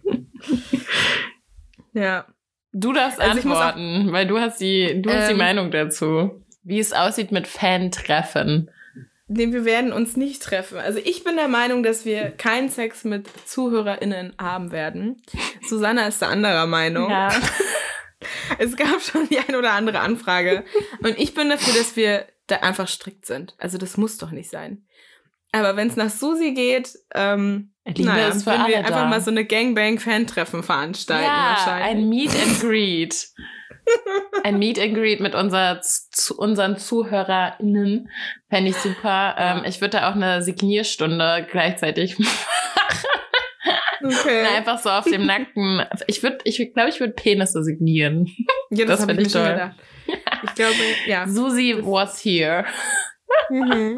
ja. 1.94 2.28
Du 2.72 2.94
darfst 2.94 3.20
also 3.20 3.50
antworten, 3.50 4.12
weil 4.12 4.28
du 4.28 4.40
hast 4.40 4.62
die, 4.62 5.02
du 5.02 5.10
ähm, 5.10 5.18
hast 5.18 5.30
die 5.30 5.34
ähm, 5.34 5.40
Meinung 5.40 5.72
dazu. 5.72 6.46
Wie 6.62 6.78
es 6.78 6.94
aussieht 6.94 7.32
mit 7.32 7.48
Fan-Treffen. 7.48 8.70
Nee, 9.32 9.54
wir 9.54 9.64
werden 9.64 9.94
uns 9.94 10.18
nicht 10.18 10.42
treffen. 10.42 10.80
Also 10.80 11.00
ich 11.04 11.24
bin 11.24 11.36
der 11.36 11.48
Meinung, 11.48 11.84
dass 11.84 12.04
wir 12.04 12.32
keinen 12.32 12.70
Sex 12.70 13.04
mit 13.04 13.28
ZuhörerInnen 13.48 14.34
haben 14.42 14.72
werden. 14.72 15.22
Susanna 15.68 16.08
ist 16.08 16.22
der 16.22 16.30
anderer 16.30 16.68
Meinung. 16.68 17.10
Ja. 17.10 17.30
Es 18.58 18.76
gab 18.76 19.00
schon 19.02 19.30
die 19.30 19.40
ein 19.40 19.56
oder 19.56 19.72
andere 19.72 20.02
Anfrage. 20.02 20.66
Und 21.02 21.18
ich 21.18 21.34
bin 21.34 21.48
dafür, 21.48 21.74
dass 21.74 21.96
wir 21.96 22.26
da 22.48 22.58
einfach 22.58 22.90
strikt 22.90 23.26
sind. 23.26 23.56
Also 23.60 23.78
das 23.78 23.96
muss 23.96 24.18
doch 24.18 24.32
nicht 24.32 24.50
sein. 24.50 24.86
Aber 25.54 25.78
wenn 25.78 25.88
es 25.88 25.96
nach 25.96 26.10
Susi 26.10 26.52
geht, 26.54 27.00
ähm, 27.16 27.72
Liebe 27.86 28.10
naja, 28.10 28.28
ist 28.28 28.44
für 28.44 28.52
wir 28.52 28.80
einfach 28.80 28.92
da. 28.92 29.08
mal 29.08 29.22
so 29.22 29.32
eine 29.32 29.46
Gangbang-Fan-Treffen 29.46 30.64
veranstalten. 30.64 31.24
Ja, 31.24 31.76
ein 31.82 32.10
Meet 32.10 32.32
and 32.36 32.60
Greet. 32.60 33.30
ein 34.44 34.60
Meet 34.60 34.80
and 34.80 34.96
Greet 34.96 35.20
mit 35.20 35.36
unser, 35.36 35.82
zu, 35.82 36.38
unseren 36.38 36.78
ZuhörerInnen 36.78 38.10
fände 38.50 38.70
ich 38.70 38.78
super. 38.78 39.36
Ähm, 39.38 39.64
ich 39.66 39.82
würde 39.82 39.98
da 39.98 40.10
auch 40.10 40.16
eine 40.16 40.42
Signierstunde 40.42 41.48
gleichzeitig 41.50 42.20
machen. 42.20 42.48
Okay. 44.02 44.46
einfach 44.56 44.80
so 44.80 44.90
auf 44.90 45.04
dem 45.04 45.26
nackten. 45.26 45.86
Ich 46.08 46.24
würde, 46.24 46.38
ich 46.46 46.56
glaube, 46.74 46.90
ich 46.90 47.00
würde 47.00 47.14
Penisse 47.14 47.64
signieren. 47.64 48.28
Ja, 48.72 48.86
das, 48.86 49.00
das 49.00 49.06
finde 49.08 49.24
ich 49.24 49.34
toll. 49.34 49.74
Ich 50.44 50.56
glaube, 50.56 50.76
ja. 51.06 51.28
Susi 51.28 51.76
was 51.82 52.24
here. 52.24 52.66
Mhm. 53.50 53.98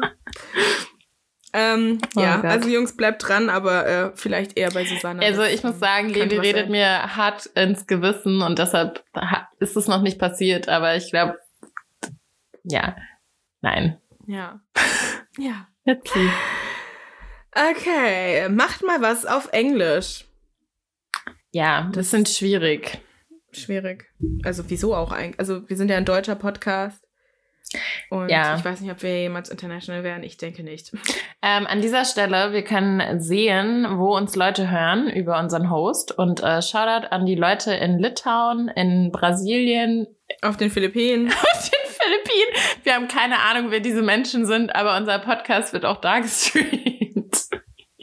Ähm, 1.54 1.98
oh 2.16 2.20
ja, 2.20 2.36
Gott. 2.36 2.50
also 2.50 2.68
Jungs, 2.70 2.96
bleibt 2.96 3.28
dran, 3.28 3.50
aber 3.50 3.86
äh, 3.86 4.12
vielleicht 4.14 4.56
eher 4.56 4.70
bei 4.70 4.86
Susanne. 4.86 5.22
Also 5.24 5.42
ich 5.42 5.62
muss 5.62 5.78
sagen, 5.78 6.08
Levi 6.08 6.38
redet 6.38 6.62
sein. 6.62 6.70
mir 6.70 7.16
hart 7.16 7.46
ins 7.46 7.86
Gewissen 7.86 8.40
und 8.40 8.58
deshalb 8.58 9.04
ist 9.58 9.76
es 9.76 9.86
noch 9.86 10.00
nicht 10.00 10.18
passiert, 10.18 10.68
aber 10.68 10.96
ich 10.96 11.10
glaube, 11.10 11.38
ja, 12.64 12.96
nein. 13.60 13.98
Ja. 14.26 14.60
ja. 15.38 15.66
Okay. 15.84 16.30
Okay, 17.54 18.48
macht 18.48 18.82
mal 18.82 19.02
was 19.02 19.26
auf 19.26 19.52
Englisch. 19.52 20.24
Ja, 21.52 21.90
das 21.92 22.10
sind 22.10 22.28
schwierig. 22.28 23.02
Schwierig. 23.50 24.10
Also 24.42 24.64
wieso 24.68 24.94
auch 24.94 25.12
eigentlich? 25.12 25.38
Also 25.38 25.68
wir 25.68 25.76
sind 25.76 25.90
ja 25.90 25.98
ein 25.98 26.06
deutscher 26.06 26.36
Podcast. 26.36 27.01
Und 28.10 28.28
ja. 28.28 28.56
ich 28.56 28.64
weiß 28.64 28.80
nicht, 28.80 28.90
ob 28.90 29.02
wir 29.02 29.20
jemals 29.20 29.48
international 29.48 30.04
werden. 30.04 30.22
Ich 30.22 30.36
denke 30.36 30.62
nicht. 30.62 30.92
Ähm, 31.44 31.66
an 31.66 31.82
dieser 31.82 32.04
Stelle, 32.04 32.52
wir 32.52 32.62
können 32.62 33.20
sehen, 33.20 33.98
wo 33.98 34.16
uns 34.16 34.36
Leute 34.36 34.70
hören 34.70 35.10
über 35.10 35.40
unseren 35.40 35.70
Host. 35.70 36.16
Und 36.16 36.40
äh, 36.40 36.62
Shoutout 36.62 37.08
an 37.08 37.26
die 37.26 37.34
Leute 37.34 37.74
in 37.74 37.98
Litauen, 37.98 38.68
in 38.68 39.10
Brasilien. 39.10 40.06
Auf 40.42 40.56
den 40.56 40.70
Philippinen. 40.70 41.26
Auf 41.32 41.68
den 41.68 41.90
Philippinen. 41.90 42.84
Wir 42.84 42.94
haben 42.94 43.08
keine 43.08 43.40
Ahnung, 43.40 43.72
wer 43.72 43.80
diese 43.80 44.02
Menschen 44.02 44.46
sind, 44.46 44.72
aber 44.72 44.96
unser 44.96 45.18
Podcast 45.18 45.72
wird 45.72 45.84
auch 45.84 46.00
da 46.00 46.18
gestreamt. 46.20 47.48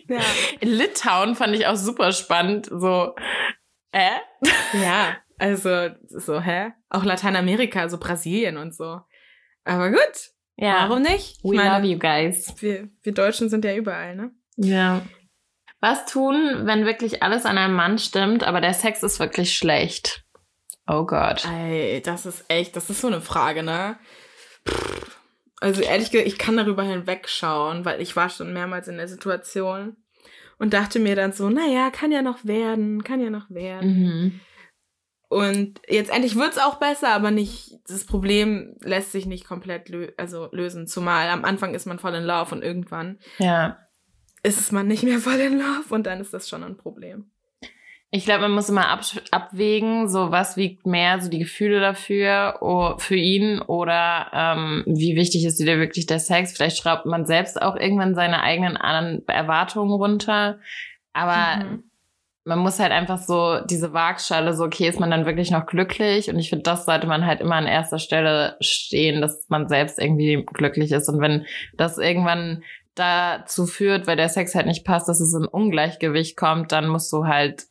Ja. 0.10 0.20
In 0.60 0.70
Litauen 0.70 1.36
fand 1.36 1.56
ich 1.56 1.66
auch 1.66 1.78
super 1.78 2.12
spannend. 2.12 2.66
So, 2.70 3.16
äh? 3.94 4.18
Ja, 4.74 5.16
also 5.38 5.90
so, 6.08 6.42
hä? 6.42 6.74
Auch 6.90 7.06
Lateinamerika, 7.06 7.88
so 7.88 7.98
Brasilien 7.98 8.58
und 8.58 8.76
so. 8.76 9.02
Aber 9.64 9.90
gut. 9.90 10.32
Ja. 10.58 10.90
Warum 10.90 11.02
nicht? 11.02 11.38
Ich 11.38 11.52
We 11.52 11.56
meine, 11.56 11.78
love 11.78 11.88
you 11.88 11.98
guys. 11.98 12.54
Wir, 12.60 12.90
wir 13.02 13.14
Deutschen 13.14 13.50
sind 13.50 13.64
ja 13.64 13.76
überall, 13.76 14.16
ne? 14.16 14.32
Ja. 14.58 15.02
Was 15.80 16.06
tun, 16.06 16.62
wenn 16.64 16.86
wirklich 16.86 17.24
alles 17.24 17.46
an 17.46 17.58
einem 17.58 17.74
Mann 17.74 17.98
stimmt, 17.98 18.44
aber 18.44 18.60
der 18.60 18.74
Sex 18.74 19.02
ist 19.04 19.20
wirklich 19.20 19.56
schlecht? 19.56 20.26
Oh 20.88 21.06
Gott. 21.06 21.46
Ey, 21.46 22.02
das 22.02 22.26
ist 22.26 22.44
echt, 22.50 22.76
das 22.76 22.90
ist 22.90 23.00
so 23.00 23.08
eine 23.08 23.22
Frage, 23.22 23.64
ne? 23.64 23.98
Also 25.62 25.82
ehrlich 25.82 26.12
gesagt, 26.12 26.28
ich 26.28 26.38
kann 26.38 26.58
darüber 26.58 26.84
hinwegschauen, 26.84 27.86
weil 27.86 28.02
ich 28.02 28.16
war 28.16 28.30
schon 28.30 28.54
mehrmals 28.54 28.88
in 28.88 28.98
der 28.98 29.08
Situation 29.08 29.96
und 30.58 30.74
dachte 30.74 31.00
mir 31.00 31.16
dann 31.16 31.32
so, 31.32 31.50
naja, 31.50 31.90
kann 31.92 32.12
ja 32.12 32.22
noch 32.22 32.44
werden, 32.44 33.04
kann 33.04 33.22
ja 33.22 33.30
noch 33.30 33.50
werden. 33.50 33.90
Mhm. 33.90 34.40
Und 35.30 35.80
jetzt 35.88 36.12
endlich 36.12 36.36
wird's 36.36 36.58
auch 36.58 36.80
besser, 36.80 37.10
aber 37.10 37.30
nicht, 37.30 37.78
das 37.88 38.04
Problem 38.04 38.76
lässt 38.82 39.12
sich 39.12 39.28
nicht 39.28 39.46
komplett 39.46 39.88
lö 39.88 40.08
also 40.18 40.50
lösen. 40.52 40.88
Zumal 40.88 41.30
am 41.30 41.46
Anfang 41.46 41.76
ist 41.76 41.86
man 41.86 42.00
voll 42.00 42.16
in 42.16 42.24
Love 42.24 42.56
und 42.56 42.64
irgendwann 42.64 43.20
ja. 43.38 43.78
ist 44.42 44.60
es 44.60 44.72
man 44.72 44.88
nicht 44.88 45.04
mehr 45.04 45.20
voll 45.20 45.40
in 45.40 45.60
Love 45.60 45.86
und 45.94 46.08
dann 46.08 46.20
ist 46.20 46.34
das 46.34 46.50
schon 46.50 46.64
ein 46.64 46.78
Problem. 46.78 47.30
Ich 48.10 48.26
glaube, 48.26 48.42
man 48.42 48.54
muss 48.54 48.70
immer 48.70 48.88
ab 48.88 49.02
abwägen, 49.30 50.10
so 50.10 50.32
was 50.32 50.58
wiegt 50.58 50.88
mehr, 50.88 51.22
so 51.22 51.30
die 51.30 51.38
Gefühle 51.38 51.80
dafür 51.80 52.58
oh, 52.62 52.98
für 52.98 53.16
ihn 53.16 53.62
oder 53.62 54.32
ähm, 54.34 54.84
wie 54.88 55.16
wichtig 55.16 55.46
ist 55.46 55.60
dir 55.60 55.78
wirklich 55.78 56.08
der 56.08 56.18
Sex. 56.18 56.54
Vielleicht 56.54 56.78
schraubt 56.78 57.06
man 57.06 57.28
selbst 57.28 57.62
auch 57.62 57.76
irgendwann 57.76 58.16
seine 58.16 58.42
eigenen 58.42 58.78
Erwartungen 59.28 59.92
runter. 59.92 60.60
Aber 61.14 61.64
mhm 61.64 61.89
man 62.46 62.60
muss 62.60 62.80
halt 62.80 62.92
einfach 62.92 63.18
so 63.18 63.60
diese 63.70 63.94
Waagschale, 63.94 64.56
so 64.56 64.64
okay, 64.64 64.88
ist 64.88 65.00
man 65.00 65.12
dann 65.12 65.26
wirklich 65.26 65.52
noch 65.52 65.66
glücklich? 65.66 66.30
Und 66.30 66.40
ich 66.40 66.50
finde, 66.50 66.64
das 66.64 66.86
sollte 66.86 67.08
man 67.08 67.26
halt 67.26 67.42
immer 67.42 67.56
an 67.56 67.68
erster 67.68 68.00
Stelle 68.00 68.58
stehen, 68.60 69.22
dass 69.22 69.46
man 69.50 69.68
selbst 69.68 70.00
irgendwie 70.00 70.44
glücklich 70.46 70.92
ist. 70.92 71.10
Und 71.10 71.22
wenn 71.22 71.46
das 71.78 71.98
irgendwann 71.98 72.64
dazu 72.96 73.66
führt, 73.66 74.08
weil 74.08 74.18
der 74.18 74.30
Sex 74.30 74.56
halt 74.56 74.66
nicht 74.66 74.86
passt, 74.86 75.08
dass 75.08 75.20
es 75.20 75.34
in 75.34 75.46
Ungleichgewicht 75.46 76.38
kommt, 76.38 76.72
dann 76.72 76.88
musst 76.88 77.12
du 77.14 77.26
halt 77.26 77.66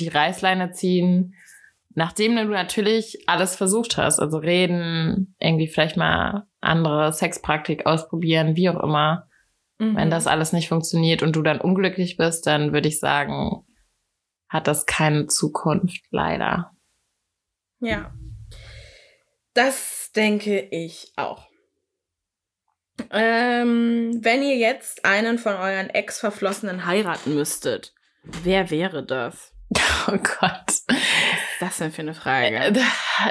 die 0.00 0.08
Reißleine 0.08 0.72
ziehen, 0.72 1.34
nachdem 1.94 2.36
du 2.36 2.44
natürlich 2.46 3.28
alles 3.28 3.54
versucht 3.54 3.96
hast. 3.96 4.18
Also 4.18 4.38
reden, 4.38 5.34
irgendwie 5.38 5.68
vielleicht 5.68 5.96
mal 5.96 6.46
andere 6.60 7.12
Sexpraktik 7.12 7.86
ausprobieren, 7.86 8.56
wie 8.56 8.68
auch 8.70 8.82
immer. 8.82 9.28
Mhm. 9.78 9.96
Wenn 9.96 10.10
das 10.10 10.26
alles 10.26 10.52
nicht 10.52 10.68
funktioniert 10.68 11.22
und 11.22 11.36
du 11.36 11.42
dann 11.42 11.60
unglücklich 11.60 12.16
bist, 12.16 12.46
dann 12.46 12.72
würde 12.72 12.88
ich 12.88 12.98
sagen, 12.98 13.64
hat 14.54 14.68
das 14.68 14.86
keine 14.86 15.26
Zukunft, 15.26 16.04
leider. 16.10 16.70
Ja. 17.80 18.14
Das 19.52 20.12
denke 20.14 20.60
ich 20.60 21.12
auch. 21.16 21.48
Ähm, 23.10 24.20
wenn 24.22 24.44
ihr 24.44 24.56
jetzt 24.56 25.04
einen 25.04 25.38
von 25.38 25.56
euren 25.56 25.90
Ex-Verflossenen 25.90 26.86
heiraten 26.86 27.34
müsstet, 27.34 27.94
wer 28.22 28.70
wäre 28.70 29.04
das? 29.04 29.52
Oh 30.06 30.18
Gott. 30.18 30.68
Was 30.68 30.98
ist 30.98 31.62
das 31.62 31.78
denn 31.78 31.90
für 31.90 32.02
eine 32.02 32.12
Frage? 32.12 32.54
Äh, 32.54 32.72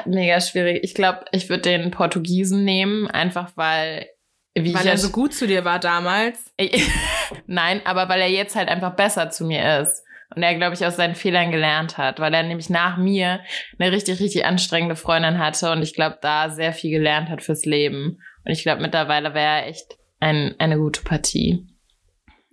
mega 0.06 0.40
schwierig. 0.40 0.82
Ich 0.82 0.94
glaube, 0.94 1.24
ich 1.30 1.48
würde 1.48 1.62
den 1.62 1.92
Portugiesen 1.92 2.64
nehmen, 2.64 3.06
einfach 3.06 3.52
weil. 3.54 4.08
Wie 4.56 4.74
weil 4.74 4.88
er 4.88 4.98
so 4.98 5.10
gut 5.10 5.32
zu 5.34 5.46
dir 5.46 5.64
war 5.64 5.78
damals? 5.78 6.52
Nein, 7.46 7.80
aber 7.84 8.08
weil 8.08 8.20
er 8.20 8.28
jetzt 8.28 8.56
halt 8.56 8.68
einfach 8.68 8.96
besser 8.96 9.30
zu 9.30 9.44
mir 9.44 9.82
ist. 9.82 10.03
Und 10.34 10.42
er, 10.42 10.54
glaube 10.54 10.74
ich, 10.74 10.84
aus 10.84 10.96
seinen 10.96 11.14
Fehlern 11.14 11.50
gelernt 11.50 11.98
hat, 11.98 12.20
weil 12.20 12.34
er 12.34 12.42
nämlich 12.42 12.70
nach 12.70 12.96
mir 12.96 13.40
eine 13.78 13.92
richtig, 13.92 14.20
richtig 14.20 14.44
anstrengende 14.44 14.96
Freundin 14.96 15.38
hatte 15.38 15.70
und 15.72 15.82
ich 15.82 15.94
glaube, 15.94 16.18
da 16.20 16.50
sehr 16.50 16.72
viel 16.72 16.90
gelernt 16.90 17.28
hat 17.28 17.42
fürs 17.42 17.64
Leben. 17.64 18.18
Und 18.44 18.52
ich 18.52 18.62
glaube, 18.62 18.82
mittlerweile 18.82 19.34
wäre 19.34 19.62
er 19.62 19.66
echt 19.68 19.96
ein, 20.20 20.54
eine 20.58 20.78
gute 20.78 21.02
Partie. 21.02 21.66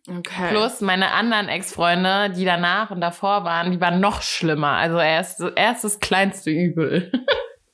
Okay. 0.07 0.49
Plus 0.49 0.81
meine 0.81 1.11
anderen 1.11 1.47
Ex-Freunde, 1.47 2.31
die 2.31 2.45
danach 2.45 2.91
und 2.91 3.01
davor 3.01 3.43
waren, 3.43 3.71
die 3.71 3.79
waren 3.79 3.99
noch 3.99 4.23
schlimmer. 4.23 4.77
Also 4.77 4.97
er 4.97 5.21
ist, 5.21 5.39
er 5.39 5.73
ist 5.73 5.83
das 5.83 5.99
kleinste 5.99 6.49
Übel. 6.49 7.11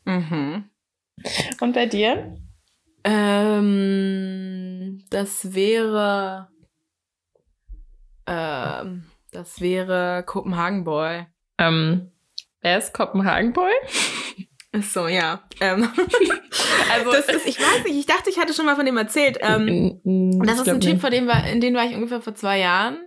mhm. 0.06 0.70
Und 1.62 1.74
bei 1.74 1.88
dir? 1.88 2.38
Ähm, 3.04 5.04
das 5.10 5.56
wäre. 5.56 6.50
Ähm, 8.28 9.06
das 9.38 9.62
wäre 9.62 10.24
Kopenhagen 10.26 10.84
Boy. 10.84 11.28
Ähm, 11.60 12.12
wer 12.62 12.80
ist 12.80 12.92
Kopenhagen 12.92 13.54
Boy? 13.54 13.72
Ist 14.72 14.94
so, 14.94 15.08
ja. 15.08 15.44
Ähm, 15.62 15.88
also, 16.92 17.12
das 17.12 17.30
ist, 17.30 17.46
ich 17.46 17.60
weiß 17.60 17.84
nicht, 17.86 18.00
ich 18.00 18.06
dachte, 18.08 18.32
ich 18.32 18.40
hatte 18.40 18.56
schon 18.56 18.66
mal 18.66 18.76
von 18.76 18.86
dem 18.86 18.98
erzählt. 18.98 19.38
Ähm, 19.42 20.02
das 20.44 20.60
ist 20.60 20.70
ein 20.70 20.82
Typ, 20.82 21.00
vor 21.00 21.12
dem 21.12 21.28
war, 21.28 21.48
in 21.48 21.62
den 21.62 21.76
war 21.76 21.86
ich 21.86 21.94
ungefähr 21.94 22.20
vor 22.20 22.34
zwei 22.34 22.58
Jahren 22.58 22.98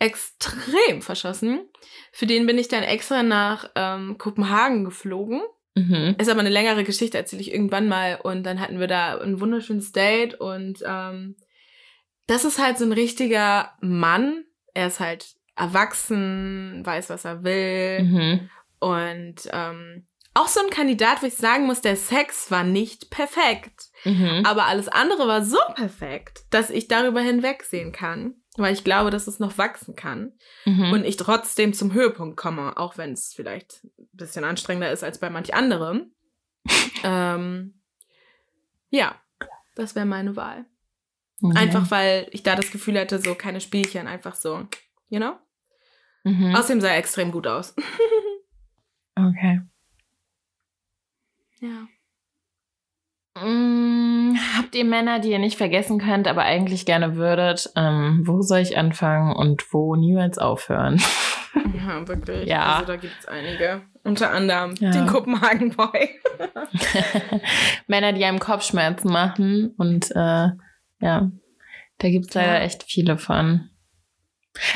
extrem 0.00 1.02
verschossen. 1.02 1.60
Für 2.10 2.26
den 2.26 2.46
bin 2.46 2.58
ich 2.58 2.66
dann 2.66 2.82
extra 2.82 3.22
nach 3.22 3.70
ähm, 3.76 4.18
Kopenhagen 4.18 4.84
geflogen. 4.84 5.40
Mhm. 5.76 6.16
Ist 6.18 6.28
aber 6.28 6.40
eine 6.40 6.48
längere 6.48 6.82
Geschichte, 6.82 7.16
erzähle 7.16 7.42
ich 7.42 7.52
irgendwann 7.52 7.86
mal. 7.86 8.18
Und 8.20 8.42
dann 8.42 8.60
hatten 8.60 8.80
wir 8.80 8.88
da 8.88 9.20
ein 9.20 9.40
wunderschönes 9.40 9.92
Date 9.92 10.34
und 10.34 10.82
ähm, 10.84 11.36
das 12.26 12.44
ist 12.44 12.58
halt 12.58 12.76
so 12.76 12.84
ein 12.84 12.92
richtiger 12.92 13.72
Mann. 13.80 14.44
Er 14.74 14.88
ist 14.88 14.98
halt 14.98 15.39
erwachsen, 15.60 16.82
weiß, 16.84 17.10
was 17.10 17.24
er 17.24 17.44
will. 17.44 18.02
Mhm. 18.02 18.50
Und 18.78 19.36
ähm, 19.52 20.06
auch 20.34 20.48
so 20.48 20.60
ein 20.60 20.70
Kandidat, 20.70 21.22
wo 21.22 21.26
ich 21.26 21.36
sagen 21.36 21.66
muss, 21.66 21.80
der 21.80 21.96
Sex 21.96 22.50
war 22.50 22.64
nicht 22.64 23.10
perfekt. 23.10 23.88
Mhm. 24.04 24.42
Aber 24.44 24.66
alles 24.66 24.88
andere 24.88 25.26
war 25.26 25.44
so 25.44 25.58
perfekt, 25.74 26.44
dass 26.50 26.70
ich 26.70 26.88
darüber 26.88 27.20
hinwegsehen 27.20 27.92
kann. 27.92 28.34
Weil 28.56 28.72
ich 28.72 28.84
glaube, 28.84 29.10
dass 29.10 29.26
es 29.26 29.38
noch 29.38 29.58
wachsen 29.58 29.94
kann. 29.94 30.32
Mhm. 30.64 30.92
Und 30.92 31.04
ich 31.04 31.16
trotzdem 31.16 31.72
zum 31.72 31.92
Höhepunkt 31.92 32.36
komme, 32.36 32.76
auch 32.76 32.98
wenn 32.98 33.12
es 33.12 33.32
vielleicht 33.34 33.84
ein 33.84 34.08
bisschen 34.12 34.44
anstrengender 34.44 34.90
ist 34.90 35.04
als 35.04 35.18
bei 35.18 35.30
manch 35.30 35.54
anderem. 35.54 36.12
ähm, 37.04 37.80
ja, 38.90 39.14
das 39.76 39.94
wäre 39.94 40.06
meine 40.06 40.36
Wahl. 40.36 40.66
Mhm. 41.40 41.56
Einfach 41.56 41.90
weil 41.90 42.28
ich 42.32 42.42
da 42.42 42.56
das 42.56 42.70
Gefühl 42.70 42.96
hätte, 42.96 43.18
so 43.18 43.34
keine 43.34 43.60
Spielchen, 43.60 44.06
einfach 44.06 44.34
so, 44.34 44.66
you 45.08 45.18
know? 45.18 45.36
Mhm. 46.24 46.54
Außerdem 46.54 46.80
sah 46.80 46.88
er 46.88 46.98
extrem 46.98 47.32
gut 47.32 47.46
aus. 47.46 47.74
okay. 49.16 49.62
Ja. 51.60 51.86
Mm, 53.42 54.36
habt 54.56 54.74
ihr 54.74 54.84
Männer, 54.84 55.20
die 55.20 55.30
ihr 55.30 55.38
nicht 55.38 55.56
vergessen 55.56 55.98
könnt, 55.98 56.26
aber 56.26 56.42
eigentlich 56.42 56.84
gerne 56.84 57.16
würdet? 57.16 57.70
Ähm, 57.76 58.22
wo 58.24 58.42
soll 58.42 58.58
ich 58.60 58.76
anfangen 58.76 59.34
und 59.34 59.72
wo 59.72 59.96
niemals 59.96 60.38
aufhören? 60.38 61.00
Ja, 61.74 62.06
wirklich. 62.06 62.48
Ja. 62.48 62.74
Also 62.74 62.86
da 62.86 62.96
gibt 62.96 63.14
es 63.18 63.26
einige. 63.26 63.82
Unter 64.04 64.30
anderem 64.30 64.74
ja. 64.78 64.92
den 64.92 65.06
Kopenhagen 65.06 65.70
Boy. 65.70 66.10
Männer, 67.88 68.12
die 68.12 68.24
einem 68.24 68.38
Kopfschmerzen 68.38 69.10
machen. 69.10 69.74
Und 69.76 70.12
äh, 70.12 70.50
ja, 71.00 71.30
da 71.98 72.08
gibt 72.08 72.28
es 72.28 72.34
leider 72.34 72.58
ja. 72.58 72.60
echt 72.60 72.84
viele 72.84 73.18
von. 73.18 73.69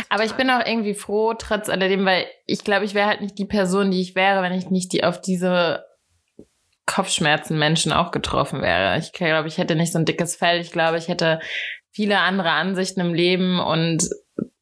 Aber 0.09 0.25
ich 0.25 0.33
bin 0.33 0.51
auch 0.51 0.65
irgendwie 0.65 0.95
froh, 0.95 1.35
trotz 1.35 1.69
alledem, 1.69 2.05
weil 2.07 2.27
ich 2.47 2.65
glaube, 2.65 2.85
ich 2.85 2.95
wäre 2.95 3.09
halt 3.09 3.21
nicht 3.21 3.39
die 3.39 3.45
Person, 3.45 3.91
die 3.91 4.01
ich 4.01 4.15
wäre, 4.15 4.43
wenn 4.43 4.53
ich 4.53 4.71
nicht 4.71 4.93
die 4.93 5.05
auf 5.05 5.21
diese 5.21 5.85
Kopfschmerzen 6.87 7.59
Menschen 7.59 7.93
auch 7.93 8.11
getroffen 8.11 8.63
wäre. 8.63 8.99
Ich 8.99 9.13
glaube, 9.13 9.49
ich 9.49 9.59
hätte 9.59 9.75
nicht 9.75 9.93
so 9.93 9.99
ein 9.99 10.05
dickes 10.05 10.37
Fell. 10.37 10.61
Ich 10.61 10.71
glaube, 10.71 10.99
ich 10.99 11.09
hätte 11.09 11.41
viele 11.91 12.19
andere 12.19 12.51
Ansichten 12.51 13.01
im 13.01 13.15
Leben 13.15 13.59
und 13.59 14.09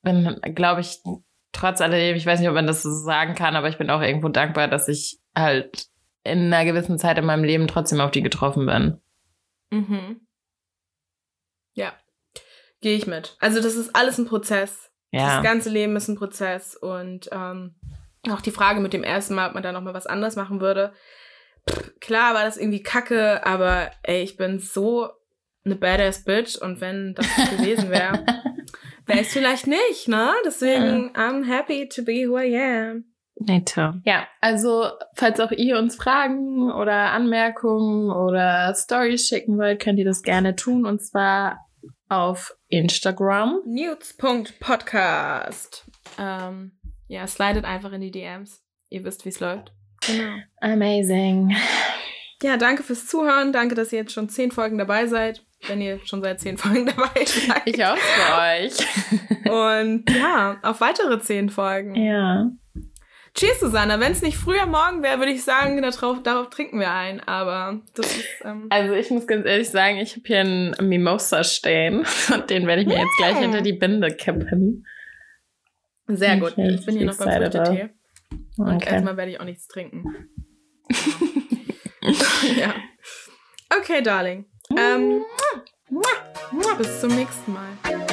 bin, 0.02 0.40
glaube 0.54 0.80
ich, 0.80 0.98
trotz 1.52 1.80
alledem, 1.80 2.16
ich 2.16 2.26
weiß 2.26 2.40
nicht, 2.40 2.48
ob 2.48 2.54
man 2.54 2.66
das 2.66 2.82
so 2.82 2.90
sagen 2.90 3.34
kann, 3.34 3.56
aber 3.56 3.68
ich 3.68 3.78
bin 3.78 3.90
auch 3.90 4.00
irgendwo 4.00 4.28
dankbar, 4.28 4.68
dass 4.68 4.88
ich 4.88 5.20
halt 5.34 5.86
in 6.24 6.52
einer 6.52 6.64
gewissen 6.64 6.98
Zeit 6.98 7.18
in 7.18 7.24
meinem 7.24 7.44
Leben 7.44 7.66
trotzdem 7.66 8.00
auf 8.00 8.10
die 8.10 8.22
getroffen 8.22 8.66
bin. 8.66 9.00
Mhm. 9.70 10.26
Ja, 11.74 11.92
gehe 12.80 12.96
ich 12.96 13.06
mit. 13.06 13.36
Also 13.40 13.60
das 13.60 13.74
ist 13.74 13.94
alles 13.96 14.18
ein 14.18 14.26
Prozess. 14.26 14.91
Ja. 15.12 15.36
Das 15.36 15.44
ganze 15.44 15.70
Leben 15.70 15.94
ist 15.94 16.08
ein 16.08 16.16
Prozess 16.16 16.74
und 16.74 17.28
ähm, 17.30 17.74
auch 18.28 18.40
die 18.40 18.50
Frage 18.50 18.80
mit 18.80 18.92
dem 18.92 19.04
ersten 19.04 19.34
Mal, 19.34 19.48
ob 19.48 19.54
man 19.54 19.62
da 19.62 19.72
noch 19.72 19.82
mal 19.82 19.94
was 19.94 20.06
anders 20.06 20.34
machen 20.36 20.60
würde 20.60 20.92
klar 22.00 22.34
war 22.34 22.44
das 22.44 22.56
irgendwie 22.56 22.82
kacke, 22.82 23.44
aber 23.46 23.90
ey, 24.02 24.22
ich 24.22 24.36
bin 24.36 24.58
so 24.58 25.08
eine 25.64 25.76
badass 25.76 26.24
Bitch 26.24 26.56
und 26.56 26.80
wenn 26.80 27.14
das 27.14 27.26
gewesen 27.50 27.90
wäre, 27.90 28.24
wäre 29.06 29.20
es 29.20 29.32
vielleicht 29.32 29.66
nicht, 29.66 30.08
ne? 30.08 30.30
Deswegen, 30.44 31.12
yeah. 31.16 31.28
I'm 31.28 31.46
happy 31.46 31.88
to 31.88 32.02
be 32.02 32.28
who 32.28 32.38
I 32.38 32.56
am. 32.56 33.04
Me 33.36 33.64
too. 33.64 34.00
Ja, 34.04 34.26
also 34.40 34.88
falls 35.14 35.40
auch 35.40 35.52
ihr 35.52 35.78
uns 35.78 35.96
Fragen 35.96 36.70
oder 36.70 37.12
Anmerkungen 37.12 38.10
oder 38.10 38.74
Stories 38.74 39.26
schicken 39.26 39.58
wollt, 39.58 39.80
könnt 39.80 39.98
ihr 39.98 40.04
das 40.04 40.22
gerne 40.22 40.54
tun 40.54 40.84
und 40.84 41.00
zwar 41.00 41.66
auf 42.12 42.54
Instagram. 42.68 43.62
Nudes.podcast. 43.64 45.86
Ähm, 46.18 46.72
ja, 47.08 47.26
slidet 47.26 47.64
einfach 47.64 47.90
in 47.92 48.02
die 48.02 48.10
DMs. 48.10 48.62
Ihr 48.90 49.02
wisst, 49.04 49.24
wie 49.24 49.30
es 49.30 49.40
läuft. 49.40 49.72
Genau. 50.06 50.34
Amazing. 50.60 51.56
Ja, 52.42 52.58
danke 52.58 52.82
fürs 52.82 53.06
Zuhören. 53.06 53.54
Danke, 53.54 53.74
dass 53.74 53.90
ihr 53.92 54.00
jetzt 54.00 54.12
schon 54.12 54.28
zehn 54.28 54.50
Folgen 54.50 54.76
dabei 54.76 55.06
seid. 55.06 55.42
Wenn 55.68 55.80
ihr 55.80 56.00
schon 56.04 56.20
seit 56.22 56.38
zehn 56.40 56.58
Folgen 56.58 56.84
dabei 56.86 57.24
seid. 57.24 57.62
Ich 57.64 57.82
auch 57.82 57.96
für 57.96 58.34
euch. 58.40 58.76
Und 59.50 60.10
ja, 60.10 60.58
auf 60.62 60.82
weitere 60.82 61.18
zehn 61.20 61.48
Folgen. 61.48 61.94
Ja. 61.94 62.50
Cheers, 63.34 63.60
Susanna. 63.60 63.98
Wenn 63.98 64.12
es 64.12 64.20
nicht 64.20 64.36
früher 64.36 64.66
morgen 64.66 65.02
wäre, 65.02 65.18
würde 65.18 65.32
ich 65.32 65.42
sagen, 65.42 65.80
darauf, 65.80 66.22
darauf 66.22 66.50
trinken 66.50 66.78
wir 66.78 66.92
ein. 66.92 67.20
Aber 67.20 67.80
das 67.94 68.06
ist. 68.16 68.26
Ähm 68.44 68.66
also, 68.68 68.94
ich 68.94 69.10
muss 69.10 69.26
ganz 69.26 69.46
ehrlich 69.46 69.70
sagen, 69.70 69.98
ich 69.98 70.12
habe 70.12 70.22
hier 70.26 70.40
einen 70.40 70.74
Mimosa 70.80 71.42
stehen. 71.42 72.04
Und 72.34 72.50
den 72.50 72.66
werde 72.66 72.82
ich 72.82 72.88
mir 72.88 72.98
jetzt 72.98 73.16
gleich 73.16 73.38
hinter 73.38 73.62
die 73.62 73.72
Binde 73.72 74.14
kippen. 74.14 74.86
Sehr 76.08 76.36
gut. 76.36 76.54
Ich 76.58 76.84
bin 76.84 76.98
hier 76.98 77.06
noch 77.06 77.16
beim 77.16 77.42
Früchtetee. 77.42 77.90
Und 78.58 78.76
okay. 78.76 78.90
erstmal 78.90 79.16
werde 79.16 79.32
ich 79.32 79.40
auch 79.40 79.44
nichts 79.44 79.66
trinken. 79.66 80.04
ja. 82.56 82.74
Okay, 83.78 84.02
Darling. 84.02 84.44
Ähm, 84.76 85.22
bis 86.78 87.00
zum 87.00 87.14
nächsten 87.14 87.52
Mal. 87.52 88.11